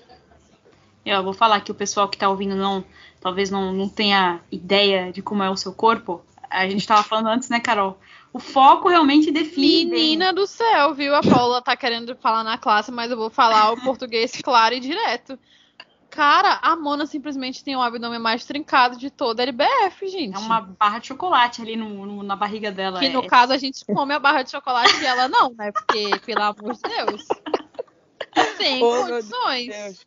Eu 1.06 1.24
vou 1.24 1.34
falar 1.34 1.62
que 1.62 1.72
o 1.72 1.76
pessoal 1.76 2.10
que 2.10 2.16
está 2.16 2.28
ouvindo 2.28 2.56
não, 2.56 2.84
talvez 3.20 3.52
não, 3.52 3.72
não 3.72 3.88
tenha 3.88 4.44
ideia 4.52 5.12
de 5.12 5.22
como 5.22 5.44
é 5.44 5.50
o 5.50 5.58
seu 5.58 5.72
corpo. 5.72 6.26
A 6.50 6.68
gente 6.68 6.82
estava 6.82 7.04
falando 7.04 7.28
antes, 7.28 7.50
né, 7.50 7.60
Carol? 7.60 8.00
O 8.34 8.40
foco 8.40 8.90
realmente 8.90 9.32
define. 9.32 9.92
Menina 9.92 10.34
do 10.34 10.46
céu, 10.46 10.94
viu? 10.94 11.16
A 11.16 11.22
Paula 11.22 11.62
tá 11.62 11.76
querendo 11.76 12.16
falar 12.18 12.44
na 12.44 12.58
classe, 12.58 12.92
mas 12.92 13.10
eu 13.10 13.18
vou 13.18 13.30
falar 13.30 13.72
o 13.72 13.82
português 13.82 14.32
claro 14.44 14.76
e 14.76 14.80
direto. 14.80 15.40
Cara, 16.10 16.60
a 16.62 16.76
Mona 16.78 17.06
simplesmente 17.06 17.64
tem 17.64 17.76
o 17.76 17.82
abdômen 17.82 18.20
mais 18.20 18.46
trincado 18.46 18.98
de 18.98 19.10
toda 19.10 19.42
a 19.42 19.46
LBF, 19.46 20.08
gente. 20.08 20.36
É 20.36 20.40
uma 20.40 20.62
barra 20.62 21.00
de 21.00 21.08
chocolate 21.08 21.62
ali 21.62 21.76
no, 21.76 22.06
no, 22.06 22.24
na 22.24 22.38
barriga 22.38 22.72
dela. 22.72 23.00
Que 23.00 23.08
é... 23.08 23.10
no 23.10 23.28
caso 23.28 23.52
a 23.52 23.58
gente 23.58 23.84
come 23.86 24.14
a 24.14 24.20
barra 24.20 24.42
de 24.44 24.52
chocolate 24.52 24.98
e 25.02 25.06
ela 25.06 25.28
não, 25.28 25.54
né? 25.54 25.74
Porque, 25.74 26.18
pelo 26.26 26.42
amor 26.42 26.74
de 26.74 26.82
Deus. 26.82 27.28
Sem 28.58 28.82
oh, 28.82 29.04
condições. 29.04 30.06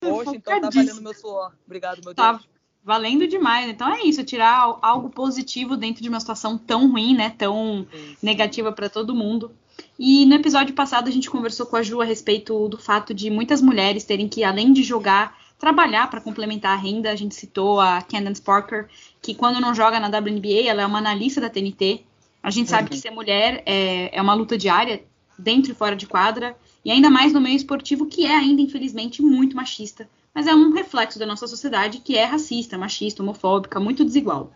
Poxa, 0.00 0.36
então 0.36 0.60
tá 0.60 0.70
valendo 0.72 1.02
meu 1.02 1.14
suor. 1.14 1.52
Obrigado, 1.66 2.00
meu 2.04 2.14
tá. 2.14 2.40
Valendo 2.82 3.26
demais. 3.26 3.68
Então 3.68 3.92
é 3.92 4.02
isso, 4.02 4.24
tirar 4.24 4.78
algo 4.80 5.10
positivo 5.10 5.76
dentro 5.76 6.02
de 6.02 6.08
uma 6.08 6.20
situação 6.20 6.56
tão 6.56 6.90
ruim, 6.90 7.14
né? 7.14 7.30
Tão 7.36 7.86
negativa 8.22 8.72
para 8.72 8.88
todo 8.88 9.14
mundo. 9.14 9.50
E 9.98 10.24
no 10.26 10.34
episódio 10.34 10.74
passado 10.74 11.08
a 11.08 11.10
gente 11.10 11.30
conversou 11.30 11.66
com 11.66 11.76
a 11.76 11.82
Ju 11.82 12.00
a 12.00 12.04
respeito 12.04 12.68
do 12.68 12.78
fato 12.78 13.12
de 13.12 13.30
muitas 13.30 13.60
mulheres 13.60 14.04
terem 14.04 14.28
que, 14.28 14.42
além 14.42 14.72
de 14.72 14.82
jogar, 14.82 15.36
trabalhar 15.58 16.08
para 16.08 16.20
complementar 16.20 16.72
a 16.72 16.80
renda. 16.80 17.10
A 17.10 17.16
gente 17.16 17.34
citou 17.34 17.78
a 17.80 18.00
Candace 18.00 18.40
Parker, 18.40 18.88
que 19.20 19.34
quando 19.34 19.60
não 19.60 19.74
joga 19.74 20.00
na 20.00 20.08
WNBA, 20.08 20.66
ela 20.66 20.82
é 20.82 20.86
uma 20.86 20.98
analista 20.98 21.40
da 21.40 21.50
TNT. 21.50 22.02
A 22.42 22.50
gente 22.50 22.70
sabe 22.70 22.84
uhum. 22.84 22.88
que 22.88 22.98
ser 22.98 23.10
mulher 23.10 23.62
é, 23.66 24.16
é 24.16 24.22
uma 24.22 24.32
luta 24.32 24.56
diária, 24.56 25.04
dentro 25.38 25.72
e 25.72 25.74
fora 25.74 25.94
de 25.94 26.06
quadra, 26.06 26.56
e 26.84 26.90
ainda 26.90 27.10
mais 27.10 27.32
no 27.32 27.40
meio 27.40 27.56
esportivo, 27.56 28.06
que 28.06 28.24
é 28.24 28.34
ainda, 28.34 28.62
infelizmente, 28.62 29.20
muito 29.20 29.54
machista. 29.54 30.08
Mas 30.34 30.46
é 30.46 30.54
um 30.54 30.72
reflexo 30.72 31.18
da 31.18 31.26
nossa 31.26 31.46
sociedade 31.46 31.98
que 31.98 32.16
é 32.16 32.24
racista, 32.24 32.78
machista, 32.78 33.22
homofóbica, 33.22 33.80
muito 33.80 34.04
desigual. 34.04 34.52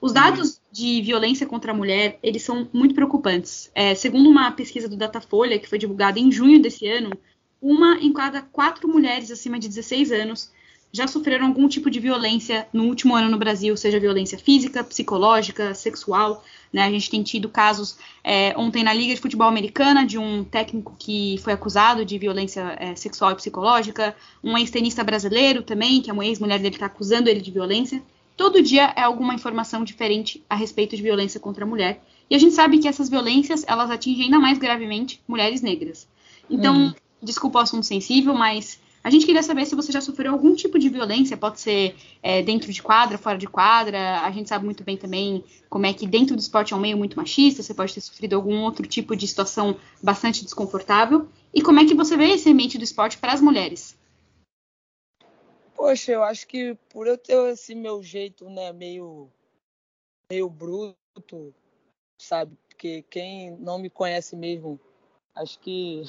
Os 0.00 0.12
dados 0.12 0.60
de 0.70 1.00
violência 1.00 1.46
contra 1.46 1.72
a 1.72 1.74
mulher, 1.74 2.18
eles 2.22 2.42
são 2.42 2.68
muito 2.72 2.94
preocupantes. 2.94 3.70
É, 3.74 3.94
segundo 3.94 4.28
uma 4.28 4.50
pesquisa 4.52 4.88
do 4.88 4.96
Datafolha, 4.96 5.58
que 5.58 5.68
foi 5.68 5.78
divulgada 5.78 6.18
em 6.18 6.30
junho 6.30 6.60
desse 6.60 6.86
ano, 6.86 7.10
uma 7.60 7.98
em 7.98 8.12
cada 8.12 8.42
quatro 8.42 8.86
mulheres 8.88 9.30
acima 9.30 9.58
de 9.58 9.68
16 9.68 10.12
anos 10.12 10.52
já 10.92 11.06
sofreram 11.06 11.46
algum 11.46 11.68
tipo 11.68 11.90
de 11.90 12.00
violência 12.00 12.66
no 12.72 12.84
último 12.84 13.14
ano 13.14 13.28
no 13.28 13.38
Brasil, 13.38 13.76
seja 13.76 14.00
violência 14.00 14.38
física, 14.38 14.82
psicológica, 14.82 15.74
sexual. 15.74 16.42
Né? 16.72 16.84
A 16.84 16.90
gente 16.90 17.10
tem 17.10 17.22
tido 17.22 17.48
casos 17.48 17.98
é, 18.24 18.54
ontem 18.56 18.82
na 18.82 18.92
Liga 18.92 19.14
de 19.14 19.20
Futebol 19.20 19.46
Americana 19.46 20.06
de 20.06 20.18
um 20.18 20.42
técnico 20.42 20.96
que 20.98 21.38
foi 21.42 21.52
acusado 21.52 22.04
de 22.04 22.18
violência 22.18 22.76
é, 22.78 22.94
sexual 22.94 23.32
e 23.32 23.36
psicológica, 23.36 24.16
um 24.42 24.56
ex-tenista 24.56 25.04
brasileiro 25.04 25.62
também, 25.62 26.00
que 26.00 26.10
a 26.10 26.24
ex-mulher 26.24 26.58
dele 26.58 26.76
está 26.76 26.86
acusando 26.86 27.28
ele 27.28 27.40
de 27.40 27.50
violência. 27.50 28.02
Todo 28.36 28.62
dia 28.62 28.92
é 28.96 29.02
alguma 29.02 29.34
informação 29.34 29.84
diferente 29.84 30.44
a 30.48 30.54
respeito 30.54 30.96
de 30.96 31.02
violência 31.02 31.40
contra 31.40 31.64
a 31.64 31.68
mulher. 31.68 32.02
E 32.28 32.34
a 32.34 32.38
gente 32.38 32.54
sabe 32.54 32.78
que 32.78 32.88
essas 32.88 33.08
violências, 33.08 33.64
elas 33.66 33.90
atingem 33.90 34.24
ainda 34.24 34.38
mais 34.38 34.58
gravemente 34.58 35.20
mulheres 35.26 35.62
negras. 35.62 36.06
Então, 36.50 36.76
hum. 36.76 36.94
desculpa 37.22 37.58
o 37.58 37.62
assunto 37.62 37.86
sensível, 37.86 38.34
mas 38.34 38.78
a 39.06 39.10
gente 39.10 39.24
queria 39.24 39.40
saber 39.40 39.64
se 39.66 39.76
você 39.76 39.92
já 39.92 40.00
sofreu 40.00 40.32
algum 40.32 40.52
tipo 40.52 40.80
de 40.80 40.88
violência, 40.88 41.36
pode 41.36 41.60
ser 41.60 41.94
é, 42.20 42.42
dentro 42.42 42.72
de 42.72 42.82
quadra, 42.82 43.16
fora 43.16 43.38
de 43.38 43.46
quadra. 43.46 44.22
A 44.22 44.32
gente 44.32 44.48
sabe 44.48 44.64
muito 44.64 44.82
bem 44.82 44.96
também 44.96 45.44
como 45.70 45.86
é 45.86 45.94
que 45.94 46.08
dentro 46.08 46.34
do 46.34 46.40
esporte 46.40 46.74
é 46.74 46.76
um 46.76 46.80
meio 46.80 46.98
muito 46.98 47.16
machista, 47.16 47.62
você 47.62 47.72
pode 47.72 47.94
ter 47.94 48.00
sofrido 48.00 48.34
algum 48.34 48.64
outro 48.64 48.84
tipo 48.84 49.14
de 49.14 49.28
situação 49.28 49.78
bastante 50.02 50.42
desconfortável. 50.42 51.28
E 51.54 51.62
como 51.62 51.78
é 51.78 51.84
que 51.84 51.94
você 51.94 52.16
vê 52.16 52.30
esse 52.32 52.50
ambiente 52.50 52.78
do 52.78 52.82
esporte 52.82 53.16
para 53.16 53.32
as 53.32 53.40
mulheres? 53.40 53.96
Poxa, 55.76 56.10
eu 56.10 56.24
acho 56.24 56.44
que 56.48 56.76
por 56.88 57.06
eu 57.06 57.16
ter 57.16 57.36
esse 57.52 57.76
meu 57.76 58.02
jeito, 58.02 58.50
né, 58.50 58.72
meio, 58.72 59.30
meio 60.28 60.50
bruto, 60.50 61.54
sabe? 62.20 62.58
Porque 62.68 63.02
quem 63.08 63.52
não 63.52 63.78
me 63.78 63.88
conhece 63.88 64.34
mesmo, 64.34 64.80
acho 65.32 65.60
que 65.60 66.02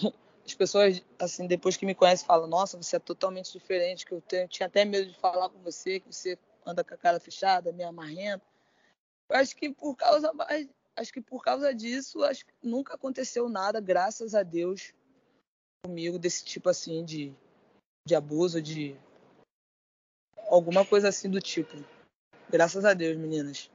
as 0.48 0.56
pessoas, 0.56 1.04
assim, 1.20 1.46
depois 1.46 1.76
que 1.76 1.86
me 1.86 1.94
conhecem, 1.94 2.26
falam: 2.26 2.48
Nossa, 2.48 2.78
você 2.78 2.96
é 2.96 3.00
totalmente 3.00 3.52
diferente, 3.52 4.06
que 4.06 4.14
eu 4.14 4.22
tenho, 4.22 4.48
tinha 4.48 4.68
até 4.68 4.86
medo 4.86 5.12
de 5.12 5.20
falar 5.20 5.50
com 5.50 5.60
você, 5.60 6.00
que 6.00 6.08
você 6.08 6.40
anda 6.66 6.84
com 6.84 6.94
a 6.94 6.98
cara 6.98 7.20
fechada, 7.20 7.72
meio 7.74 7.90
amarrenta. 7.90 8.46
Eu 9.30 9.36
acho 9.36 9.56
que 9.56 9.70
por 9.70 9.96
causa, 9.96 10.32
acho 10.96 11.12
que 11.12 11.22
por 11.22 11.44
causa 11.44 11.76
disso, 11.76 12.24
acho 12.24 12.46
que 12.46 12.54
nunca 12.64 12.96
aconteceu 12.96 13.50
nada, 13.50 13.82
graças 13.82 14.34
a 14.34 14.42
Deus, 14.42 14.94
comigo 15.86 16.18
desse 16.18 16.46
tipo 16.46 16.70
assim 16.70 17.04
de, 17.04 17.36
de 18.06 18.16
abuso, 18.16 18.62
de 18.62 18.98
alguma 20.50 20.86
coisa 20.86 21.10
assim 21.10 21.30
do 21.30 21.42
tipo. 21.42 21.76
Graças 22.50 22.86
a 22.86 22.94
Deus, 22.94 23.18
meninas. 23.18 23.70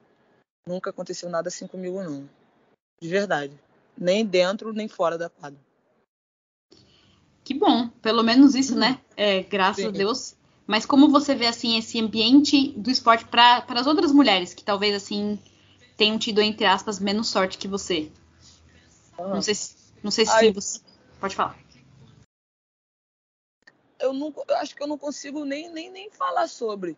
Nunca 0.67 0.89
aconteceu 0.89 1.29
nada 1.29 1.49
assim 1.49 1.67
comigo, 1.67 2.03
não. 2.03 2.27
De 2.99 3.09
verdade. 3.09 3.59
Nem 3.99 4.25
dentro, 4.25 4.73
nem 4.73 4.89
fora 4.89 5.19
da 5.19 5.29
quadra. 5.29 5.61
Que 7.45 7.55
bom. 7.55 7.89
Pelo 8.01 8.23
menos 8.23 8.55
isso, 8.55 8.77
né? 8.77 9.01
É, 9.17 9.43
graças 9.43 9.83
Sim. 9.83 9.89
a 9.89 9.91
Deus. 9.91 10.37
Mas 10.67 10.87
como 10.87 11.11
você 11.11 11.35
vê, 11.35 11.47
assim, 11.47 11.77
esse 11.77 12.01
ambiente 12.01 12.69
do 12.73 12.91
esporte 12.91 13.25
para 13.25 13.65
as 13.69 13.87
outras 13.87 14.13
mulheres 14.13 14.55
que 14.55 14.63
talvez, 14.63 14.95
assim, 14.95 15.39
tenham 15.97 16.19
tido, 16.19 16.41
entre 16.41 16.65
aspas, 16.65 17.01
menos 17.01 17.29
sorte 17.29 17.59
que 17.59 17.67
você? 17.67 18.11
Ah. 19.19 19.29
Não 19.29 19.43
sei 19.43 19.55
se, 19.55 19.75
não 20.03 20.11
sei 20.11 20.25
se 20.25 20.33
Ai. 20.33 20.53
você... 20.53 20.81
Pode 21.21 21.37
falar 21.37 21.57
eu 24.03 24.13
não 24.13 24.35
eu 24.49 24.57
acho 24.57 24.75
que 24.75 24.83
eu 24.83 24.87
não 24.87 24.99
consigo 24.99 25.45
nem, 25.45 25.71
nem, 25.71 25.89
nem 25.89 26.11
falar 26.11 26.49
sobre. 26.49 26.97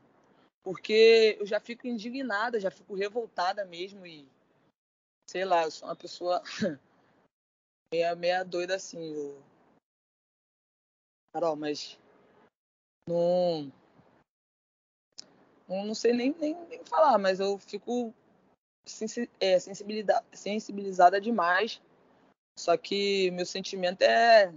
Porque 0.63 1.37
eu 1.39 1.47
já 1.47 1.61
fico 1.61 1.87
indignada, 1.87 2.59
já 2.59 2.71
fico 2.71 2.95
revoltada 2.95 3.65
mesmo 3.67 4.07
e 4.07 4.27
sei 5.29 5.45
lá, 5.45 5.65
eu 5.65 5.71
sou 5.71 5.89
uma 5.89 5.95
pessoa 5.95 6.43
meia, 7.93 8.17
meia 8.17 8.43
doida 8.43 8.75
assim. 8.75 9.15
Eu... 9.15 9.43
Carol, 11.35 11.57
mas 11.57 11.99
não, 13.09 13.73
não, 15.68 15.94
sei 15.94 16.12
nem, 16.12 16.33
nem, 16.38 16.55
nem 16.68 16.85
falar, 16.85 17.18
mas 17.18 17.40
eu 17.40 17.59
fico 17.59 18.14
é, 19.40 19.59
sensibilizada, 19.59 20.25
sensibilizada 20.33 21.20
demais. 21.20 21.83
Só 22.57 22.77
que 22.77 23.33
meu 23.33 23.44
sentimento 23.44 24.03
é 24.03 24.55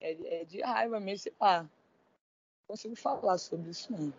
é, 0.00 0.40
é 0.40 0.44
de 0.44 0.62
raiva 0.62 0.98
mesmo, 0.98 1.24
sei 1.24 1.34
lá. 1.40 1.62
Não 1.62 1.70
consigo 2.68 2.96
falar 2.96 3.38
sobre 3.38 3.70
isso, 3.70 3.92
não. 3.92 4.12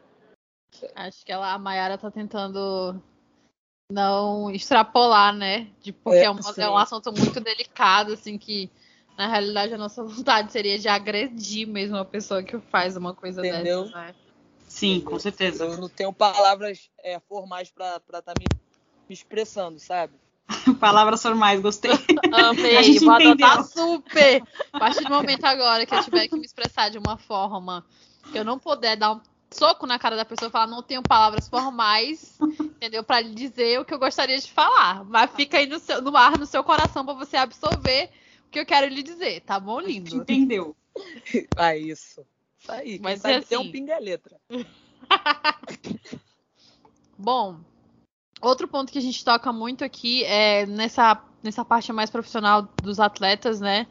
Acho 0.95 1.25
que 1.25 1.31
ela, 1.31 1.53
a 1.53 1.57
Mayara 1.57 1.97
tá 1.97 2.11
tentando 2.11 3.01
não 3.91 4.51
extrapolar, 4.51 5.33
né? 5.33 5.73
De, 5.81 5.91
porque 5.93 6.19
é, 6.19 6.25
é, 6.25 6.31
um, 6.31 6.37
é, 6.57 6.69
um, 6.69 6.77
assunto 6.77 7.11
muito 7.11 7.39
delicado, 7.39 8.13
assim, 8.13 8.37
que 8.37 8.69
na 9.17 9.27
realidade 9.27 9.73
a 9.73 9.77
nossa 9.77 10.03
vontade 10.05 10.51
seria 10.51 10.77
de 10.77 10.87
agredir 10.87 11.67
mesmo 11.67 11.97
a 11.97 12.05
pessoa 12.05 12.43
que 12.43 12.59
faz 12.59 12.95
uma 12.95 13.13
coisa 13.13 13.45
Entendeu? 13.45 13.85
dessa, 13.85 13.97
né? 13.97 14.15
Sim, 14.67 15.01
com 15.01 15.17
certeza. 15.17 15.65
Eu 15.65 15.77
não 15.77 15.89
tenho 15.89 16.13
palavras 16.13 16.89
é, 16.99 17.19
formais 17.21 17.71
para 17.71 17.97
estar 17.97 18.21
tá 18.21 18.33
me, 18.37 18.45
me 19.09 19.13
expressando, 19.13 19.79
sabe? 19.79 20.13
Palavras 20.79 21.21
formais, 21.21 21.59
gostei. 21.61 21.91
Amei, 22.31 22.77
a 22.77 22.81
gente 22.81 23.03
vou 23.03 23.15
entendeu. 23.15 23.47
adotar 23.47 23.63
super. 23.65 24.43
A 24.73 24.79
partir 24.79 25.03
do 25.03 25.09
momento 25.09 25.45
agora 25.45 25.85
que 25.85 25.95
eu 25.95 26.03
tiver 26.03 26.27
que 26.27 26.35
me 26.35 26.45
expressar 26.45 26.89
de 26.89 26.97
uma 26.97 27.17
forma 27.17 27.83
que 28.31 28.37
eu 28.37 28.45
não 28.45 28.59
puder 28.59 28.97
dar 28.97 29.13
um 29.13 29.21
soco 29.49 29.87
na 29.87 29.97
cara 29.97 30.15
da 30.15 30.25
pessoa 30.25 30.49
e 30.49 30.51
falar, 30.51 30.67
não 30.67 30.83
tenho 30.83 31.01
palavras 31.01 31.47
formais, 31.47 32.37
entendeu? 32.59 33.03
Para 33.03 33.21
lhe 33.21 33.33
dizer 33.33 33.79
o 33.79 33.85
que 33.85 33.93
eu 33.93 33.99
gostaria 33.99 34.37
de 34.37 34.51
falar. 34.51 35.05
Mas 35.05 35.31
fica 35.31 35.57
aí 35.57 35.65
no, 35.65 35.79
seu, 35.79 36.01
no 36.01 36.15
ar, 36.15 36.37
no 36.37 36.45
seu 36.45 36.63
coração, 36.63 37.05
para 37.05 37.13
você 37.13 37.37
absorver 37.37 38.09
que 38.51 38.59
eu 38.59 38.65
quero 38.65 38.87
lhe 38.87 39.03
dizer, 39.03 39.41
tá 39.41 39.59
bom, 39.59 39.79
lindo? 39.79 40.15
Entendeu? 40.15 40.75
Ah, 41.55 41.77
isso. 41.77 42.25
Isso 42.57 42.71
aí. 42.71 42.99
Mas 42.99 43.23
é 43.23 43.35
assim... 43.35 43.55
um 43.55 43.71
pinga 43.71 43.99
letra. 43.99 44.35
bom, 47.15 47.59
Outro 48.41 48.67
ponto 48.67 48.91
que 48.91 48.99
a 48.99 49.01
gente 49.01 49.23
toca 49.25 49.51
muito 49.51 49.83
aqui 49.83 50.23
é 50.25 50.65
nessa, 50.65 51.21
nessa 51.41 51.65
parte 51.65 51.91
mais 51.91 52.09
profissional 52.09 52.67
dos 52.83 52.99
atletas, 52.99 53.59
né? 53.59 53.87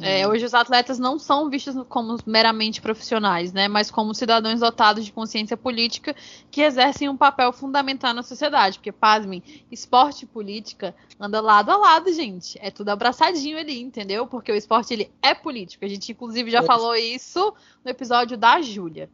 É, 0.00 0.26
uhum. 0.26 0.32
hoje 0.32 0.44
os 0.44 0.54
atletas 0.54 0.98
não 0.98 1.18
são 1.18 1.48
vistos 1.48 1.74
como 1.88 2.16
meramente 2.26 2.80
profissionais, 2.80 3.52
né, 3.52 3.68
mas 3.68 3.90
como 3.90 4.14
cidadãos 4.14 4.60
dotados 4.60 5.04
de 5.04 5.12
consciência 5.12 5.56
política 5.56 6.16
que 6.50 6.62
exercem 6.62 7.08
um 7.08 7.16
papel 7.16 7.52
fundamental 7.52 8.12
na 8.12 8.22
sociedade. 8.22 8.78
Porque, 8.78 8.90
pasmem, 8.90 9.42
esporte 9.70 10.24
e 10.24 10.26
política 10.26 10.94
anda 11.18 11.40
lado 11.40 11.70
a 11.70 11.76
lado, 11.76 12.12
gente. 12.12 12.58
É 12.60 12.70
tudo 12.70 12.88
abraçadinho 12.88 13.58
ali, 13.58 13.80
entendeu? 13.80 14.26
Porque 14.26 14.50
o 14.50 14.56
esporte 14.56 14.94
ele 14.94 15.10
é 15.22 15.34
político. 15.34 15.84
A 15.84 15.88
gente, 15.88 16.10
inclusive, 16.10 16.50
já 16.50 16.62
falou 16.62 16.94
isso 16.94 17.54
no 17.84 17.90
episódio 17.90 18.36
da 18.36 18.60
Júlia. 18.60 19.08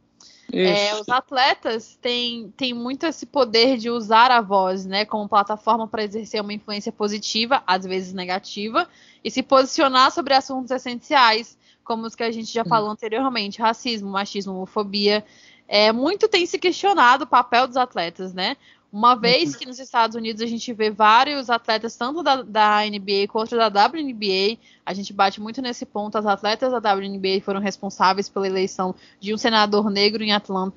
É, 0.53 0.95
os 0.99 1.07
atletas 1.07 1.97
têm, 2.01 2.53
têm 2.57 2.73
muito 2.73 3.05
esse 3.05 3.25
poder 3.25 3.77
de 3.77 3.89
usar 3.89 4.31
a 4.31 4.41
voz 4.41 4.85
né, 4.85 5.05
como 5.05 5.27
plataforma 5.27 5.87
para 5.87 6.03
exercer 6.03 6.41
uma 6.41 6.53
influência 6.53 6.91
positiva, 6.91 7.63
às 7.65 7.85
vezes 7.85 8.13
negativa, 8.13 8.87
e 9.23 9.31
se 9.31 9.41
posicionar 9.41 10.11
sobre 10.11 10.33
assuntos 10.33 10.71
essenciais, 10.71 11.57
como 11.83 12.05
os 12.05 12.15
que 12.15 12.23
a 12.23 12.31
gente 12.31 12.51
já 12.51 12.65
falou 12.65 12.89
anteriormente: 12.89 13.61
racismo, 13.61 14.09
machismo, 14.09 14.53
homofobia. 14.53 15.25
É, 15.67 15.91
muito 15.93 16.27
tem 16.27 16.45
se 16.45 16.59
questionado 16.59 17.23
o 17.23 17.27
papel 17.27 17.65
dos 17.65 17.77
atletas, 17.77 18.33
né? 18.33 18.57
Uma 18.91 19.15
vez 19.15 19.53
uhum. 19.53 19.59
que 19.59 19.65
nos 19.65 19.79
Estados 19.79 20.17
Unidos 20.17 20.41
a 20.41 20.45
gente 20.45 20.73
vê 20.73 20.91
vários 20.91 21.49
atletas, 21.49 21.95
tanto 21.95 22.21
da, 22.21 22.41
da, 22.41 22.81
NBA 22.85 23.27
quanto 23.29 23.55
da 23.55 23.67
WNBA, 23.67 24.57
a 24.85 24.93
gente 24.93 25.13
bate 25.13 25.39
muito 25.39 25.61
nesse 25.61 25.85
ponto. 25.85 26.17
As 26.17 26.25
atletas 26.25 26.71
da 26.73 26.93
WNBA 26.93 27.39
foram 27.41 27.61
responsáveis 27.61 28.27
pela 28.27 28.45
eleição 28.45 28.93
de 29.17 29.33
um 29.33 29.37
senador 29.37 29.89
negro 29.89 30.21
em 30.21 30.33
Atlanta, 30.33 30.75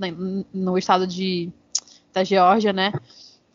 no 0.52 0.78
estado 0.78 1.08
de, 1.08 1.50
da 2.12 2.22
Geórgia, 2.22 2.72
né? 2.72 2.92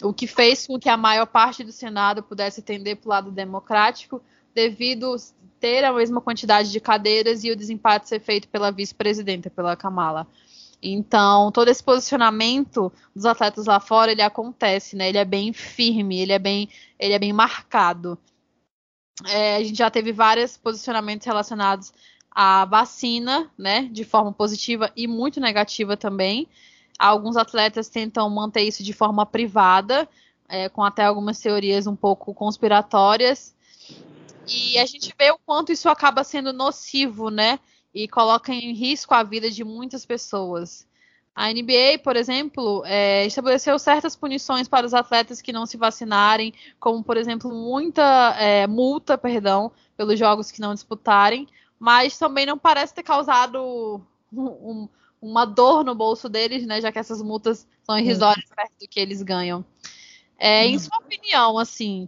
O 0.04 0.14
que 0.14 0.28
fez 0.28 0.68
com 0.68 0.78
que 0.78 0.90
a 0.90 0.98
maior 0.98 1.26
parte 1.26 1.64
do 1.64 1.72
Senado 1.72 2.22
pudesse 2.22 2.62
tender 2.62 2.98
para 2.98 3.08
o 3.08 3.10
lado 3.10 3.32
democrático, 3.32 4.22
devido 4.54 5.16
ter 5.58 5.86
a 5.86 5.94
mesma 5.94 6.20
quantidade 6.20 6.70
de 6.70 6.80
cadeiras 6.82 7.46
e 7.46 7.52
o 7.52 7.56
desempate 7.56 8.10
ser 8.10 8.20
feito 8.20 8.48
pela 8.50 8.72
vice-presidenta, 8.72 9.50
pela 9.50 9.76
Kamala. 9.76 10.28
Então, 10.82 11.52
todo 11.52 11.68
esse 11.68 11.84
posicionamento 11.84 12.92
dos 13.14 13.26
atletas 13.26 13.66
lá 13.66 13.80
fora, 13.80 14.12
ele 14.12 14.22
acontece, 14.22 14.96
né? 14.96 15.10
Ele 15.10 15.18
é 15.18 15.26
bem 15.26 15.52
firme, 15.52 16.20
ele 16.20 16.32
é 16.32 16.40
bem, 16.40 16.70
ele 16.98 17.14
é 17.14 17.20
bem 17.20 17.34
marcado. 17.34 18.18
É, 19.28 19.58
a 19.58 19.64
gente 19.64 19.78
já 19.78 19.90
teve 19.90 20.14
vários 20.14 20.56
posicionamentos 20.56 21.28
relacionados 21.28 21.92
à 22.32 22.64
vacina, 22.64 23.52
né? 23.58 23.90
De 23.92 24.06
forma 24.06 24.32
positiva 24.32 24.92
e 24.96 25.06
muito 25.06 25.42
negativa 25.42 25.98
também. 25.98 26.48
Alguns 26.98 27.36
atletas 27.36 27.90
tentam 27.90 28.30
manter 28.30 28.62
isso 28.62 28.84
de 28.84 28.94
forma 28.94 29.26
privada, 29.26 30.08
é, 30.48 30.70
com 30.70 30.84
até 30.84 31.04
algumas 31.04 31.40
teorias 31.40 31.88
um 31.88 31.96
pouco 31.96 32.34
conspiratórias. 32.34 33.54
E 34.48 34.80
a 34.80 34.86
gente 34.86 35.14
vê 35.18 35.30
o 35.32 35.40
quanto 35.46 35.72
isso 35.72 35.90
acaba 35.90 36.24
sendo 36.24 36.54
nocivo, 36.54 37.30
né? 37.30 37.60
E 37.94 38.08
coloca 38.08 38.54
em 38.54 38.74
risco 38.74 39.14
a 39.14 39.24
vida 39.24 39.50
de 39.50 39.64
muitas 39.64 40.06
pessoas. 40.06 40.88
A 41.36 41.54
NBA, 41.54 42.00
por 42.04 42.16
exemplo, 42.16 42.84
é, 42.86 43.26
estabeleceu 43.26 43.80
certas 43.80 44.16
punições 44.16 44.68
para 44.68 44.86
os 44.86 44.94
atletas 44.94 45.42
que 45.42 45.54
não 45.54 45.66
se 45.66 45.78
vacinarem, 45.78 46.54
como, 46.80 47.04
por 47.04 47.16
exemplo, 47.16 47.50
muita 47.50 48.36
é, 48.38 48.68
multa, 48.68 49.18
perdão, 49.18 49.72
pelos 49.96 50.20
jogos 50.20 50.52
que 50.52 50.60
não 50.60 50.74
disputarem, 50.74 51.48
mas 51.80 52.18
também 52.18 52.46
não 52.46 52.58
parece 52.58 52.94
ter 52.94 53.04
causado 53.04 54.02
um, 54.34 54.90
uma 55.22 55.46
dor 55.46 55.84
no 55.84 55.96
bolso 55.96 56.28
deles, 56.28 56.66
né, 56.66 56.82
já 56.82 56.92
que 56.92 57.00
essas 57.00 57.22
multas 57.22 57.68
são 57.84 57.98
irrisórias 57.98 58.46
perto 58.54 58.74
do 58.80 58.88
que 58.88 59.00
eles 59.00 59.22
ganham. 59.22 59.64
É, 60.38 60.66
em 60.66 60.78
sua 60.78 60.98
opinião, 60.98 61.58
assim, 61.58 62.08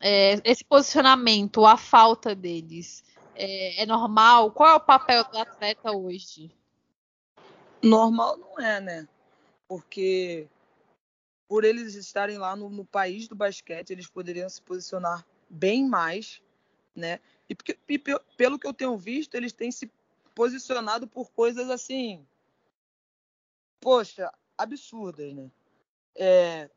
é, 0.00 0.40
esse 0.44 0.64
posicionamento, 0.64 1.64
a 1.66 1.76
falta 1.76 2.34
deles, 2.34 3.04
é, 3.36 3.82
é 3.82 3.86
normal? 3.86 4.50
Qual 4.50 4.68
é 4.68 4.74
o 4.74 4.80
papel 4.80 5.24
do 5.24 5.38
atleta 5.38 5.92
hoje? 5.92 6.50
Normal 7.82 8.36
não 8.36 8.60
é, 8.60 8.80
né? 8.80 9.08
Porque 9.68 10.48
por 11.48 11.64
eles 11.64 11.94
estarem 11.94 12.38
lá 12.38 12.56
no, 12.56 12.68
no, 12.68 12.84
país 12.84 13.28
do 13.28 13.36
basquete, 13.36 13.90
eles 13.90 14.08
poderiam 14.08 14.48
se 14.48 14.60
posicionar 14.60 15.24
bem 15.48 15.86
mais, 15.86 16.42
né? 16.94 17.20
E, 17.48 17.54
porque, 17.54 17.78
e 17.88 17.98
pelo 18.36 18.58
que 18.58 18.66
eu 18.66 18.74
tenho 18.74 18.96
visto, 18.96 19.34
eles 19.34 19.52
têm 19.52 19.70
se 19.70 19.90
posicionado 20.34 21.06
por 21.06 21.30
coisas 21.30 21.70
assim, 21.70 22.26
poxa, 23.80 24.32
absurdas, 24.58 25.32
né? 25.32 25.50
É, 26.14 26.68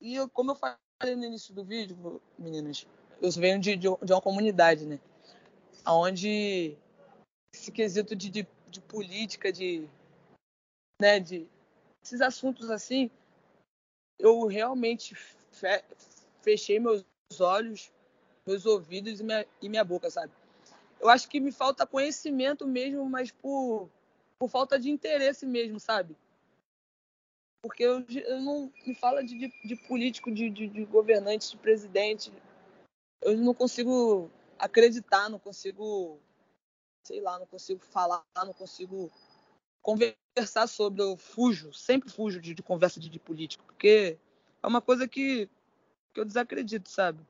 e 0.00 0.14
eu, 0.14 0.28
como 0.28 0.52
eu 0.52 0.54
falei 0.54 1.16
no 1.16 1.24
início 1.24 1.52
do 1.52 1.64
vídeo, 1.64 2.20
meninas, 2.38 2.86
eu 3.20 3.30
venho 3.32 3.58
de, 3.58 3.76
de, 3.76 3.88
de 4.02 4.12
uma 4.12 4.20
comunidade, 4.20 4.86
né? 4.86 5.00
Onde 5.86 6.76
esse 7.54 7.70
quesito 7.70 8.16
de, 8.16 8.30
de, 8.30 8.46
de, 8.68 8.80
política, 8.80 9.52
de, 9.52 9.88
né, 11.00 11.20
de 11.20 11.48
esses 12.02 12.20
assuntos 12.20 12.70
assim, 12.70 13.10
eu 14.18 14.46
realmente 14.46 15.14
fe, 15.14 15.84
fechei 16.42 16.78
meus 16.78 17.04
olhos, 17.40 17.92
meus 18.46 18.66
ouvidos 18.66 19.20
e 19.20 19.24
minha, 19.24 19.46
e 19.60 19.68
minha 19.68 19.84
boca, 19.84 20.10
sabe? 20.10 20.32
Eu 21.00 21.08
acho 21.08 21.28
que 21.28 21.40
me 21.40 21.52
falta 21.52 21.86
conhecimento 21.86 22.66
mesmo, 22.66 23.08
mas 23.08 23.30
por, 23.30 23.90
por 24.38 24.48
falta 24.48 24.78
de 24.78 24.90
interesse 24.90 25.46
mesmo, 25.46 25.78
sabe? 25.78 26.16
Porque 27.62 27.82
eu, 27.82 28.04
eu 28.10 28.40
não 28.40 28.72
me 28.86 28.94
fala 28.94 29.24
de, 29.24 29.38
de, 29.38 29.52
de 29.64 29.76
político, 29.76 30.30
de, 30.30 30.50
de, 30.50 30.68
de 30.68 30.84
governante, 30.84 31.50
de 31.50 31.56
presidente. 31.56 32.32
Eu 33.22 33.36
não 33.38 33.54
consigo 33.54 34.30
acreditar, 34.58 35.28
não 35.28 35.38
consigo, 35.38 36.18
sei 37.02 37.20
lá, 37.20 37.38
não 37.38 37.46
consigo 37.46 37.80
falar, 37.84 38.24
não 38.36 38.52
consigo 38.52 39.10
conversar 39.82 40.66
sobre. 40.66 41.02
Eu 41.02 41.16
fujo, 41.16 41.72
sempre 41.72 42.10
fujo 42.10 42.40
de, 42.40 42.54
de 42.54 42.62
conversa 42.62 42.98
de, 42.98 43.08
de, 43.08 43.18
político, 43.18 43.64
porque 43.64 44.18
é 44.62 44.66
uma 44.66 44.80
coisa 44.80 45.06
que, 45.06 45.48
que 46.12 46.20
eu 46.20 46.24
desacredito, 46.24 46.88
sabe? 46.88 47.20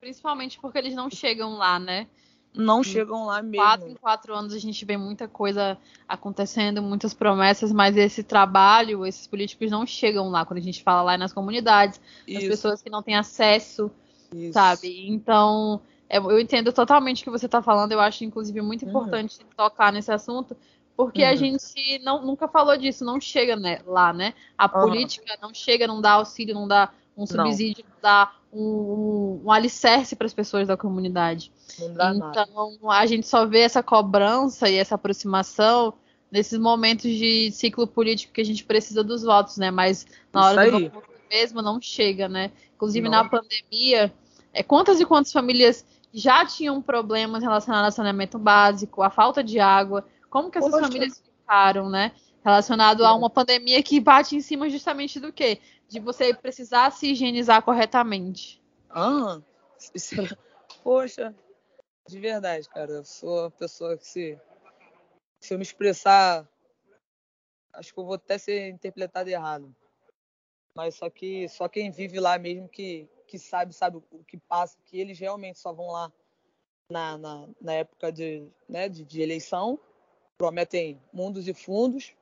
Principalmente 0.00 0.58
porque 0.60 0.78
eles 0.78 0.94
não 0.94 1.08
chegam 1.08 1.56
lá, 1.56 1.78
né? 1.78 2.08
Não 2.54 2.82
chegam 2.82 3.24
lá 3.24 3.40
mesmo. 3.40 3.64
Quatro 3.64 3.88
em 3.88 3.94
quatro 3.94 4.34
anos 4.34 4.52
a 4.52 4.58
gente 4.58 4.84
vê 4.84 4.96
muita 4.96 5.26
coisa 5.26 5.78
acontecendo, 6.06 6.82
muitas 6.82 7.14
promessas, 7.14 7.72
mas 7.72 7.96
esse 7.96 8.22
trabalho, 8.22 9.06
esses 9.06 9.26
políticos 9.26 9.70
não 9.70 9.86
chegam 9.86 10.28
lá. 10.28 10.44
Quando 10.44 10.58
a 10.58 10.62
gente 10.62 10.82
fala 10.82 11.02
lá 11.02 11.16
nas 11.16 11.32
comunidades, 11.32 11.98
Isso. 12.26 12.40
as 12.40 12.44
pessoas 12.44 12.82
que 12.82 12.90
não 12.90 13.02
têm 13.02 13.16
acesso, 13.16 13.90
Isso. 14.34 14.52
sabe? 14.52 15.08
Então, 15.08 15.80
é, 16.01 16.01
eu 16.08 16.38
entendo 16.38 16.72
totalmente 16.72 17.22
o 17.22 17.24
que 17.24 17.30
você 17.30 17.46
está 17.46 17.62
falando. 17.62 17.92
Eu 17.92 18.00
acho, 18.00 18.24
inclusive, 18.24 18.60
muito 18.60 18.84
uhum. 18.84 18.90
importante 18.90 19.38
uhum. 19.40 19.46
tocar 19.56 19.92
nesse 19.92 20.12
assunto, 20.12 20.56
porque 20.96 21.22
uhum. 21.22 21.28
a 21.28 21.34
gente 21.34 21.98
não, 22.04 22.24
nunca 22.24 22.46
falou 22.46 22.76
disso, 22.76 23.04
não 23.04 23.20
chega 23.20 23.56
né, 23.56 23.80
lá, 23.86 24.12
né? 24.12 24.34
A 24.56 24.66
uhum. 24.66 24.88
política 24.88 25.38
não 25.40 25.54
chega, 25.54 25.86
não 25.86 26.00
dá 26.00 26.12
auxílio, 26.12 26.54
não 26.54 26.68
dá 26.68 26.90
um 27.16 27.26
subsídio, 27.26 27.84
não, 27.84 27.94
não 27.94 28.02
dá 28.02 28.32
um, 28.52 29.40
um, 29.44 29.50
alicerce 29.50 30.14
para 30.14 30.26
as 30.26 30.34
pessoas 30.34 30.68
da 30.68 30.76
comunidade. 30.76 31.50
então, 31.78 32.18
nada. 32.18 32.46
a 32.88 33.06
gente 33.06 33.26
só 33.26 33.46
vê 33.46 33.60
essa 33.60 33.82
cobrança 33.82 34.68
e 34.68 34.76
essa 34.76 34.94
aproximação 34.94 35.94
nesses 36.30 36.58
momentos 36.58 37.10
de 37.10 37.50
ciclo 37.52 37.86
político 37.86 38.32
que 38.32 38.40
a 38.40 38.44
gente 38.44 38.64
precisa 38.64 39.04
dos 39.04 39.22
votos, 39.22 39.58
né? 39.58 39.70
Mas 39.70 40.06
na 40.32 40.46
hora 40.46 40.70
do 40.70 40.90
voto 40.90 41.12
mesmo 41.30 41.62
não 41.62 41.80
chega, 41.80 42.28
né? 42.28 42.50
Inclusive 42.74 43.08
não. 43.08 43.22
na 43.22 43.28
pandemia, 43.28 44.12
é, 44.52 44.62
quantas 44.62 45.00
e 45.00 45.06
quantas 45.06 45.32
famílias 45.32 45.84
já 46.12 46.44
tinham 46.44 46.80
problemas 46.82 47.42
relacionados 47.42 47.86
ao 47.86 47.92
saneamento 47.92 48.38
básico, 48.38 49.02
à 49.02 49.10
falta 49.10 49.42
de 49.42 49.58
água. 49.58 50.06
Como 50.28 50.50
que 50.50 50.58
essas 50.58 50.70
Poxa. 50.70 50.86
famílias 50.86 51.20
ficaram, 51.20 51.88
né? 51.88 52.12
Relacionado 52.44 53.04
a 53.04 53.14
uma 53.14 53.30
pandemia 53.30 53.82
que 53.82 54.00
bate 54.00 54.36
em 54.36 54.40
cima 54.40 54.68
justamente 54.68 55.18
do 55.18 55.32
quê? 55.32 55.60
De 55.88 56.00
você 56.00 56.34
precisar 56.34 56.90
se 56.90 57.12
higienizar 57.12 57.62
corretamente. 57.62 58.60
Ah, 58.90 59.40
é... 59.94 59.98
poxa, 60.82 61.34
de 62.08 62.18
verdade, 62.18 62.68
cara. 62.68 62.90
Eu 62.92 63.04
sou 63.04 63.44
uma 63.44 63.50
pessoa 63.50 63.96
que 63.96 64.06
se, 64.06 64.38
se 65.40 65.54
eu 65.54 65.58
me 65.58 65.62
expressar, 65.62 66.46
acho 67.72 67.92
que 67.92 67.98
eu 67.98 68.04
vou 68.04 68.14
até 68.14 68.36
ser 68.38 68.68
interpretado 68.68 69.30
errado. 69.30 69.74
Mas 70.74 70.96
só 70.96 71.08
que 71.08 71.48
só 71.48 71.68
quem 71.68 71.90
vive 71.90 72.18
lá 72.18 72.38
mesmo 72.38 72.68
que, 72.68 73.08
que 73.32 73.38
sabe, 73.38 73.72
sabe 73.72 73.96
o 74.10 74.22
que 74.24 74.36
passa, 74.36 74.76
que 74.84 75.00
eles 75.00 75.18
realmente 75.18 75.58
só 75.58 75.72
vão 75.72 75.86
lá 75.86 76.12
na, 76.86 77.16
na, 77.16 77.48
na 77.58 77.72
época 77.72 78.12
de, 78.12 78.46
né, 78.68 78.90
de, 78.90 79.06
de 79.06 79.22
eleição, 79.22 79.80
prometem 80.36 81.00
mundos 81.10 81.48
e 81.48 81.54
fundos, 81.54 82.14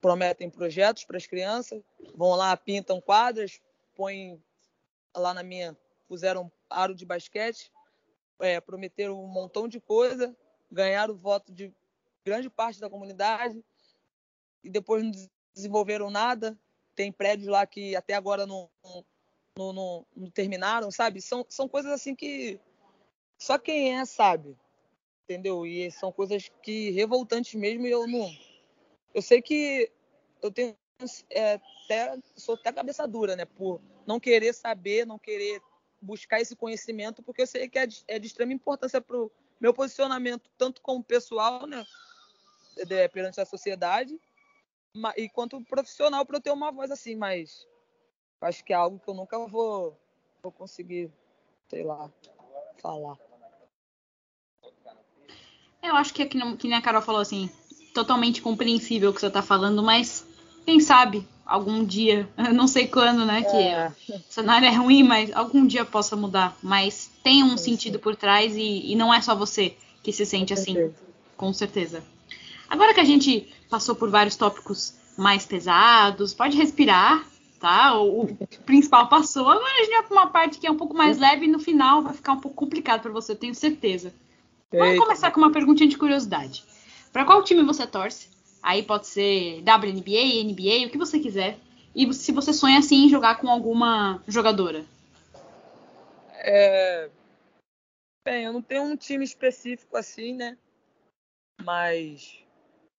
prometem 0.00 0.48
projetos 0.48 1.04
para 1.04 1.18
as 1.18 1.26
crianças, 1.26 1.82
vão 2.14 2.34
lá, 2.36 2.56
pintam 2.56 3.02
quadras, 3.02 3.60
põem 3.94 4.42
lá 5.14 5.34
na 5.34 5.42
minha, 5.42 5.76
puseram 6.08 6.50
aro 6.70 6.94
de 6.94 7.04
basquete, 7.04 7.70
é, 8.40 8.58
prometeram 8.58 9.22
um 9.22 9.28
montão 9.28 9.68
de 9.68 9.78
coisa, 9.78 10.34
ganharam 10.72 11.12
o 11.12 11.18
voto 11.18 11.52
de 11.52 11.70
grande 12.24 12.48
parte 12.48 12.80
da 12.80 12.88
comunidade 12.88 13.62
e 14.64 14.70
depois 14.70 15.04
não 15.04 15.12
desenvolveram 15.54 16.08
nada. 16.08 16.58
Tem 16.94 17.12
prédios 17.12 17.48
lá 17.48 17.66
que 17.66 17.94
até 17.94 18.14
agora 18.14 18.46
não, 18.46 18.70
não, 18.82 19.04
não, 19.58 20.06
não 20.14 20.30
terminaram, 20.30 20.90
sabe? 20.90 21.20
São, 21.20 21.44
são 21.48 21.68
coisas 21.68 21.90
assim 21.92 22.14
que 22.14 22.60
só 23.38 23.58
quem 23.58 23.98
é 23.98 24.04
sabe, 24.04 24.56
entendeu? 25.24 25.66
E 25.66 25.90
são 25.90 26.12
coisas 26.12 26.50
que 26.62 26.90
revoltantes 26.90 27.54
mesmo 27.54 27.86
e 27.86 27.90
eu 27.90 28.06
não. 28.06 28.30
Eu 29.14 29.22
sei 29.22 29.40
que 29.40 29.90
eu 30.42 30.50
tenho 30.50 30.76
é, 31.30 31.60
até 31.84 32.18
sou 32.36 32.54
até 32.54 32.72
cabeça 32.72 33.06
dura, 33.06 33.36
né? 33.36 33.44
Por 33.44 33.80
não 34.06 34.18
querer 34.18 34.52
saber, 34.54 35.06
não 35.06 35.18
querer 35.18 35.60
buscar 36.00 36.40
esse 36.40 36.54
conhecimento, 36.54 37.22
porque 37.22 37.42
eu 37.42 37.46
sei 37.46 37.68
que 37.68 37.78
é 37.78 37.86
de, 37.86 38.04
é 38.06 38.18
de 38.18 38.26
extrema 38.26 38.52
importância 38.52 39.00
para 39.00 39.16
o 39.16 39.30
meu 39.60 39.74
posicionamento, 39.74 40.50
tanto 40.56 40.80
como 40.80 41.02
pessoal, 41.02 41.66
né? 41.66 41.84
De, 42.86 43.08
perante 43.08 43.40
a 43.40 43.46
sociedade, 43.46 44.18
e 45.16 45.28
quanto 45.28 45.62
profissional 45.64 46.24
para 46.24 46.36
eu 46.36 46.40
ter 46.40 46.50
uma 46.50 46.70
voz 46.70 46.90
assim, 46.90 47.16
mas 47.16 47.66
acho 48.40 48.64
que 48.64 48.72
é 48.72 48.76
algo 48.76 48.98
que 48.98 49.08
eu 49.08 49.14
nunca 49.14 49.38
vou, 49.46 49.98
vou 50.42 50.52
conseguir, 50.52 51.10
sei 51.68 51.82
lá, 51.82 52.10
falar. 52.80 53.16
Eu 55.82 55.94
acho 55.96 56.12
que, 56.12 56.24
que, 56.26 56.56
que 56.56 56.68
nem 56.68 56.76
a 56.76 56.82
Carol 56.82 57.02
falou 57.02 57.20
assim, 57.20 57.48
totalmente 57.94 58.42
compreensível 58.42 59.10
o 59.10 59.14
que 59.14 59.20
você 59.20 59.28
está 59.28 59.42
falando, 59.42 59.82
mas 59.82 60.26
quem 60.64 60.80
sabe 60.80 61.26
algum 61.46 61.84
dia, 61.84 62.28
não 62.52 62.66
sei 62.66 62.88
quando, 62.88 63.24
né, 63.24 63.42
que 63.42 63.56
é. 63.56 63.92
o 64.10 64.20
cenário 64.28 64.66
é 64.66 64.72
ruim, 64.72 65.02
mas 65.02 65.32
algum 65.32 65.66
dia 65.66 65.84
possa 65.84 66.16
mudar. 66.16 66.56
Mas 66.62 67.10
tem 67.22 67.42
um 67.44 67.56
sentido 67.56 67.94
sim. 67.94 68.02
por 68.02 68.16
trás 68.16 68.56
e, 68.56 68.92
e, 68.92 68.96
não 68.96 69.14
é 69.14 69.20
só 69.20 69.34
você 69.34 69.76
que 70.02 70.12
se 70.12 70.26
sente 70.26 70.52
com 70.52 70.60
assim, 70.60 70.74
certeza. 70.74 71.04
com 71.36 71.52
certeza. 71.52 72.04
Agora 72.68 72.92
que 72.92 73.00
a 73.00 73.04
gente 73.04 73.48
passou 73.70 73.94
por 73.94 74.10
vários 74.10 74.34
tópicos 74.36 74.94
mais 75.16 75.46
pesados, 75.46 76.34
pode 76.34 76.56
respirar, 76.56 77.24
tá? 77.58 77.98
O, 77.98 78.24
o 78.24 78.36
principal 78.64 79.08
passou. 79.08 79.48
Agora 79.48 79.74
a 79.74 79.84
gente 79.84 79.90
vai 79.90 80.02
para 80.02 80.12
uma 80.12 80.26
parte 80.28 80.58
que 80.58 80.66
é 80.66 80.70
um 80.70 80.76
pouco 80.76 80.94
mais 80.94 81.18
leve 81.18 81.46
e 81.46 81.48
no 81.48 81.58
final 81.58 82.02
vai 82.02 82.14
ficar 82.14 82.32
um 82.32 82.40
pouco 82.40 82.56
complicado 82.56 83.02
para 83.02 83.12
você, 83.12 83.32
eu 83.32 83.36
tenho 83.36 83.54
certeza. 83.54 84.12
Vamos 84.72 84.98
começar 84.98 85.30
com 85.30 85.40
uma 85.40 85.52
perguntinha 85.52 85.88
de 85.88 85.96
curiosidade. 85.96 86.64
Para 87.12 87.24
qual 87.24 87.42
time 87.42 87.62
você 87.62 87.86
torce? 87.86 88.28
Aí 88.62 88.82
pode 88.82 89.06
ser 89.06 89.62
WNBA, 89.62 90.44
NBA, 90.44 90.86
o 90.86 90.90
que 90.90 90.98
você 90.98 91.18
quiser. 91.18 91.58
E 91.94 92.12
se 92.12 92.32
você 92.32 92.52
sonha 92.52 92.78
assim 92.78 93.06
em 93.06 93.08
jogar 93.08 93.36
com 93.40 93.48
alguma 93.48 94.22
jogadora? 94.28 94.84
É... 96.34 97.08
Bem, 98.24 98.44
eu 98.44 98.52
não 98.52 98.60
tenho 98.60 98.82
um 98.82 98.96
time 98.96 99.24
específico 99.24 99.96
assim, 99.96 100.34
né? 100.34 100.58
Mas 101.62 102.38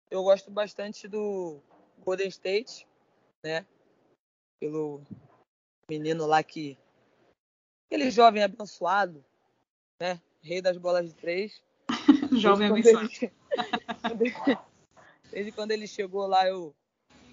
eu 0.10 0.24
gosto 0.24 0.50
bastante 0.50 1.08
do 1.08 1.60
Golden 2.04 2.30
State, 2.30 2.88
né? 3.44 3.66
Pelo 4.60 5.02
menino 5.90 6.26
lá 6.26 6.44
que. 6.44 6.78
Aquele 7.86 8.12
jovem 8.12 8.44
abençoado, 8.44 9.24
né? 10.02 10.22
Rei 10.42 10.62
das 10.62 10.78
bolas 10.78 11.08
de 11.08 11.16
três. 11.16 11.62
jovem 12.38 12.70
abençoado. 12.70 13.10
Ele... 14.12 14.34
Desde 15.32 15.52
quando 15.52 15.72
ele 15.72 15.88
chegou 15.88 16.26
lá, 16.26 16.48
eu 16.48 16.74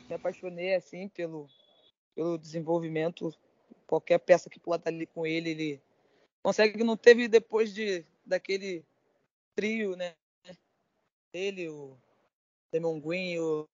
me 0.08 0.14
apaixonei 0.14 0.74
assim 0.74 1.08
pelo, 1.08 1.48
pelo 2.14 2.38
desenvolvimento. 2.38 3.34
Qualquer 3.86 4.18
peça 4.18 4.50
que 4.50 4.58
pula 4.58 4.80
ali 4.84 5.06
com 5.06 5.26
ele, 5.26 5.50
ele 5.50 5.82
consegue. 6.42 6.82
Não 6.82 6.96
teve 6.96 7.28
depois 7.28 7.72
de 7.72 8.04
daquele 8.24 8.84
trio, 9.54 9.96
né? 9.96 10.14
Ele, 11.32 11.68
o 11.68 11.96
Demon 12.72 13.00
Green, 13.00 13.38
o, 13.38 13.68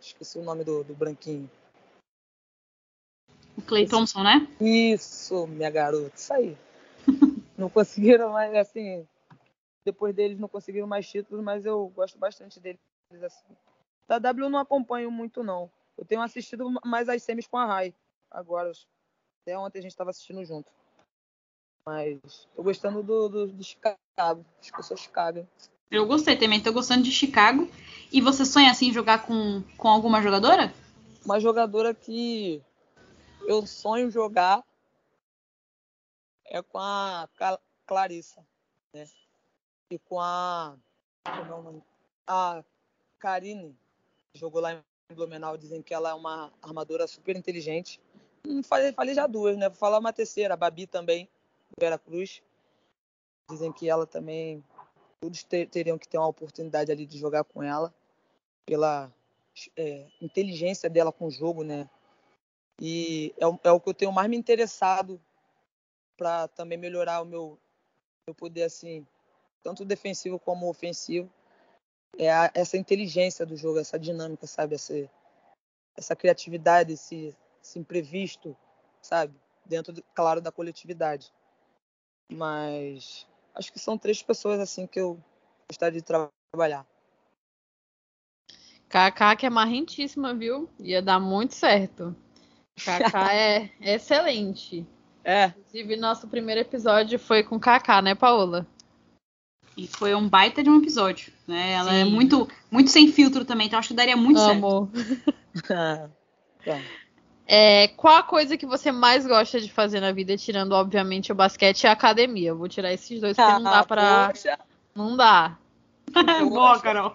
esqueci 0.00 0.38
o 0.38 0.42
nome 0.42 0.64
do, 0.64 0.82
do 0.82 0.94
branquinho. 0.94 1.50
Clay 3.70 3.86
Thompson, 3.86 4.24
né? 4.24 4.48
Isso, 4.60 5.46
minha 5.46 5.70
garota, 5.70 6.12
isso 6.16 6.34
aí. 6.34 6.58
não 7.56 7.70
conseguiram 7.70 8.32
mais, 8.32 8.52
assim, 8.56 9.06
depois 9.84 10.12
deles 10.12 10.40
não 10.40 10.48
conseguiram 10.48 10.88
mais 10.88 11.08
títulos, 11.08 11.44
mas 11.44 11.64
eu 11.64 11.86
gosto 11.94 12.18
bastante 12.18 12.58
deles. 12.58 12.80
Assim. 13.22 13.46
Da 14.08 14.18
W 14.18 14.46
eu 14.46 14.50
não 14.50 14.58
acompanho 14.58 15.08
muito, 15.08 15.44
não. 15.44 15.70
Eu 15.96 16.04
tenho 16.04 16.20
assistido 16.20 16.68
mais 16.84 17.08
as 17.08 17.22
semis 17.22 17.46
com 17.46 17.58
a 17.58 17.64
Rai, 17.64 17.94
agora. 18.28 18.72
Até 19.42 19.56
ontem 19.56 19.78
a 19.78 19.82
gente 19.82 19.92
estava 19.92 20.10
assistindo 20.10 20.44
junto. 20.44 20.68
Mas 21.86 22.48
tô 22.56 22.64
gostando 22.64 23.04
do, 23.04 23.28
do, 23.28 23.46
do, 23.46 23.62
Chicago. 23.62 23.96
Acho 24.18 24.72
que 24.72 24.78
eu 24.80 24.82
sou 24.82 24.96
Chicago. 24.96 25.46
Eu 25.88 26.06
gostei 26.06 26.36
também, 26.36 26.60
tô 26.60 26.72
gostando 26.72 27.04
de 27.04 27.12
Chicago. 27.12 27.70
E 28.12 28.20
você 28.20 28.44
sonha 28.44 28.72
assim 28.72 28.92
jogar 28.92 29.24
com, 29.24 29.62
com 29.76 29.88
alguma 29.88 30.20
jogadora? 30.20 30.74
Uma 31.24 31.38
jogadora 31.38 31.94
que 31.94 32.60
eu 33.50 33.66
sonho 33.66 34.08
jogar 34.12 34.64
é 36.46 36.62
com 36.62 36.78
a 36.78 37.28
Clarissa, 37.84 38.46
né? 38.94 39.04
e 39.90 39.98
com 39.98 40.20
a. 40.20 40.76
Como 41.24 41.52
é 41.52 41.54
o 41.56 41.62
nome? 41.62 41.82
A 42.28 42.64
Karine, 43.18 43.76
que 44.32 44.38
jogou 44.38 44.60
lá 44.60 44.74
em 44.74 45.14
Blumenau, 45.14 45.56
dizem 45.56 45.82
que 45.82 45.92
ela 45.92 46.10
é 46.10 46.14
uma 46.14 46.52
armadora 46.62 47.08
super 47.08 47.36
inteligente. 47.36 48.00
Hum, 48.46 48.62
falei, 48.62 48.92
falei 48.92 49.14
já 49.14 49.26
duas, 49.26 49.56
né? 49.56 49.68
Vou 49.68 49.76
falar 49.76 49.98
uma 49.98 50.12
terceira, 50.12 50.54
a 50.54 50.56
Babi 50.56 50.86
também, 50.86 51.28
Vera 51.76 51.98
Cruz. 51.98 52.40
Dizem 53.50 53.72
que 53.72 53.90
ela 53.90 54.06
também. 54.06 54.64
Todos 55.20 55.42
ter, 55.42 55.68
teriam 55.68 55.98
que 55.98 56.08
ter 56.08 56.18
uma 56.18 56.28
oportunidade 56.28 56.92
ali 56.92 57.04
de 57.04 57.18
jogar 57.18 57.42
com 57.42 57.62
ela, 57.62 57.92
pela 58.64 59.12
é, 59.76 60.06
inteligência 60.22 60.88
dela 60.88 61.12
com 61.12 61.26
o 61.26 61.30
jogo, 61.30 61.64
né? 61.64 61.90
E 62.80 63.34
é, 63.36 63.68
é, 63.68 63.70
o 63.70 63.78
que 63.78 63.90
eu 63.90 63.94
tenho 63.94 64.10
mais 64.10 64.28
me 64.30 64.36
interessado 64.36 65.20
para 66.16 66.48
também 66.48 66.78
melhorar 66.78 67.20
o 67.20 67.26
meu, 67.26 67.58
meu 68.26 68.34
poder, 68.34 68.62
assim, 68.62 69.06
tanto 69.62 69.84
defensivo 69.84 70.38
como 70.38 70.68
ofensivo, 70.68 71.30
é 72.18 72.32
a, 72.32 72.50
essa 72.54 72.78
inteligência 72.78 73.44
do 73.44 73.54
jogo, 73.54 73.78
essa 73.78 73.98
dinâmica, 73.98 74.46
sabe? 74.46 74.74
Essa, 74.74 75.10
essa 75.96 76.16
criatividade, 76.16 76.94
esse, 76.94 77.36
esse 77.62 77.78
imprevisto, 77.78 78.56
sabe? 79.02 79.34
Dentro, 79.66 79.94
claro, 80.14 80.40
da 80.40 80.50
coletividade. 80.50 81.30
Mas 82.32 83.26
acho 83.54 83.70
que 83.72 83.78
são 83.78 83.98
três 83.98 84.22
pessoas 84.22 84.58
assim 84.58 84.86
que 84.86 85.00
eu 85.00 85.22
gostaria 85.68 86.00
de 86.00 86.04
tra 86.04 86.30
trabalhar. 86.50 86.86
Kaká 88.88 89.36
que 89.36 89.46
é 89.46 89.50
marrentíssima, 89.50 90.34
viu? 90.34 90.68
Ia 90.80 91.00
dar 91.00 91.20
muito 91.20 91.54
certo. 91.54 92.16
Kaká 92.84 93.32
é 93.34 93.70
excelente. 93.80 94.86
É. 95.24 95.46
Inclusive, 95.46 95.96
nosso 95.96 96.28
primeiro 96.28 96.60
episódio 96.60 97.18
foi 97.18 97.42
com 97.42 97.58
Kaká, 97.58 98.00
né, 98.00 98.14
Paola? 98.14 98.66
E 99.76 99.86
foi 99.86 100.14
um 100.14 100.28
baita 100.28 100.62
de 100.62 100.70
um 100.70 100.78
episódio, 100.78 101.32
né? 101.46 101.72
Ela 101.72 101.94
é 101.94 102.04
Sim. 102.04 102.10
é 102.10 102.12
muito, 102.12 102.48
muito 102.70 102.90
sem 102.90 103.10
filtro 103.10 103.44
também, 103.44 103.66
então 103.66 103.78
acho 103.78 103.88
que 103.88 103.94
daria 103.94 104.16
muito 104.16 104.40
Amo. 104.40 104.90
certo. 106.64 106.86
é, 107.46 107.88
qual 107.88 108.16
a 108.16 108.22
coisa 108.22 108.56
que 108.56 108.66
você 108.66 108.90
mais 108.90 109.26
gosta 109.26 109.60
de 109.60 109.70
fazer 109.70 110.00
na 110.00 110.12
vida, 110.12 110.36
tirando, 110.36 110.72
obviamente, 110.72 111.32
o 111.32 111.34
basquete 111.34 111.84
e 111.84 111.86
a 111.86 111.92
academia? 111.92 112.50
Eu 112.50 112.58
vou 112.58 112.68
tirar 112.68 112.92
esses 112.92 113.20
dois, 113.20 113.36
porque 113.36 113.50
ah, 113.50 113.58
não 113.58 113.70
dá 113.70 113.84
pra. 113.84 114.28
Poxa. 114.28 114.58
Não 114.94 115.16
dá. 115.16 115.56
Boa, 116.48 116.80
Carol. 116.80 117.14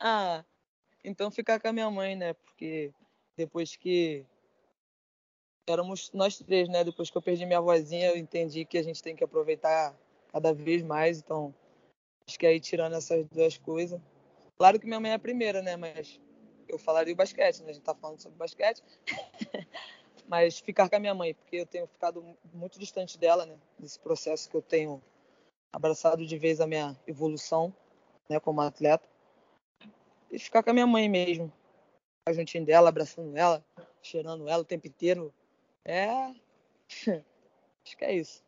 ah, 0.00 0.44
então 1.04 1.30
ficar 1.30 1.58
com 1.58 1.68
a 1.68 1.72
minha 1.72 1.90
mãe, 1.90 2.14
né? 2.14 2.34
Porque 2.34 2.92
depois 3.40 3.74
que 3.74 4.24
éramos 5.66 6.10
nós 6.12 6.38
três, 6.38 6.68
né? 6.68 6.84
Depois 6.84 7.10
que 7.10 7.16
eu 7.16 7.22
perdi 7.22 7.46
minha 7.46 7.60
vozinha, 7.60 8.08
eu 8.08 8.16
entendi 8.16 8.64
que 8.64 8.76
a 8.76 8.82
gente 8.82 9.02
tem 9.02 9.16
que 9.16 9.24
aproveitar 9.24 9.96
cada 10.30 10.52
vez 10.52 10.82
mais. 10.82 11.18
Então, 11.18 11.54
acho 12.28 12.38
que 12.38 12.46
aí 12.46 12.60
tirando 12.60 12.94
essas 12.94 13.26
duas 13.28 13.56
coisas. 13.56 14.00
Claro 14.58 14.78
que 14.78 14.86
minha 14.86 15.00
mãe 15.00 15.12
é 15.12 15.14
a 15.14 15.18
primeira, 15.18 15.62
né? 15.62 15.76
Mas 15.76 16.20
eu 16.68 16.78
falaria 16.78 17.14
o 17.14 17.16
basquete, 17.16 17.62
né? 17.62 17.70
A 17.70 17.72
gente 17.72 17.82
tá 17.82 17.94
falando 17.94 18.20
sobre 18.20 18.36
basquete. 18.36 18.82
Mas 20.28 20.60
ficar 20.60 20.88
com 20.88 20.96
a 20.96 21.00
minha 21.00 21.14
mãe, 21.14 21.34
porque 21.34 21.56
eu 21.56 21.66
tenho 21.66 21.86
ficado 21.86 22.24
muito 22.52 22.78
distante 22.78 23.18
dela, 23.18 23.46
né? 23.46 23.56
Nesse 23.78 23.98
processo 23.98 24.48
que 24.48 24.56
eu 24.56 24.62
tenho 24.62 25.02
abraçado 25.72 26.24
de 26.26 26.38
vez 26.38 26.60
a 26.60 26.66
minha 26.66 26.96
evolução, 27.06 27.74
né? 28.28 28.38
Como 28.38 28.60
atleta. 28.60 29.08
E 30.30 30.38
ficar 30.38 30.62
com 30.62 30.70
a 30.70 30.72
minha 30.74 30.86
mãe 30.86 31.08
mesmo. 31.08 31.52
Juntinho 32.32 32.64
dela, 32.64 32.88
abraçando 32.88 33.36
ela, 33.36 33.64
cheirando 34.02 34.48
ela 34.48 34.62
o 34.62 34.66
tempo 34.66 34.86
inteiro. 34.86 35.32
É. 35.84 36.08
Acho 37.84 37.96
que 37.96 38.04
é 38.04 38.14
isso. 38.14 38.42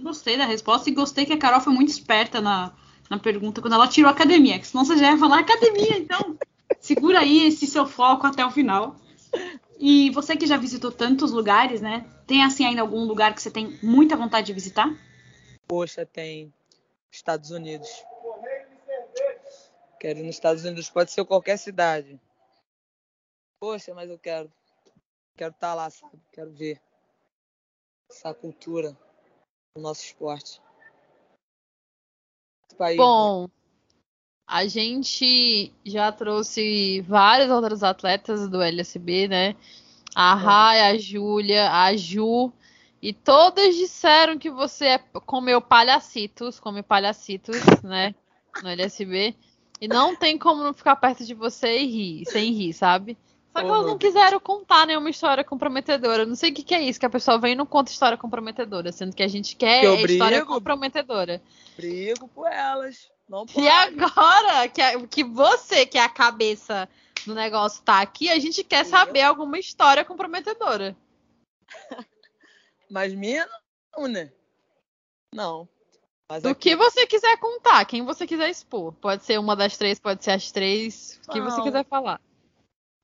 Gostei 0.00 0.36
da 0.36 0.44
resposta 0.44 0.90
e 0.90 0.94
gostei 0.94 1.24
que 1.24 1.32
a 1.32 1.38
Carol 1.38 1.60
foi 1.60 1.72
muito 1.72 1.88
esperta 1.88 2.40
na, 2.40 2.76
na 3.08 3.18
pergunta 3.18 3.60
quando 3.60 3.74
ela 3.74 3.88
tirou 3.88 4.10
academia, 4.10 4.58
que 4.58 4.66
senão 4.66 4.84
você 4.84 4.96
já 4.96 5.12
ia 5.12 5.18
falar 5.18 5.40
academia, 5.40 5.96
então 5.96 6.36
segura 6.80 7.20
aí 7.20 7.46
esse 7.46 7.66
seu 7.66 7.86
foco 7.86 8.26
até 8.26 8.44
o 8.44 8.50
final. 8.50 8.96
E 9.78 10.10
você 10.10 10.36
que 10.36 10.46
já 10.46 10.56
visitou 10.56 10.90
tantos 10.90 11.30
lugares, 11.30 11.80
né? 11.80 12.06
Tem 12.26 12.42
assim 12.42 12.64
ainda 12.64 12.80
algum 12.80 13.04
lugar 13.04 13.34
que 13.34 13.42
você 13.42 13.50
tem 13.50 13.78
muita 13.82 14.16
vontade 14.16 14.46
de 14.46 14.52
visitar? 14.52 14.88
Poxa, 15.66 16.04
tem 16.06 16.52
Estados 17.10 17.50
Unidos. 17.50 17.88
Quero 19.98 20.20
ir 20.20 20.22
nos 20.24 20.36
Estados 20.36 20.64
Unidos, 20.64 20.90
pode 20.90 21.10
ser 21.10 21.24
qualquer 21.24 21.56
cidade. 21.58 22.20
Poxa, 23.58 23.94
mas 23.94 24.10
eu 24.10 24.18
quero. 24.18 24.52
Quero 25.36 25.52
estar 25.52 25.68
tá 25.68 25.74
lá, 25.74 25.90
sabe? 25.90 26.20
Quero 26.32 26.52
ver 26.52 26.80
essa 28.10 28.32
cultura 28.34 28.96
no 29.76 29.82
nosso 29.82 30.04
esporte. 30.04 30.60
País, 32.76 32.96
Bom, 32.98 33.42
né? 33.42 33.48
a 34.46 34.66
gente 34.66 35.72
já 35.84 36.12
trouxe 36.12 37.00
vários 37.02 37.50
outros 37.50 37.82
atletas 37.82 38.48
do 38.48 38.60
LSB, 38.60 39.28
né? 39.28 39.56
A 40.14 40.34
Rai, 40.34 40.80
a 40.82 40.98
Júlia, 40.98 41.70
a 41.72 41.96
Ju. 41.96 42.52
E 43.00 43.12
todas 43.12 43.74
disseram 43.76 44.38
que 44.38 44.50
você 44.50 44.86
é, 44.86 44.98
comeu 44.98 45.60
palhacitos, 45.60 46.60
come 46.60 46.82
palhacitos, 46.82 47.56
né? 47.82 48.14
No 48.62 48.68
LSB. 48.68 49.34
E 49.80 49.88
não 49.88 50.16
tem 50.16 50.38
como 50.38 50.62
não 50.62 50.72
ficar 50.72 50.96
perto 50.96 51.24
de 51.24 51.34
você 51.34 51.78
e 51.80 51.86
rir, 51.86 52.24
sem 52.26 52.52
rir, 52.52 52.72
sabe? 52.72 53.16
Só 53.56 53.62
que 53.62 53.70
elas 53.70 53.86
não 53.86 53.98
quiseram 53.98 54.38
contar 54.38 54.86
nenhuma 54.86 55.08
história 55.08 55.42
comprometedora. 55.42 56.26
Não 56.26 56.34
sei 56.34 56.50
o 56.50 56.54
que, 56.54 56.62
que, 56.62 56.74
é 56.74 56.82
isso, 56.82 57.00
que 57.00 57.06
a 57.06 57.10
pessoa 57.10 57.38
vem 57.38 57.52
e 57.52 57.56
não 57.56 57.64
conta 57.64 57.90
história 57.90 58.18
comprometedora, 58.18 58.92
sendo 58.92 59.16
que 59.16 59.22
a 59.22 59.28
gente 59.28 59.56
quer 59.56 59.80
que 59.80 60.02
brigo, 60.02 60.12
história 60.12 60.44
comprometedora. 60.44 61.42
Brigo 61.74 62.28
com 62.28 62.46
elas. 62.46 63.10
Não 63.26 63.46
pode. 63.46 63.66
E 63.66 63.68
agora 63.68 64.68
que, 64.68 64.82
a, 64.82 65.06
que 65.06 65.24
você, 65.24 65.86
que 65.86 65.96
é 65.96 66.04
a 66.04 66.08
cabeça 66.08 66.86
do 67.24 67.34
negócio, 67.34 67.82
tá 67.82 68.02
aqui, 68.02 68.28
a 68.28 68.38
gente 68.38 68.62
quer 68.62 68.84
saber 68.84 69.22
alguma 69.22 69.58
história 69.58 70.04
comprometedora. 70.04 70.94
Mas 72.90 73.14
minha 73.14 73.48
não, 73.96 74.06
né? 74.06 74.30
Não. 75.32 75.66
Mas 76.28 76.42
do 76.42 76.50
aqui... 76.50 76.70
que 76.70 76.76
você 76.76 77.06
quiser 77.06 77.38
contar, 77.38 77.84
quem 77.86 78.04
você 78.04 78.26
quiser 78.26 78.50
expor. 78.50 78.92
Pode 78.92 79.24
ser 79.24 79.38
uma 79.38 79.56
das 79.56 79.78
três, 79.78 79.98
pode 79.98 80.22
ser 80.22 80.32
as 80.32 80.52
três, 80.52 81.20
o 81.26 81.32
que 81.32 81.40
você 81.40 81.62
quiser 81.62 81.84
falar. 81.86 82.20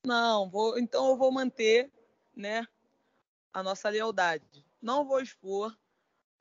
Não, 0.05 0.51
vou, 0.51 0.79
então 0.79 1.11
eu 1.11 1.17
vou 1.17 1.31
manter, 1.31 1.91
né, 2.35 2.67
a 3.53 3.63
nossa 3.63 3.89
lealdade. 3.89 4.65
Não 4.81 5.07
vou 5.07 5.21
expor, 5.21 5.77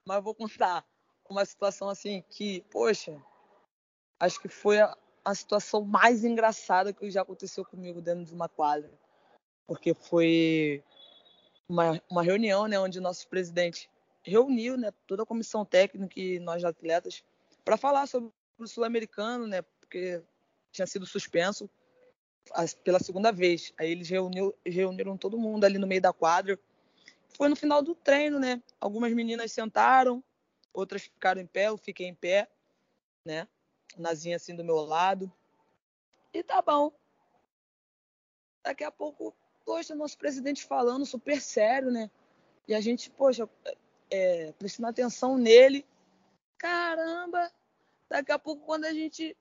mas 0.03 0.23
vou 0.23 0.33
contar 0.33 0.85
uma 1.29 1.45
situação 1.45 1.87
assim 1.87 2.23
que, 2.27 2.61
poxa, 2.71 3.21
acho 4.19 4.39
que 4.39 4.47
foi 4.47 4.79
a, 4.79 4.97
a 5.23 5.35
situação 5.35 5.83
mais 5.85 6.23
engraçada 6.23 6.91
que 6.91 7.09
já 7.11 7.21
aconteceu 7.21 7.63
comigo 7.63 8.01
dentro 8.01 8.25
de 8.25 8.33
uma 8.33 8.49
quadra. 8.49 8.91
Porque 9.67 9.93
foi 9.93 10.83
uma, 11.69 12.01
uma 12.09 12.23
reunião, 12.23 12.67
né, 12.67 12.79
onde 12.79 12.97
o 12.97 13.01
nosso 13.01 13.27
presidente 13.27 13.87
reuniu, 14.23 14.75
né, 14.75 14.91
toda 15.05 15.21
a 15.21 15.25
comissão 15.25 15.63
técnica 15.63 16.19
e 16.19 16.39
nós 16.39 16.63
atletas 16.63 17.23
para 17.63 17.77
falar 17.77 18.07
sobre 18.07 18.31
o 18.57 18.67
sul-americano, 18.67 19.45
né, 19.45 19.61
porque 19.79 20.21
tinha 20.71 20.87
sido 20.87 21.05
suspenso 21.05 21.69
pela 22.83 22.99
segunda 22.99 23.31
vez. 23.31 23.73
Aí 23.77 23.91
eles 23.91 24.09
reuniu, 24.09 24.53
reuniram 24.65 25.17
todo 25.17 25.37
mundo 25.37 25.65
ali 25.65 25.77
no 25.77 25.87
meio 25.87 26.01
da 26.01 26.13
quadra. 26.13 26.59
Foi 27.35 27.47
no 27.49 27.55
final 27.55 27.81
do 27.81 27.95
treino, 27.95 28.39
né? 28.39 28.61
Algumas 28.79 29.13
meninas 29.13 29.51
sentaram, 29.51 30.23
outras 30.73 31.03
ficaram 31.03 31.41
em 31.41 31.47
pé, 31.47 31.67
eu 31.67 31.77
fiquei 31.77 32.07
em 32.07 32.15
pé, 32.15 32.49
né? 33.25 33.47
Nazinha 33.97 34.35
assim 34.35 34.55
do 34.55 34.63
meu 34.63 34.77
lado. 34.77 35.31
E 36.33 36.43
tá 36.43 36.61
bom. 36.61 36.91
Daqui 38.63 38.83
a 38.83 38.91
pouco, 38.91 39.35
poxa, 39.65 39.95
nosso 39.95 40.17
presidente 40.17 40.63
falando 40.63 41.05
super 41.05 41.41
sério, 41.41 41.89
né? 41.89 42.09
E 42.67 42.75
a 42.75 42.79
gente, 42.79 43.09
poxa, 43.09 43.49
é, 44.09 44.51
prestando 44.53 44.89
atenção 44.89 45.37
nele. 45.37 45.85
Caramba! 46.57 47.51
Daqui 48.07 48.31
a 48.31 48.37
pouco, 48.37 48.65
quando 48.65 48.85
a 48.85 48.93
gente 48.93 49.35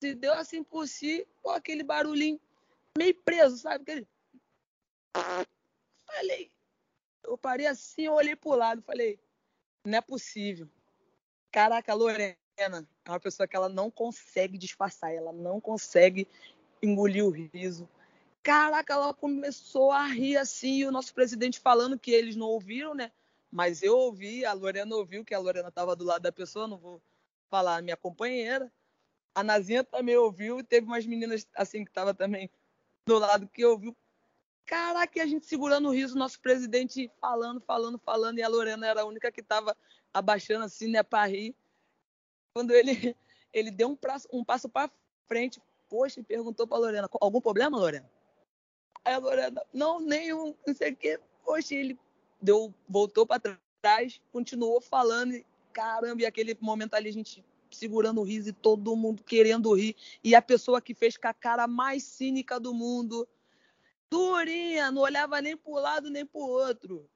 se 0.00 0.14
deu 0.14 0.32
assim 0.32 0.62
por 0.62 0.86
si, 0.86 1.26
pô, 1.42 1.50
aquele 1.50 1.82
barulhinho 1.82 2.40
meio 2.96 3.14
preso, 3.14 3.58
sabe? 3.58 3.82
Aquele... 3.82 4.08
Falei, 6.06 6.50
eu 7.24 7.36
parei 7.36 7.66
assim, 7.66 8.02
eu 8.02 8.12
olhei 8.12 8.36
pro 8.36 8.54
lado, 8.54 8.82
falei, 8.82 9.18
não 9.84 9.98
é 9.98 10.00
possível. 10.00 10.68
Caraca, 11.50 11.92
a 11.92 11.94
Lorena 11.94 12.36
é 12.56 12.68
uma 13.10 13.20
pessoa 13.20 13.46
que 13.46 13.56
ela 13.56 13.68
não 13.68 13.90
consegue 13.90 14.58
disfarçar, 14.58 15.12
ela 15.12 15.32
não 15.32 15.60
consegue 15.60 16.28
engolir 16.82 17.24
o 17.24 17.30
riso. 17.30 17.88
Caraca, 18.42 18.94
ela 18.94 19.14
começou 19.14 19.90
a 19.90 20.06
rir 20.06 20.36
assim, 20.36 20.78
e 20.78 20.86
o 20.86 20.92
nosso 20.92 21.12
presidente 21.12 21.58
falando 21.58 21.98
que 21.98 22.10
eles 22.10 22.36
não 22.36 22.46
ouviram, 22.46 22.94
né? 22.94 23.10
Mas 23.50 23.82
eu 23.82 23.96
ouvi, 23.96 24.44
a 24.44 24.52
Lorena 24.52 24.94
ouviu, 24.94 25.24
que 25.24 25.34
a 25.34 25.38
Lorena 25.38 25.68
estava 25.68 25.96
do 25.96 26.04
lado 26.04 26.22
da 26.22 26.32
pessoa, 26.32 26.68
não 26.68 26.76
vou 26.76 27.02
falar 27.48 27.82
minha 27.82 27.96
companheira. 27.96 28.70
A 29.36 29.44
Nazinha 29.44 29.84
também 29.84 30.16
ouviu, 30.16 30.60
e 30.60 30.64
teve 30.64 30.86
umas 30.86 31.04
meninas 31.04 31.46
assim 31.54 31.84
que 31.84 31.90
estavam 31.90 32.14
também 32.14 32.50
do 33.06 33.18
lado 33.18 33.46
que 33.46 33.66
ouviu. 33.66 33.94
Caraca, 34.64 35.22
a 35.22 35.26
gente 35.26 35.44
segurando 35.44 35.88
o 35.88 35.92
riso, 35.92 36.16
nosso 36.16 36.40
presidente 36.40 37.12
falando, 37.20 37.60
falando, 37.60 37.98
falando, 37.98 38.38
e 38.38 38.42
a 38.42 38.48
Lorena 38.48 38.86
era 38.86 39.02
a 39.02 39.04
única 39.04 39.30
que 39.30 39.42
estava 39.42 39.76
abaixando 40.12 40.64
assim, 40.64 40.88
né, 40.88 41.02
para 41.02 41.26
rir. 41.26 41.54
Quando 42.54 42.70
ele, 42.70 43.14
ele 43.52 43.70
deu 43.70 43.88
um, 43.88 43.94
prazo, 43.94 44.26
um 44.32 44.42
passo 44.42 44.70
para 44.70 44.90
frente, 45.28 45.60
poxa, 45.86 46.20
e 46.20 46.24
perguntou 46.24 46.66
para 46.66 46.78
Lorena: 46.78 47.06
algum 47.20 47.40
problema, 47.42 47.76
Lorena? 47.76 48.10
Aí 49.04 49.12
a 49.12 49.18
Lorena: 49.18 49.62
não, 49.70 50.00
nenhum, 50.00 50.54
não 50.66 50.74
sei 50.74 50.92
o 50.92 50.96
quê. 50.96 51.20
Poxa, 51.44 51.74
ele 51.74 51.98
deu, 52.40 52.74
voltou 52.88 53.26
para 53.26 53.58
trás, 53.82 54.18
continuou 54.32 54.80
falando, 54.80 55.34
e 55.34 55.44
caramba, 55.74 56.22
e 56.22 56.26
aquele 56.26 56.56
momento 56.58 56.94
ali 56.94 57.10
a 57.10 57.12
gente 57.12 57.44
segurando 57.76 58.20
o 58.20 58.24
riso 58.24 58.48
e 58.48 58.52
todo 58.52 58.96
mundo 58.96 59.22
querendo 59.22 59.72
rir. 59.74 59.94
E 60.22 60.34
a 60.34 60.42
pessoa 60.42 60.80
que 60.80 60.94
fez 60.94 61.16
com 61.16 61.28
a 61.28 61.34
cara 61.34 61.66
mais 61.66 62.02
cínica 62.02 62.58
do 62.58 62.74
mundo, 62.74 63.28
durinha, 64.10 64.90
não 64.90 65.02
olhava 65.02 65.40
nem 65.40 65.56
para 65.56 65.70
um 65.70 65.76
lado 65.76 66.10
nem 66.10 66.24
para 66.24 66.40
o 66.40 66.48
outro. 66.48 67.08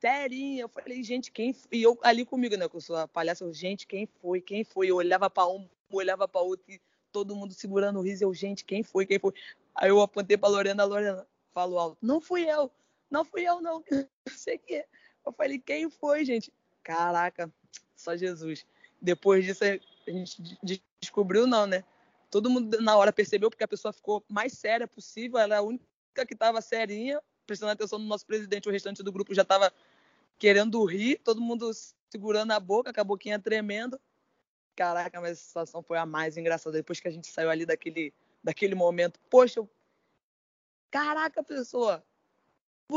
Serinha, 0.00 0.62
eu 0.62 0.68
falei, 0.68 1.02
gente, 1.02 1.32
quem 1.32 1.52
foi? 1.52 1.68
E 1.72 1.82
eu 1.82 1.98
ali 2.02 2.24
comigo, 2.24 2.56
né, 2.56 2.68
que 2.68 2.76
eu 2.76 2.80
sou 2.80 2.96
a 2.96 3.08
palhaça, 3.08 3.44
eu, 3.44 3.52
gente, 3.52 3.86
quem 3.86 4.06
foi? 4.06 4.40
Quem 4.40 4.62
foi? 4.62 4.90
Eu 4.90 4.96
olhava 4.96 5.30
para 5.30 5.48
um, 5.48 5.68
olhava 5.90 6.28
para 6.28 6.40
outro, 6.42 6.70
e 6.70 6.80
todo 7.10 7.34
mundo 7.34 7.54
segurando 7.54 7.98
o 7.98 8.02
riso, 8.02 8.24
eu, 8.24 8.34
gente, 8.34 8.64
quem 8.64 8.82
foi? 8.82 9.06
Quem 9.06 9.18
foi? 9.18 9.32
Aí 9.74 9.88
eu 9.88 10.00
apontei 10.00 10.36
para 10.36 10.50
Lorena, 10.50 10.82
a 10.82 10.86
Lorena 10.86 11.26
falou 11.52 11.78
alto, 11.78 11.98
não 12.02 12.20
fui 12.20 12.44
eu, 12.48 12.70
não 13.10 13.24
fui 13.24 13.42
eu, 13.44 13.60
não, 13.62 13.82
não 13.90 14.36
sei 14.36 14.56
o 14.56 14.60
que. 14.60 14.84
Eu 15.24 15.32
falei, 15.32 15.58
quem 15.58 15.88
foi, 15.88 16.24
gente? 16.24 16.52
Caraca, 16.82 17.52
só 17.96 18.16
Jesus. 18.16 18.66
Depois 19.06 19.44
disso, 19.44 19.62
a 19.62 20.10
gente 20.10 20.82
descobriu, 21.00 21.46
não, 21.46 21.64
né? 21.64 21.84
Todo 22.28 22.50
mundo 22.50 22.80
na 22.80 22.96
hora 22.96 23.12
percebeu, 23.12 23.48
porque 23.48 23.62
a 23.62 23.68
pessoa 23.68 23.92
ficou 23.92 24.24
mais 24.28 24.52
séria 24.52 24.88
possível, 24.88 25.38
ela 25.38 25.54
é 25.54 25.58
a 25.58 25.62
única 25.62 25.86
que 26.26 26.34
estava 26.34 26.60
serinha, 26.60 27.22
prestando 27.46 27.70
atenção 27.70 28.00
no 28.00 28.04
nosso 28.04 28.26
presidente, 28.26 28.68
o 28.68 28.72
restante 28.72 29.04
do 29.04 29.12
grupo 29.12 29.32
já 29.32 29.42
estava 29.42 29.72
querendo 30.40 30.84
rir, 30.84 31.20
todo 31.22 31.40
mundo 31.40 31.70
segurando 32.10 32.50
a 32.50 32.58
boca, 32.58 32.92
com 32.92 33.00
a 33.00 33.04
boquinha 33.04 33.38
tremendo. 33.38 34.00
Caraca, 34.74 35.20
mas 35.20 35.38
a 35.38 35.40
situação 35.40 35.82
foi 35.84 35.98
a 35.98 36.04
mais 36.04 36.36
engraçada. 36.36 36.76
Depois 36.76 36.98
que 36.98 37.06
a 37.06 37.12
gente 37.12 37.28
saiu 37.28 37.48
ali 37.48 37.64
daquele, 37.64 38.12
daquele 38.42 38.74
momento, 38.74 39.20
poxa, 39.30 39.60
eu... 39.60 39.70
caraca, 40.90 41.44
pessoa, 41.44 42.04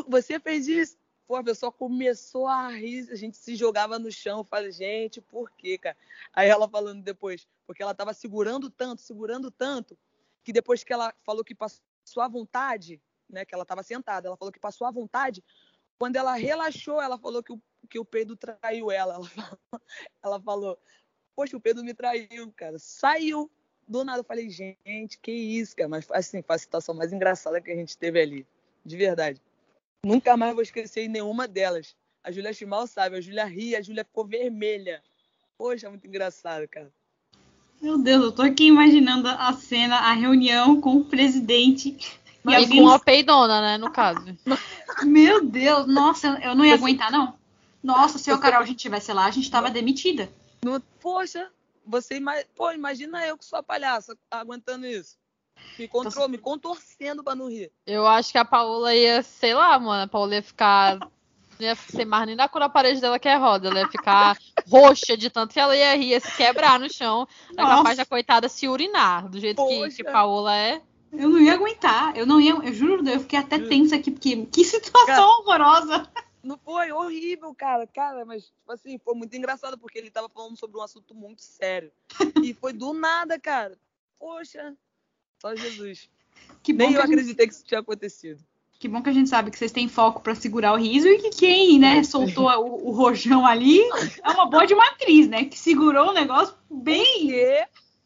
você 0.07 0.39
fez 0.39 0.68
isso? 0.68 0.97
Pô, 1.30 1.36
a 1.36 1.43
pessoa 1.43 1.71
começou 1.71 2.47
a 2.47 2.69
rir, 2.69 3.07
a 3.11 3.15
gente 3.15 3.38
se 3.38 3.55
jogava 3.55 3.99
no 3.99 4.11
chão. 4.11 4.43
Falei, 4.43 4.71
gente, 4.71 5.21
por 5.21 5.51
quê, 5.51 5.77
cara? 5.77 5.95
Aí 6.34 6.49
ela 6.49 6.67
falando 6.67 7.03
depois, 7.03 7.47
porque 7.67 7.84
ela 7.84 7.93
tava 7.93 8.15
segurando 8.15 8.67
tanto, 8.67 9.03
segurando 9.03 9.51
tanto, 9.51 9.95
que 10.43 10.51
depois 10.51 10.84
que 10.84 10.91
ela 10.91 11.13
falou 11.23 11.43
que 11.43 11.53
passou 11.53 12.23
à 12.23 12.27
vontade, 12.27 12.99
né, 13.30 13.45
que 13.45 13.53
ela 13.53 13.63
tava 13.63 13.84
sentada, 13.84 14.27
ela 14.27 14.38
falou 14.38 14.51
que 14.51 14.59
passou 14.59 14.88
à 14.88 14.91
vontade, 14.91 15.43
quando 15.99 16.15
ela 16.15 16.34
relaxou, 16.34 16.99
ela 16.99 17.15
falou 17.15 17.43
que 17.43 17.53
o, 17.53 17.61
que 17.88 17.99
o 17.99 18.05
Pedro 18.05 18.36
traiu 18.36 18.89
ela. 18.89 19.13
Ela 19.13 19.30
falou, 19.30 19.59
ela 20.23 20.41
falou, 20.41 20.80
poxa, 21.36 21.55
o 21.55 21.61
Pedro 21.61 21.84
me 21.84 21.93
traiu, 21.93 22.51
cara. 22.55 22.80
Saiu. 22.80 23.51
Do 23.88 24.03
nada 24.03 24.21
eu 24.21 24.25
falei, 24.25 24.49
gente, 24.49 25.19
que 25.19 25.32
isso, 25.32 25.75
cara. 25.75 25.89
Mas 25.89 26.09
assim, 26.09 26.41
foi 26.41 26.55
a 26.55 26.59
situação 26.59 26.95
mais 26.95 27.13
engraçada 27.13 27.61
que 27.61 27.69
a 27.69 27.75
gente 27.75 27.95
teve 27.95 28.19
ali. 28.19 28.47
De 28.84 28.97
verdade. 28.97 29.39
Nunca 30.06 30.38
mais 30.38 30.54
vou 30.54 30.64
esquecer 30.64 31.08
nenhuma 31.08 31.47
delas. 31.47 31.95
A 32.24 32.32
Júlia 32.32 32.54
Chimal 32.54 32.88
sabe, 32.88 33.18
a 33.18 33.22
Júlia 33.22 33.45
ria, 33.45 33.80
a 33.80 33.82
Júlia 33.82 34.06
ficou 34.06 34.26
vermelha. 34.26 35.04
Poxa, 35.58 35.89
muito 35.89 36.08
engraçado, 36.08 36.68
cara. 36.68 36.91
Meu 37.82 37.97
Deus, 37.97 38.24
eu 38.24 38.32
tô 38.32 38.41
aqui 38.41 38.66
imaginando 38.66 39.28
a 39.28 39.54
cena, 39.54 39.95
a 39.97 40.14
reunião 40.14 40.80
com 40.82 40.97
o 40.97 41.06
presidente. 41.06 41.97
E, 42.45 42.52
e 42.52 42.68
com 42.68 42.89
a 42.89 43.00
peidona, 43.00 43.62
né, 43.62 43.78
no 43.78 43.91
caso. 43.91 44.26
Meu 45.04 45.45
Deus, 45.45 45.88
nossa, 45.88 46.39
eu 46.43 46.56
não 46.56 46.66
ia 46.66 46.74
aguentar, 46.74 47.12
não. 47.12 47.38
Nossa, 47.82 48.18
se 48.18 48.32
o 48.32 48.39
Carol 48.39 48.62
a 48.62 48.66
gente 48.66 48.80
tivesse 48.80 49.14
lá, 49.14 49.26
a 49.26 49.32
gente 49.32 49.50
tava 49.50 49.70
demitida. 49.70 50.30
Poxa, 51.00 51.50
você 51.86 52.20
pô, 52.56 52.72
imagina 52.72 53.26
eu 53.26 53.38
que 53.38 53.45
sou 53.45 53.60
a 53.60 53.64
palhaça 53.64 54.18
aguentando 54.30 54.86
isso. 54.86 55.18
Me, 55.78 55.88
control, 55.88 56.28
me 56.28 56.38
contorcendo 56.38 57.24
pra 57.24 57.36
não 57.36 57.49
rir. 57.49 57.72
Eu 57.86 58.05
acho 58.05 58.32
que 58.32 58.38
a 58.38 58.43
Paola 58.43 58.93
ia, 58.93 59.24
sei 59.24 59.53
lá, 59.53 59.80
mano, 59.80 60.03
a 60.03 60.07
Paola 60.07 60.36
ia 60.36 60.43
ficar. 60.43 60.97
Não 60.97 61.68
ia 61.68 61.76
ser 61.76 62.05
mais 62.05 62.26
nem 62.26 62.36
da 62.36 62.47
cor 62.47 62.60
da 62.60 62.70
parede 62.70 62.99
dela 63.01 63.20
que 63.20 63.28
é 63.28 63.36
roda. 63.36 63.70
Ela 63.70 63.82
ia 63.82 63.88
ficar 63.88 64.38
roxa 64.70 65.16
de 65.16 65.30
tanto 65.30 65.53
que 65.53 65.60
ela 65.60 65.76
ia 65.76 65.95
rir, 65.95 66.10
ia 66.10 66.20
se 66.20 66.36
quebrar 66.36 66.80
no 66.80 66.91
chão. 66.91 67.28
É 67.51 67.62
capaz 67.62 67.97
da 67.97 68.05
coitada 68.05 68.49
se 68.49 68.68
urinar, 68.68 69.30
do 69.30 69.39
jeito 69.39 69.66
que, 69.66 69.89
que 69.89 70.03
Paola 70.03 70.55
é. 70.55 70.82
Eu 71.12 71.30
não 71.30 71.39
ia 71.39 71.53
aguentar. 71.53 72.16
Eu 72.16 72.26
não 72.26 72.39
ia. 72.39 72.53
Eu 72.53 72.74
juro, 72.74 73.07
eu 73.07 73.20
fiquei 73.20 73.39
até 73.39 73.60
tensa 73.60 73.95
aqui, 73.95 74.12
porque 74.12 74.45
que 74.45 74.64
situação 74.64 75.05
cara, 75.05 75.28
horrorosa. 75.28 76.12
Não 76.43 76.57
foi 76.57 76.91
horrível, 76.91 77.53
cara. 77.53 77.86
Cara, 77.88 78.26
mas, 78.26 78.45
tipo 78.45 78.72
assim, 78.72 78.97
foi 78.97 79.14
muito 79.16 79.36
engraçado, 79.36 79.78
porque 79.78 79.97
ele 79.97 80.12
tava 80.12 80.30
falando 80.30 80.57
sobre 80.57 80.78
um 80.78 80.82
assunto 80.82 81.14
muito 81.14 81.41
sério. 81.41 81.91
e 82.41 82.53
foi 82.53 82.74
do 82.74 82.93
nada, 82.93 83.39
cara. 83.39 83.78
Poxa, 84.20 84.76
só 85.40 85.56
Jesus. 85.56 86.10
Que 86.62 86.74
Nem 86.74 86.94
eu 86.94 87.02
acreditei 87.02 87.48
que 87.48 87.54
isso 87.54 87.66
tinha 87.66 87.80
acontecido. 87.80 88.44
Que 88.80 88.88
bom 88.88 89.04
que 89.04 89.10
a 89.10 89.14
gente 89.14 89.30
sabe 89.30 89.52
que 89.52 89.58
vocês 89.58 89.74
têm 89.74 89.90
foco 89.90 90.22
para 90.22 90.34
segurar 90.34 90.72
o 90.74 90.78
riso 90.78 91.08
e 91.08 91.18
que 91.18 91.30
quem, 91.32 91.78
né, 91.78 92.02
soltou 92.02 92.48
o, 92.48 92.88
o, 92.88 92.92
rojão 92.92 93.46
ali 93.46 93.82
é 94.24 94.30
uma 94.30 94.50
boa 94.50 94.66
de 94.66 94.74
uma 94.74 94.88
atriz, 94.88 95.28
né? 95.28 95.44
Que 95.44 95.60
segurou 95.60 96.12
o 96.12 96.14
negócio 96.14 96.56
bem. 96.70 97.28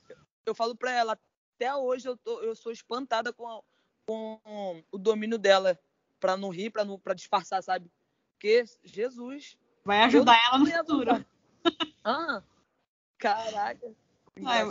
Porque 0.08 0.18
eu 0.48 0.56
falo 0.56 0.76
para 0.76 0.92
ela, 0.92 1.20
até 1.56 1.76
hoje 1.76 2.10
eu, 2.10 2.18
tô, 2.18 2.42
eu 2.42 2.56
sou 2.56 2.72
espantada 2.72 3.32
com, 3.32 3.48
a, 3.48 3.62
com 4.08 4.84
o 4.92 4.98
domínio 4.98 5.38
dela 5.38 5.80
para 6.20 6.36
não 6.36 6.50
rir, 6.50 6.72
para 6.72 6.84
não 6.84 6.98
para 6.98 7.14
disfarçar, 7.14 7.62
sabe? 7.62 7.92
Porque 8.34 8.66
Jesus 8.84 9.56
vai 9.86 10.02
ajudar 10.02 10.42
ela 10.48 10.58
no 10.58 10.66
futuro. 10.66 11.26
Ah, 12.04 12.44
caraca. 13.18 13.92
Ah, 14.44 14.64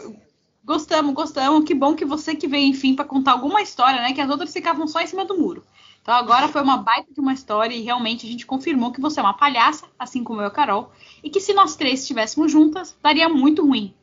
Gostamos, 0.65 1.15
gostamos. 1.15 1.65
Que 1.65 1.75
bom 1.75 1.95
que 1.95 2.05
você 2.05 2.35
que 2.35 2.47
veio, 2.47 2.67
enfim, 2.67 2.95
para 2.95 3.05
contar 3.05 3.33
alguma 3.33 3.63
história, 3.63 4.01
né? 4.01 4.13
Que 4.13 4.21
as 4.21 4.31
outras 4.31 4.53
ficavam 4.53 4.87
só 4.87 5.01
em 5.01 5.07
cima 5.07 5.25
do 5.25 5.37
muro. 5.37 5.65
Então 6.03 6.15
agora 6.15 6.49
foi 6.49 6.63
uma 6.63 6.79
baita 6.79 7.13
de 7.13 7.21
uma 7.21 7.33
história 7.33 7.75
e 7.75 7.83
realmente 7.83 8.27
a 8.27 8.29
gente 8.29 8.45
confirmou 8.45 8.93
que 8.93 9.01
você 9.01 9.21
é 9.21 9.23
uma 9.23 9.37
palhaça, 9.37 9.87
assim 9.97 10.25
como 10.25 10.41
eu 10.41 10.45
e 10.45 10.49
a 10.49 10.51
Carol, 10.51 10.91
e 11.23 11.31
que 11.31 11.41
se 11.41 11.55
nós 11.55 11.77
três 11.77 12.01
estivéssemos 12.01 12.51
juntas, 12.51 12.97
daria 13.01 13.29
muito 13.29 13.65
ruim. 13.65 13.95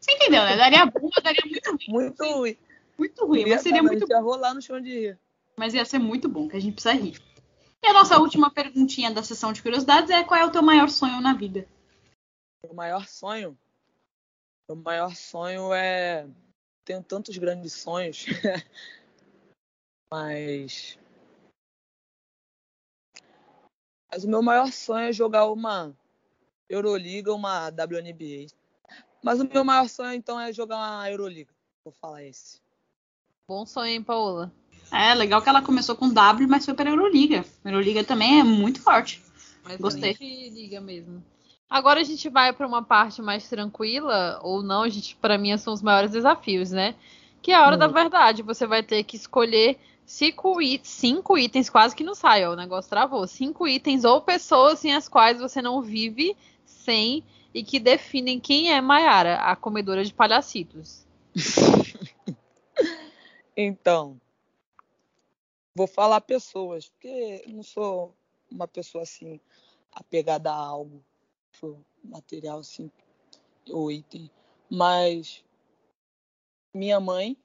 Você 0.00 0.12
entendeu, 0.12 0.42
né? 0.42 0.56
Daria 0.56 0.86
boa, 0.86 1.10
daria 1.22 1.42
muito 1.44 1.70
ruim. 1.70 1.86
Muito 1.88 2.24
ruim. 2.24 2.56
Muito 2.98 3.26
ruim, 3.26 3.46
mas 3.46 3.62
seria 3.62 3.82
muito 3.82 4.06
bom. 4.06 4.22
rolar 4.22 4.54
no 4.54 4.62
chão 4.62 4.80
de 4.80 4.90
rir. 4.90 5.18
Mas 5.56 5.74
ia 5.74 5.84
ser 5.84 5.98
muito 5.98 6.28
bom, 6.28 6.48
que 6.48 6.56
a 6.56 6.60
gente 6.60 6.74
precisa 6.74 6.94
rir. 6.94 7.20
E 7.82 7.86
a 7.86 7.92
nossa 7.92 8.18
última 8.18 8.50
perguntinha 8.50 9.10
da 9.10 9.22
sessão 9.22 9.52
de 9.52 9.62
curiosidades 9.62 10.10
é 10.10 10.24
qual 10.24 10.40
é 10.40 10.44
o 10.44 10.50
teu 10.50 10.62
maior 10.62 10.88
sonho 10.88 11.20
na 11.20 11.34
vida? 11.34 11.66
O 12.68 12.74
maior 12.74 13.06
sonho? 13.06 13.58
Meu 14.68 14.76
maior 14.76 15.14
sonho 15.14 15.72
é. 15.74 16.26
Tenho 16.84 17.02
tantos 17.02 17.36
grandes 17.38 17.72
sonhos, 17.72 18.26
mas. 20.10 20.98
Mas 24.10 24.24
o 24.24 24.28
meu 24.28 24.42
maior 24.42 24.70
sonho 24.70 25.08
é 25.08 25.12
jogar 25.12 25.46
uma 25.50 25.96
Euroliga, 26.68 27.32
uma 27.32 27.68
WNBA. 27.68 28.46
Mas 29.22 29.40
o 29.40 29.44
meu 29.44 29.64
maior 29.64 29.88
sonho 29.88 30.12
então 30.12 30.38
é 30.38 30.52
jogar 30.52 30.76
uma 30.76 31.10
Euroliga. 31.10 31.52
Vou 31.84 31.92
falar 31.92 32.22
esse. 32.24 32.60
Bom 33.48 33.66
sonho, 33.66 33.88
hein, 33.88 34.02
Paola? 34.02 34.52
É, 34.90 35.14
legal 35.14 35.42
que 35.42 35.48
ela 35.48 35.62
começou 35.62 35.96
com 35.96 36.08
W, 36.08 36.48
mas 36.48 36.64
foi 36.64 36.74
para 36.74 36.88
a 36.88 36.92
Euroliga. 36.92 37.44
A 37.64 37.68
Euroliga 37.68 38.04
também 38.04 38.40
é 38.40 38.44
muito 38.44 38.80
forte. 38.80 39.22
Mas 39.62 39.78
Gostei. 39.78 40.14
liga 40.14 40.80
mesmo. 40.80 41.22
Agora 41.68 42.00
a 42.00 42.04
gente 42.04 42.28
vai 42.28 42.52
para 42.52 42.66
uma 42.66 42.82
parte 42.82 43.20
mais 43.20 43.48
tranquila, 43.48 44.38
ou 44.42 44.62
não, 44.62 44.82
a 44.82 44.88
gente, 44.88 45.16
para 45.16 45.38
mim, 45.38 45.56
são 45.58 45.72
os 45.72 45.82
maiores 45.82 46.10
desafios, 46.10 46.70
né? 46.70 46.94
Que 47.42 47.52
é 47.52 47.56
a 47.56 47.64
hora 47.66 47.76
da 47.76 47.88
Hum. 47.88 47.92
verdade. 47.92 48.42
Você 48.42 48.66
vai 48.66 48.82
ter 48.82 49.02
que 49.04 49.16
escolher 49.16 49.78
cinco, 50.06 50.58
it- 50.60 50.86
cinco 50.86 51.36
itens, 51.36 51.68
quase 51.68 51.96
que 51.96 52.04
não 52.04 52.14
sai, 52.14 52.46
ó, 52.46 52.52
o 52.52 52.56
negócio 52.56 52.88
travou. 52.90 53.26
Cinco 53.26 53.66
itens 53.66 54.04
ou 54.04 54.20
pessoas 54.20 54.78
sem 54.78 54.94
as 54.94 55.08
quais 55.08 55.40
você 55.40 55.60
não 55.60 55.82
vive 55.82 56.36
sem 56.64 57.24
e 57.52 57.62
que 57.62 57.78
definem 57.80 58.38
quem 58.40 58.72
é 58.72 58.80
Maiara, 58.80 59.36
a 59.36 59.56
comedora 59.56 60.04
de 60.04 60.12
palhacitos. 60.12 61.04
Então, 63.56 64.20
vou 65.76 65.86
falar 65.86 66.20
pessoas, 66.20 66.88
porque 66.88 67.42
eu 67.46 67.52
não 67.52 67.62
sou 67.62 68.12
uma 68.50 68.66
pessoa 68.66 69.02
assim 69.02 69.40
apegada 69.92 70.50
a 70.50 70.56
algo, 70.56 71.00
material 72.02 72.58
assim, 72.58 72.90
ou 73.70 73.90
item, 73.90 74.30
mas 74.70 75.44
minha 76.72 77.00
mãe 77.00 77.36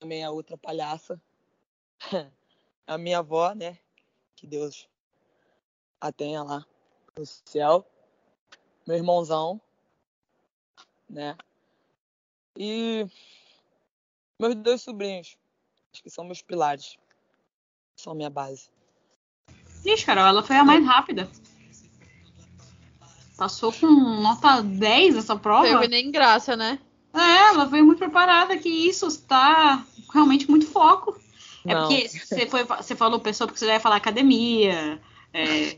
também 0.00 0.22
é 0.22 0.30
outra 0.30 0.56
palhaça, 0.56 1.20
a 2.86 2.98
minha 2.98 3.18
avó, 3.18 3.52
né, 3.54 3.78
que 4.36 4.46
Deus 4.46 4.88
a 6.00 6.10
tenha 6.10 6.42
lá 6.42 6.66
no 7.16 7.26
céu, 7.26 7.86
meu 8.86 8.96
irmãozão, 8.96 9.60
né, 11.08 11.36
e 12.56 13.06
meus 14.38 14.54
dois 14.56 14.82
sobrinhos, 14.82 15.36
acho 15.92 16.02
que 16.02 16.10
são 16.10 16.24
meus 16.24 16.40
pilares. 16.40 16.96
São 17.96 18.14
minha 18.14 18.30
base. 18.30 18.70
Ixi, 19.84 20.06
Carol, 20.06 20.26
ela 20.26 20.42
foi 20.42 20.56
a 20.56 20.64
mais 20.64 20.84
rápida. 20.84 21.28
Passou 23.40 23.72
com 23.72 23.86
nota 23.86 24.60
10 24.60 25.16
essa 25.16 25.34
prova. 25.34 25.66
Teve 25.66 25.88
nem 25.88 26.10
graça, 26.10 26.54
né? 26.54 26.78
É, 27.14 27.48
ela 27.48 27.64
veio 27.64 27.86
muito 27.86 27.96
preparada, 27.96 28.54
que 28.58 28.68
isso 28.68 29.06
está 29.06 29.82
realmente 30.12 30.50
muito 30.50 30.66
foco. 30.66 31.18
É 31.64 31.72
Não. 31.72 31.88
porque 31.88 32.06
você, 32.06 32.46
foi, 32.46 32.64
você 32.64 32.94
falou 32.94 33.18
pessoa 33.18 33.48
porque 33.48 33.58
você 33.58 33.64
já 33.64 33.72
ia 33.72 33.80
falar 33.80 33.96
academia. 33.96 35.00
é. 35.32 35.74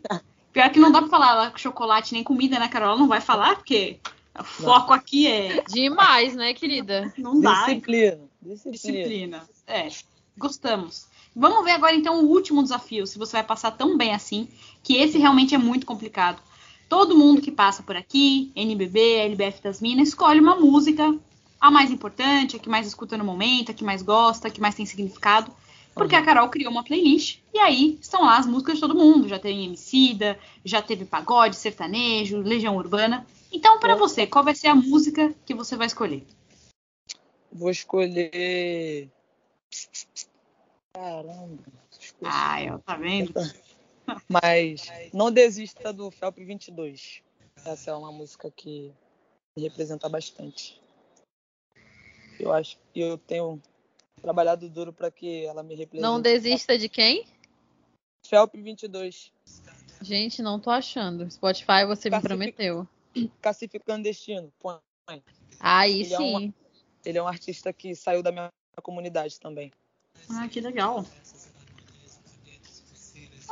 Pior 0.52 0.70
que 0.70 0.80
não 0.80 0.90
dá 0.90 1.02
pra 1.02 1.08
falar 1.08 1.52
chocolate 1.56 2.12
nem 2.14 2.24
comida, 2.24 2.58
né, 2.58 2.66
Carol? 2.66 2.88
Ela 2.90 2.98
não 2.98 3.06
vai 3.06 3.20
falar, 3.20 3.54
porque 3.54 4.00
o 4.36 4.42
foco 4.42 4.92
aqui 4.92 5.28
é. 5.28 5.62
Demais, 5.68 6.34
né, 6.34 6.52
querida? 6.54 7.14
Não 7.16 7.40
dá. 7.40 7.64
Disciplina. 7.64 8.20
Disciplina. 8.42 8.72
Disciplina. 8.72 9.48
É, 9.68 9.88
gostamos. 10.36 11.06
Vamos 11.34 11.64
ver 11.64 11.70
agora 11.70 11.94
então 11.94 12.24
o 12.24 12.28
último 12.28 12.60
desafio, 12.60 13.06
se 13.06 13.18
você 13.18 13.34
vai 13.36 13.44
passar 13.44 13.70
tão 13.70 13.96
bem 13.96 14.12
assim, 14.12 14.48
que 14.82 14.96
esse 14.96 15.16
realmente 15.16 15.54
é 15.54 15.58
muito 15.58 15.86
complicado. 15.86 16.42
Todo 16.93 17.16
mundo 17.16 17.40
que 17.40 17.51
passa 17.51 17.82
por 17.82 17.97
aqui, 17.97 18.53
NBB, 18.55 19.01
LBF 19.01 19.62
das 19.62 19.80
Minas, 19.80 20.09
escolhe 20.09 20.38
uma 20.38 20.57
música, 20.57 21.18
a 21.59 21.70
mais 21.70 21.90
importante, 21.90 22.57
a 22.57 22.59
que 22.59 22.68
mais 22.68 22.86
escuta 22.86 23.16
no 23.16 23.24
momento, 23.24 23.70
a 23.70 23.74
que 23.74 23.82
mais 23.82 24.03
gosta, 24.03 24.49
a 24.49 24.51
que 24.51 24.61
mais 24.61 24.74
tem 24.74 24.84
significado. 24.84 25.51
Porque 25.95 26.14
a 26.14 26.22
Carol 26.22 26.51
criou 26.51 26.70
uma 26.70 26.84
playlist 26.84 27.38
e 27.55 27.59
aí 27.59 27.99
estão 27.99 28.20
lá 28.20 28.36
as 28.36 28.45
músicas 28.45 28.74
de 28.74 28.82
todo 28.82 28.95
mundo. 28.95 29.26
Já 29.26 29.38
tem 29.38 29.64
Emicida, 29.64 30.38
já 30.62 30.82
teve 30.82 31.07
pagode, 31.07 31.57
sertanejo, 31.57 32.43
Legião 32.43 32.76
Urbana. 32.76 33.26
Então, 33.51 33.80
para 33.80 33.95
você, 33.95 34.26
qual 34.26 34.45
vai 34.45 34.55
ser 34.55 34.68
a 34.68 34.74
música 34.74 35.34
que 35.47 35.55
você 35.55 35.76
vai 35.76 35.86
escolher? 35.86 36.26
Vou 37.51 37.70
escolher. 37.70 39.09
Caramba. 40.93 41.59
escolhi. 41.99 42.30
Ah, 42.30 42.62
eu, 42.62 42.78
tá 42.80 42.97
vendo? 42.97 43.32
Mas 44.28 44.90
não 45.12 45.30
desista 45.30 45.92
do 45.92 46.11
Felp 46.11 46.38
22. 46.38 47.22
Essa 47.64 47.90
é 47.90 47.94
uma 47.94 48.11
música 48.12 48.50
que 48.50 48.92
me 49.57 49.62
representa 49.62 50.09
bastante. 50.09 50.80
Eu 52.38 52.53
acho 52.53 52.78
que 52.92 53.00
eu 53.00 53.18
tenho 53.18 53.61
trabalhado 54.20 54.68
duro 54.68 54.92
para 54.92 55.11
que 55.11 55.44
ela 55.44 55.62
me 55.62 55.74
represente. 55.74 56.03
Não 56.03 56.20
desista 56.20 56.76
de 56.78 56.88
quem? 56.88 57.26
Felp 58.26 58.55
22. 58.55 59.32
Gente, 60.00 60.42
não 60.42 60.59
tô 60.59 60.70
achando. 60.70 61.30
Spotify, 61.30 61.84
você 61.86 62.11
me 62.11 62.20
prometeu. 62.20 62.88
Cacife 63.40 63.78
Clandestino. 63.78 64.53
Põe. 64.59 64.80
Aí 65.61 66.00
Ele 66.03 66.14
é 66.14 66.16
sim. 66.16 66.30
uma- 66.34 66.55
Ele 67.05 67.18
é 67.18 67.22
um 67.22 67.28
artista 67.28 67.72
que 67.72 67.94
saiu 67.94 68.22
da 68.22 68.32
minha 68.32 68.48
comunidade 68.82 69.38
também. 69.38 69.70
Ah, 70.30 70.48
que 70.48 70.61
legal. 70.61 71.05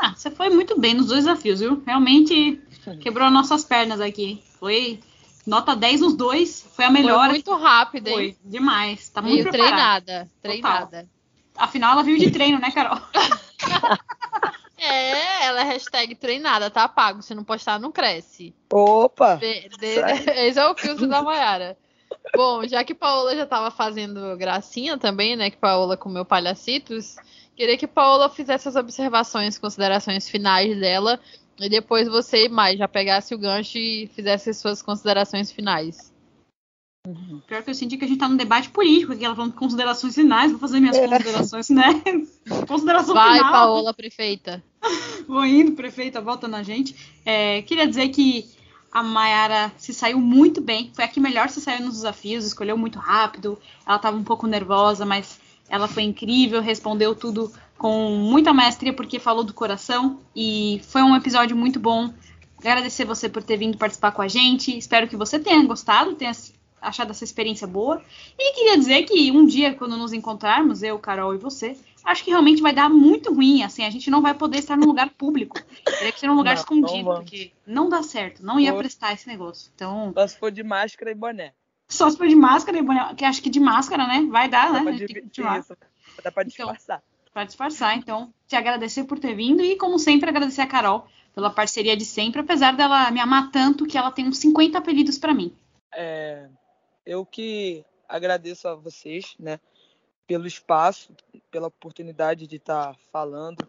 Ah, 0.01 0.15
você 0.17 0.31
foi 0.31 0.49
muito 0.49 0.79
bem 0.81 0.95
nos 0.95 1.07
dois 1.09 1.25
desafios, 1.25 1.61
viu? 1.61 1.83
Realmente 1.87 2.61
quebrou 3.01 3.31
nossas 3.31 3.65
pernas 3.65 4.01
aqui. 4.01 4.43
Foi 4.59 4.99
nota 5.47 5.77
10 5.77 6.01
nos 6.01 6.15
dois. 6.17 6.67
Foi 6.75 6.87
a 6.87 6.91
melhor. 6.91 7.21
Foi 7.25 7.29
muito 7.31 7.55
rápido, 7.55 8.09
hein? 8.09 8.15
Foi 8.15 8.37
demais. 8.45 9.09
Tá 9.11 9.21
muito 9.21 9.35
Meio 9.35 9.51
preparada. 9.51 10.05
treinada. 10.07 10.31
Treinada. 10.43 11.09
Afinal, 11.57 11.93
ela 11.93 12.03
viu 12.03 12.17
de 12.17 12.31
treino, 12.31 12.59
né, 12.59 12.71
Carol? 12.71 12.99
É, 14.83 15.45
ela 15.45 15.61
é 15.61 15.65
hashtag 15.65 16.15
treinada, 16.15 16.71
tá 16.71 16.89
pago. 16.89 17.21
Se 17.23 17.35
não 17.35 17.45
postar, 17.45 17.79
não 17.79 17.93
cresce. 17.93 18.55
Opa! 18.73 19.35
De- 19.37 19.69
de- 19.69 20.01
esse 20.41 20.59
é 20.59 20.67
o 20.67 20.75
filtro 20.75 21.07
da 21.07 21.21
Mayara. 21.23 21.77
Bom, 22.35 22.67
já 22.67 22.83
que 22.83 22.95
Paola 22.95 23.37
já 23.37 23.45
tava 23.45 23.71
fazendo 23.71 24.35
gracinha 24.39 24.97
também, 24.97 25.37
né? 25.37 25.51
Que 25.51 25.59
Paola 25.59 25.99
comeu 25.99 26.25
palhacitos, 26.25 27.17
queria 27.61 27.77
que 27.77 27.87
Paola 27.87 28.31
fizesse 28.31 28.69
as 28.69 28.75
observações, 28.75 29.59
considerações 29.59 30.27
finais 30.27 30.81
dela. 30.81 31.21
E 31.61 31.69
depois 31.69 32.09
você 32.09 32.47
e 32.47 32.49
mais 32.49 32.79
já 32.79 32.89
pegasse 32.89 33.35
o 33.35 33.39
gancho 33.39 33.77
e 33.77 34.07
fizesse 34.15 34.49
as 34.49 34.57
suas 34.57 34.81
considerações 34.81 35.53
finais. 35.53 36.11
Pior 37.47 37.63
que 37.63 37.69
eu 37.69 37.75
senti 37.75 37.99
que 37.99 38.05
a 38.07 38.09
gente 38.09 38.19
tá 38.19 38.27
num 38.27 38.37
debate 38.37 38.71
político 38.71 39.13
aqui. 39.13 39.27
Ela 39.27 39.35
falando 39.35 39.53
de 39.53 39.59
considerações 39.59 40.15
finais. 40.15 40.51
Vou 40.51 40.59
fazer 40.59 40.81
minhas 40.81 40.99
considerações, 40.99 41.69
né? 41.69 42.03
Consideração 42.67 43.15
Vai, 43.15 43.37
final. 43.37 43.53
Paola, 43.53 43.93
prefeita. 43.93 44.65
Vou 45.29 45.45
indo, 45.45 45.73
prefeita, 45.73 46.19
volta 46.19 46.49
na 46.49 46.63
gente. 46.63 46.97
É, 47.27 47.61
queria 47.63 47.87
dizer 47.87 48.09
que 48.09 48.49
a 48.91 49.03
Mayara 49.03 49.71
se 49.77 49.93
saiu 49.93 50.19
muito 50.19 50.63
bem. 50.63 50.91
Foi 50.95 51.05
a 51.05 51.09
que 51.09 51.21
melhor 51.21 51.51
se 51.51 51.61
saiu 51.61 51.85
nos 51.85 51.97
desafios, 51.97 52.47
escolheu 52.47 52.79
muito 52.79 52.99
rápido. 52.99 53.59
Ela 53.87 53.97
estava 53.97 54.17
um 54.17 54.25
pouco 54.25 54.47
nervosa, 54.47 55.05
mas 55.05 55.40
ela 55.71 55.87
foi 55.87 56.03
incrível, 56.03 56.61
respondeu 56.61 57.15
tudo 57.15 57.51
com 57.79 58.11
muita 58.11 58.53
maestria, 58.53 58.93
porque 58.93 59.21
falou 59.21 59.45
do 59.45 59.55
coração. 59.55 60.21
E 60.35 60.81
foi 60.89 61.01
um 61.01 61.15
episódio 61.15 61.57
muito 61.57 61.79
bom. 61.79 62.13
Agradecer 62.59 63.05
você 63.05 63.29
por 63.29 63.43
ter 63.43 63.57
vindo 63.57 63.79
participar 63.79 64.11
com 64.11 64.21
a 64.21 64.29
gente. 64.29 64.77
Espero 64.77 65.09
que 65.09 65.17
você 65.17 65.39
tenha 65.39 65.65
gostado, 65.65 66.17
tenha 66.17 66.33
achado 66.83 67.13
essa 67.13 67.25
experiência 67.25 67.67
boa. 67.67 68.03
E 68.37 68.53
queria 68.53 68.77
dizer 68.77 69.05
que 69.05 69.31
um 69.31 69.47
dia, 69.47 69.73
quando 69.75 69.97
nos 69.97 70.13
encontrarmos, 70.13 70.83
eu, 70.83 70.99
Carol 70.99 71.35
e 71.35 71.39
você, 71.39 71.77
acho 72.05 72.25
que 72.25 72.31
realmente 72.31 72.61
vai 72.61 72.73
dar 72.73 72.89
muito 72.89 73.33
ruim, 73.33 73.63
assim, 73.63 73.85
a 73.85 73.91
gente 73.91 74.11
não 74.11 74.21
vai 74.21 74.35
poder 74.35 74.59
estar 74.59 74.77
num 74.77 74.87
lugar 74.87 75.11
público. 75.11 75.59
Teria 75.85 76.13
que 76.13 76.19
ser 76.19 76.27
num 76.27 76.37
lugar 76.37 76.55
Não, 76.55 76.61
escondido, 76.61 77.09
não 77.09 77.15
porque 77.15 77.53
não 77.67 77.89
dá 77.89 78.03
certo, 78.03 78.45
não 78.45 78.59
ia 78.59 78.75
prestar 78.75 79.13
esse 79.13 79.29
negócio. 79.29 79.71
Então, 79.75 80.13
se 80.27 80.39
for 80.39 80.51
de 80.51 80.63
máscara 80.63 81.13
e 81.13 81.15
boné. 81.15 81.53
Só 81.91 82.09
se 82.11 82.17
for 82.17 82.27
de 82.29 82.35
máscara, 82.37 82.79
e 82.79 82.83
boné, 82.83 83.15
que 83.15 83.25
acho 83.25 83.43
que 83.43 83.51
de 83.51 83.61
máscara, 83.61 84.07
né? 84.07 84.27
Vai 84.31 84.49
dar, 84.49 84.73
Dá 84.73 84.81
né? 84.83 84.97
pra 85.35 85.59
isso. 85.59 85.77
Dá 86.23 86.31
pra 86.33 86.43
Então. 86.43 86.45
disfarçar. 86.45 87.03
pra 87.33 87.45
disfarçar. 87.45 87.97
Então, 87.97 88.33
te 88.49 88.57
agradecer 88.57 89.05
por 89.05 89.19
ter 89.19 89.35
vindo 89.35 89.63
e, 89.63 89.77
como 89.77 89.99
sempre, 89.99 90.29
agradecer 90.29 90.63
a 90.63 90.67
Carol 90.67 91.07
pela 91.35 91.51
parceria 91.51 91.97
de 91.97 92.05
sempre, 92.05 92.41
apesar 92.41 92.75
dela 92.77 93.11
me 93.11 93.21
amar 93.21 93.51
tanto 93.53 93.87
que 93.87 93.97
ela 93.97 94.11
tem 94.11 94.27
uns 94.27 94.39
50 94.39 94.77
apelidos 94.79 95.17
pra 95.19 95.33
mim. 95.33 95.55
É, 95.95 96.49
eu 97.07 97.25
que 97.25 97.85
agradeço 98.09 98.67
a 98.67 98.75
vocês, 98.75 99.35
né, 99.39 99.61
pelo 100.27 100.47
espaço, 100.47 101.15
pela 101.51 101.69
oportunidade 101.69 102.47
de 102.49 102.57
estar 102.57 102.97
falando, 103.13 103.67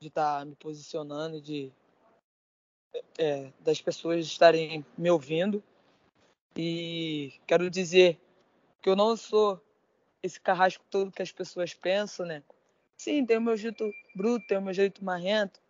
de 0.00 0.08
estar 0.08 0.44
me 0.46 0.54
posicionando, 0.56 1.40
de 1.40 1.70
é, 3.18 3.50
das 3.60 3.80
pessoas 3.80 4.24
estarem 4.24 4.84
me 4.96 5.10
ouvindo. 5.10 5.62
E 6.56 7.34
quero 7.46 7.68
dizer 7.68 8.18
que 8.80 8.88
eu 8.88 8.96
não 8.96 9.16
sou 9.16 9.60
esse 10.22 10.40
carrasco 10.40 10.84
todo 10.90 11.12
que 11.12 11.22
as 11.22 11.30
pessoas 11.30 11.74
pensam, 11.74 12.24
né? 12.24 12.42
Sim, 12.96 13.26
tem 13.26 13.36
o 13.36 13.42
meu 13.42 13.56
jeito 13.56 13.90
bruto, 14.14 14.46
tem 14.46 14.56
o 14.56 14.62
meu 14.62 14.72
jeito 14.72 15.04
marrento, 15.04 15.60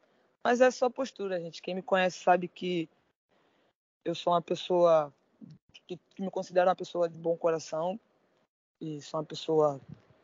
mas 0.44 0.60
é 0.60 0.70
só 0.70 0.88
postura, 0.88 1.40
gente. 1.40 1.60
Quem 1.60 1.74
me 1.74 1.82
conhece 1.82 2.20
sabe 2.20 2.46
que 2.46 2.88
eu 4.04 4.14
sou 4.14 4.32
uma 4.32 4.40
pessoa 4.40 5.12
que, 5.88 5.98
me 6.18 6.30
considero 6.30 6.68
uma 6.68 6.76
pessoa 6.76 7.08
de 7.08 7.18
bom 7.18 7.36
coração 7.36 7.98
e 8.80 9.00
sou 9.00 9.18
uma 9.18 9.26
pessoa 9.26 9.80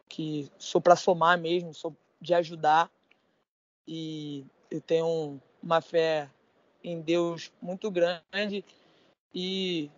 que 0.09 0.49
sou 0.59 0.81
para 0.81 0.95
somar 0.95 1.39
mesmo, 1.39 1.75
sou 1.75 1.97
de 2.21 2.35
ajudar 2.35 2.89
e 3.87 4.47
eu 4.71 4.81
tenho 4.81 5.41
uma 5.61 5.81
fé 5.81 6.31
em 6.85 7.01
Deus 7.01 7.53
muito 7.61 7.91
grande 7.91 8.65
e 9.35 9.91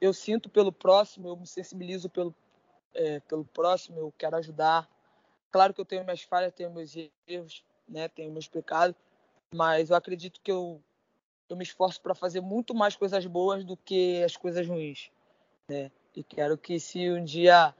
eu 0.00 0.12
sinto 0.12 0.48
pelo 0.48 0.72
próximo, 0.72 1.28
eu 1.28 1.36
me 1.36 1.46
sensibilizo 1.46 2.08
pelo, 2.08 2.34
é, 2.92 3.20
pelo 3.20 3.44
próximo, 3.44 3.98
eu 3.98 4.12
quero 4.16 4.36
ajudar. 4.36 4.88
Claro 5.50 5.72
que 5.72 5.80
eu 5.80 5.84
tenho 5.84 6.04
minhas 6.04 6.22
falhas, 6.22 6.52
tenho 6.52 6.70
meus 6.70 6.94
erros, 7.26 7.64
né, 7.88 8.08
tenho 8.08 8.32
meus 8.32 8.48
pecados, 8.48 8.96
mas 9.54 9.90
eu 9.90 9.96
acredito 9.96 10.40
que 10.40 10.50
eu, 10.50 10.82
eu 11.48 11.56
me 11.56 11.62
esforço 11.62 12.00
para 12.00 12.14
fazer 12.14 12.40
muito 12.40 12.74
mais 12.74 12.96
coisas 12.96 13.24
boas 13.26 13.64
do 13.64 13.76
que 13.76 14.22
as 14.22 14.36
coisas 14.36 14.66
ruins, 14.66 15.10
né? 15.68 15.90
E 16.14 16.22
quero 16.22 16.56
que 16.56 16.78
se 16.78 17.10
um 17.10 17.24
dia 17.24 17.74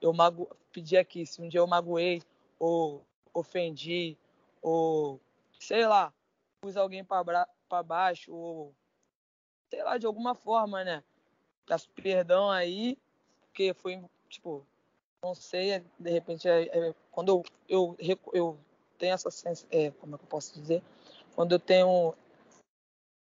eu 0.00 0.12
mago, 0.12 0.48
pedir 0.72 0.98
aqui, 0.98 1.24
se 1.24 1.40
um 1.40 1.48
dia 1.48 1.60
eu 1.60 1.66
magoei 1.66 2.22
ou 2.58 3.04
ofendi 3.32 4.16
ou 4.60 5.20
sei 5.60 5.86
lá, 5.86 6.12
pus 6.60 6.76
alguém 6.76 7.04
para 7.04 7.82
baixo 7.84 8.32
ou 8.34 8.74
sei 9.70 9.82
lá 9.82 9.98
de 9.98 10.06
alguma 10.06 10.34
forma, 10.34 10.84
né? 10.84 11.02
Peço 11.66 11.88
perdão 11.90 12.50
aí, 12.50 12.96
porque 13.40 13.74
foi 13.74 14.02
tipo, 14.28 14.64
não 15.22 15.34
sei, 15.34 15.84
de 15.98 16.10
repente 16.10 16.48
é, 16.48 16.62
é, 16.62 16.94
quando 17.10 17.42
eu, 17.68 17.96
eu, 17.98 18.18
eu 18.32 18.58
tenho 18.98 19.14
essa 19.14 19.30
sensação, 19.30 19.68
é, 19.70 19.90
como 19.90 20.14
é 20.14 20.18
que 20.18 20.24
eu 20.24 20.28
posso 20.28 20.54
dizer? 20.54 20.82
Quando 21.34 21.52
eu 21.52 21.58
tenho 21.58 22.14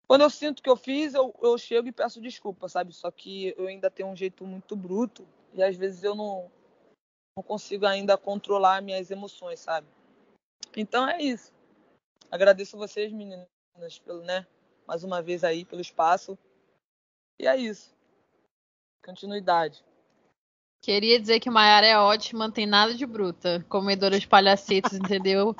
quando 0.07 0.21
eu 0.21 0.29
sinto 0.29 0.63
que 0.63 0.69
eu 0.69 0.77
fiz, 0.77 1.13
eu, 1.13 1.35
eu 1.41 1.57
chego 1.57 1.89
e 1.89 1.91
peço 1.91 2.21
desculpa, 2.21 2.69
sabe? 2.69 2.93
Só 2.93 3.11
que 3.11 3.53
eu 3.57 3.67
ainda 3.67 3.91
tenho 3.91 4.07
um 4.07 4.15
jeito 4.15 4.45
muito 4.45 4.73
bruto 4.73 5.27
e 5.53 5.61
às 5.61 5.75
vezes 5.75 6.01
eu 6.01 6.15
não, 6.15 6.49
não 7.35 7.43
consigo 7.43 7.85
ainda 7.85 8.17
controlar 8.17 8.81
minhas 8.81 9.11
emoções, 9.11 9.59
sabe? 9.59 9.85
Então 10.77 11.09
é 11.09 11.21
isso. 11.21 11.51
Agradeço 12.31 12.77
vocês, 12.77 13.11
meninas, 13.11 13.47
pelo, 14.05 14.21
né? 14.23 14.47
Mais 14.87 15.03
uma 15.03 15.21
vez 15.21 15.43
aí 15.43 15.65
pelo 15.65 15.81
espaço. 15.81 16.37
E 17.37 17.45
é 17.45 17.57
isso. 17.57 17.96
Continuidade. 19.07 19.85
Queria 20.81 21.17
dizer 21.17 21.39
que 21.39 21.49
Maiara 21.49 21.87
é 21.87 21.97
ótima, 21.97 22.45
não 22.45 22.51
tem 22.51 22.65
nada 22.65 22.93
de 22.93 23.05
bruta. 23.05 23.65
Comedora 23.69 24.19
de 24.19 24.27
palhacetes, 24.27 24.93
entendeu? 24.93 25.55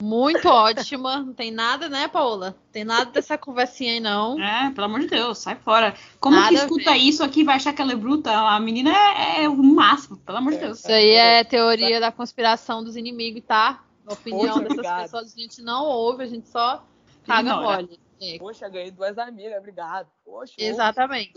Muito 0.00 0.48
ótima. 0.48 1.18
Não 1.18 1.34
tem 1.34 1.50
nada, 1.50 1.88
né, 1.88 2.06
Paola? 2.06 2.56
Tem 2.70 2.84
nada 2.84 3.10
dessa 3.10 3.36
conversinha 3.36 3.94
aí, 3.94 4.00
não. 4.00 4.40
É, 4.40 4.70
pelo 4.70 4.84
amor 4.86 5.00
de 5.00 5.08
Deus, 5.08 5.38
sai 5.38 5.56
fora. 5.56 5.94
Como 6.20 6.36
nada 6.36 6.48
que 6.48 6.54
escuta 6.54 6.96
isso 6.96 7.24
aqui 7.24 7.42
vai 7.42 7.56
achar 7.56 7.72
que 7.72 7.82
ela 7.82 7.92
é 7.92 7.96
bruta? 7.96 8.30
A 8.32 8.60
menina 8.60 8.90
é, 8.90 9.42
é 9.44 9.48
o 9.48 9.56
máximo, 9.56 10.16
pelo 10.18 10.38
amor 10.38 10.52
de 10.52 10.60
Deus. 10.60 10.78
Isso 10.78 10.92
aí 10.92 11.10
é 11.10 11.42
teoria 11.42 11.98
da 11.98 12.12
conspiração 12.12 12.84
dos 12.84 12.96
inimigos, 12.96 13.42
tá? 13.44 13.84
A 14.06 14.12
opinião 14.12 14.42
Poxa, 14.42 14.60
dessas 14.60 14.78
obrigado. 14.78 15.02
pessoas 15.02 15.34
a 15.34 15.40
gente 15.40 15.60
não 15.60 15.84
ouve, 15.86 16.22
a 16.22 16.26
gente 16.28 16.48
só 16.48 16.84
caga 17.26 17.56
mole. 17.56 18.00
É. 18.22 18.38
Poxa, 18.38 18.68
ganhei 18.68 18.92
duas 18.92 19.18
amigas, 19.18 19.58
obrigado. 19.58 20.08
Poxa, 20.24 20.54
Exatamente. 20.56 21.32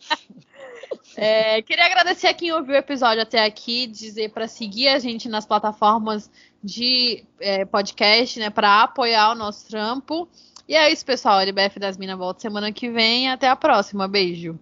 É, 1.20 1.60
queria 1.62 1.84
agradecer 1.84 2.28
a 2.28 2.34
quem 2.34 2.52
ouviu 2.52 2.74
o 2.74 2.78
episódio 2.78 3.20
até 3.20 3.44
aqui, 3.44 3.88
dizer 3.88 4.30
para 4.30 4.46
seguir 4.46 4.86
a 4.86 5.00
gente 5.00 5.28
nas 5.28 5.44
plataformas 5.44 6.30
de 6.62 7.24
é, 7.40 7.64
podcast, 7.64 8.38
né, 8.38 8.50
para 8.50 8.84
apoiar 8.84 9.32
o 9.32 9.34
nosso 9.34 9.66
trampo. 9.66 10.28
E 10.68 10.76
é 10.76 10.92
isso, 10.92 11.04
pessoal. 11.04 11.40
LBF 11.40 11.80
das 11.80 11.96
Minas 11.96 12.16
volta 12.16 12.40
semana 12.40 12.70
que 12.70 12.88
vem. 12.88 13.28
Até 13.28 13.48
a 13.48 13.56
próxima. 13.56 14.06
Beijo. 14.06 14.56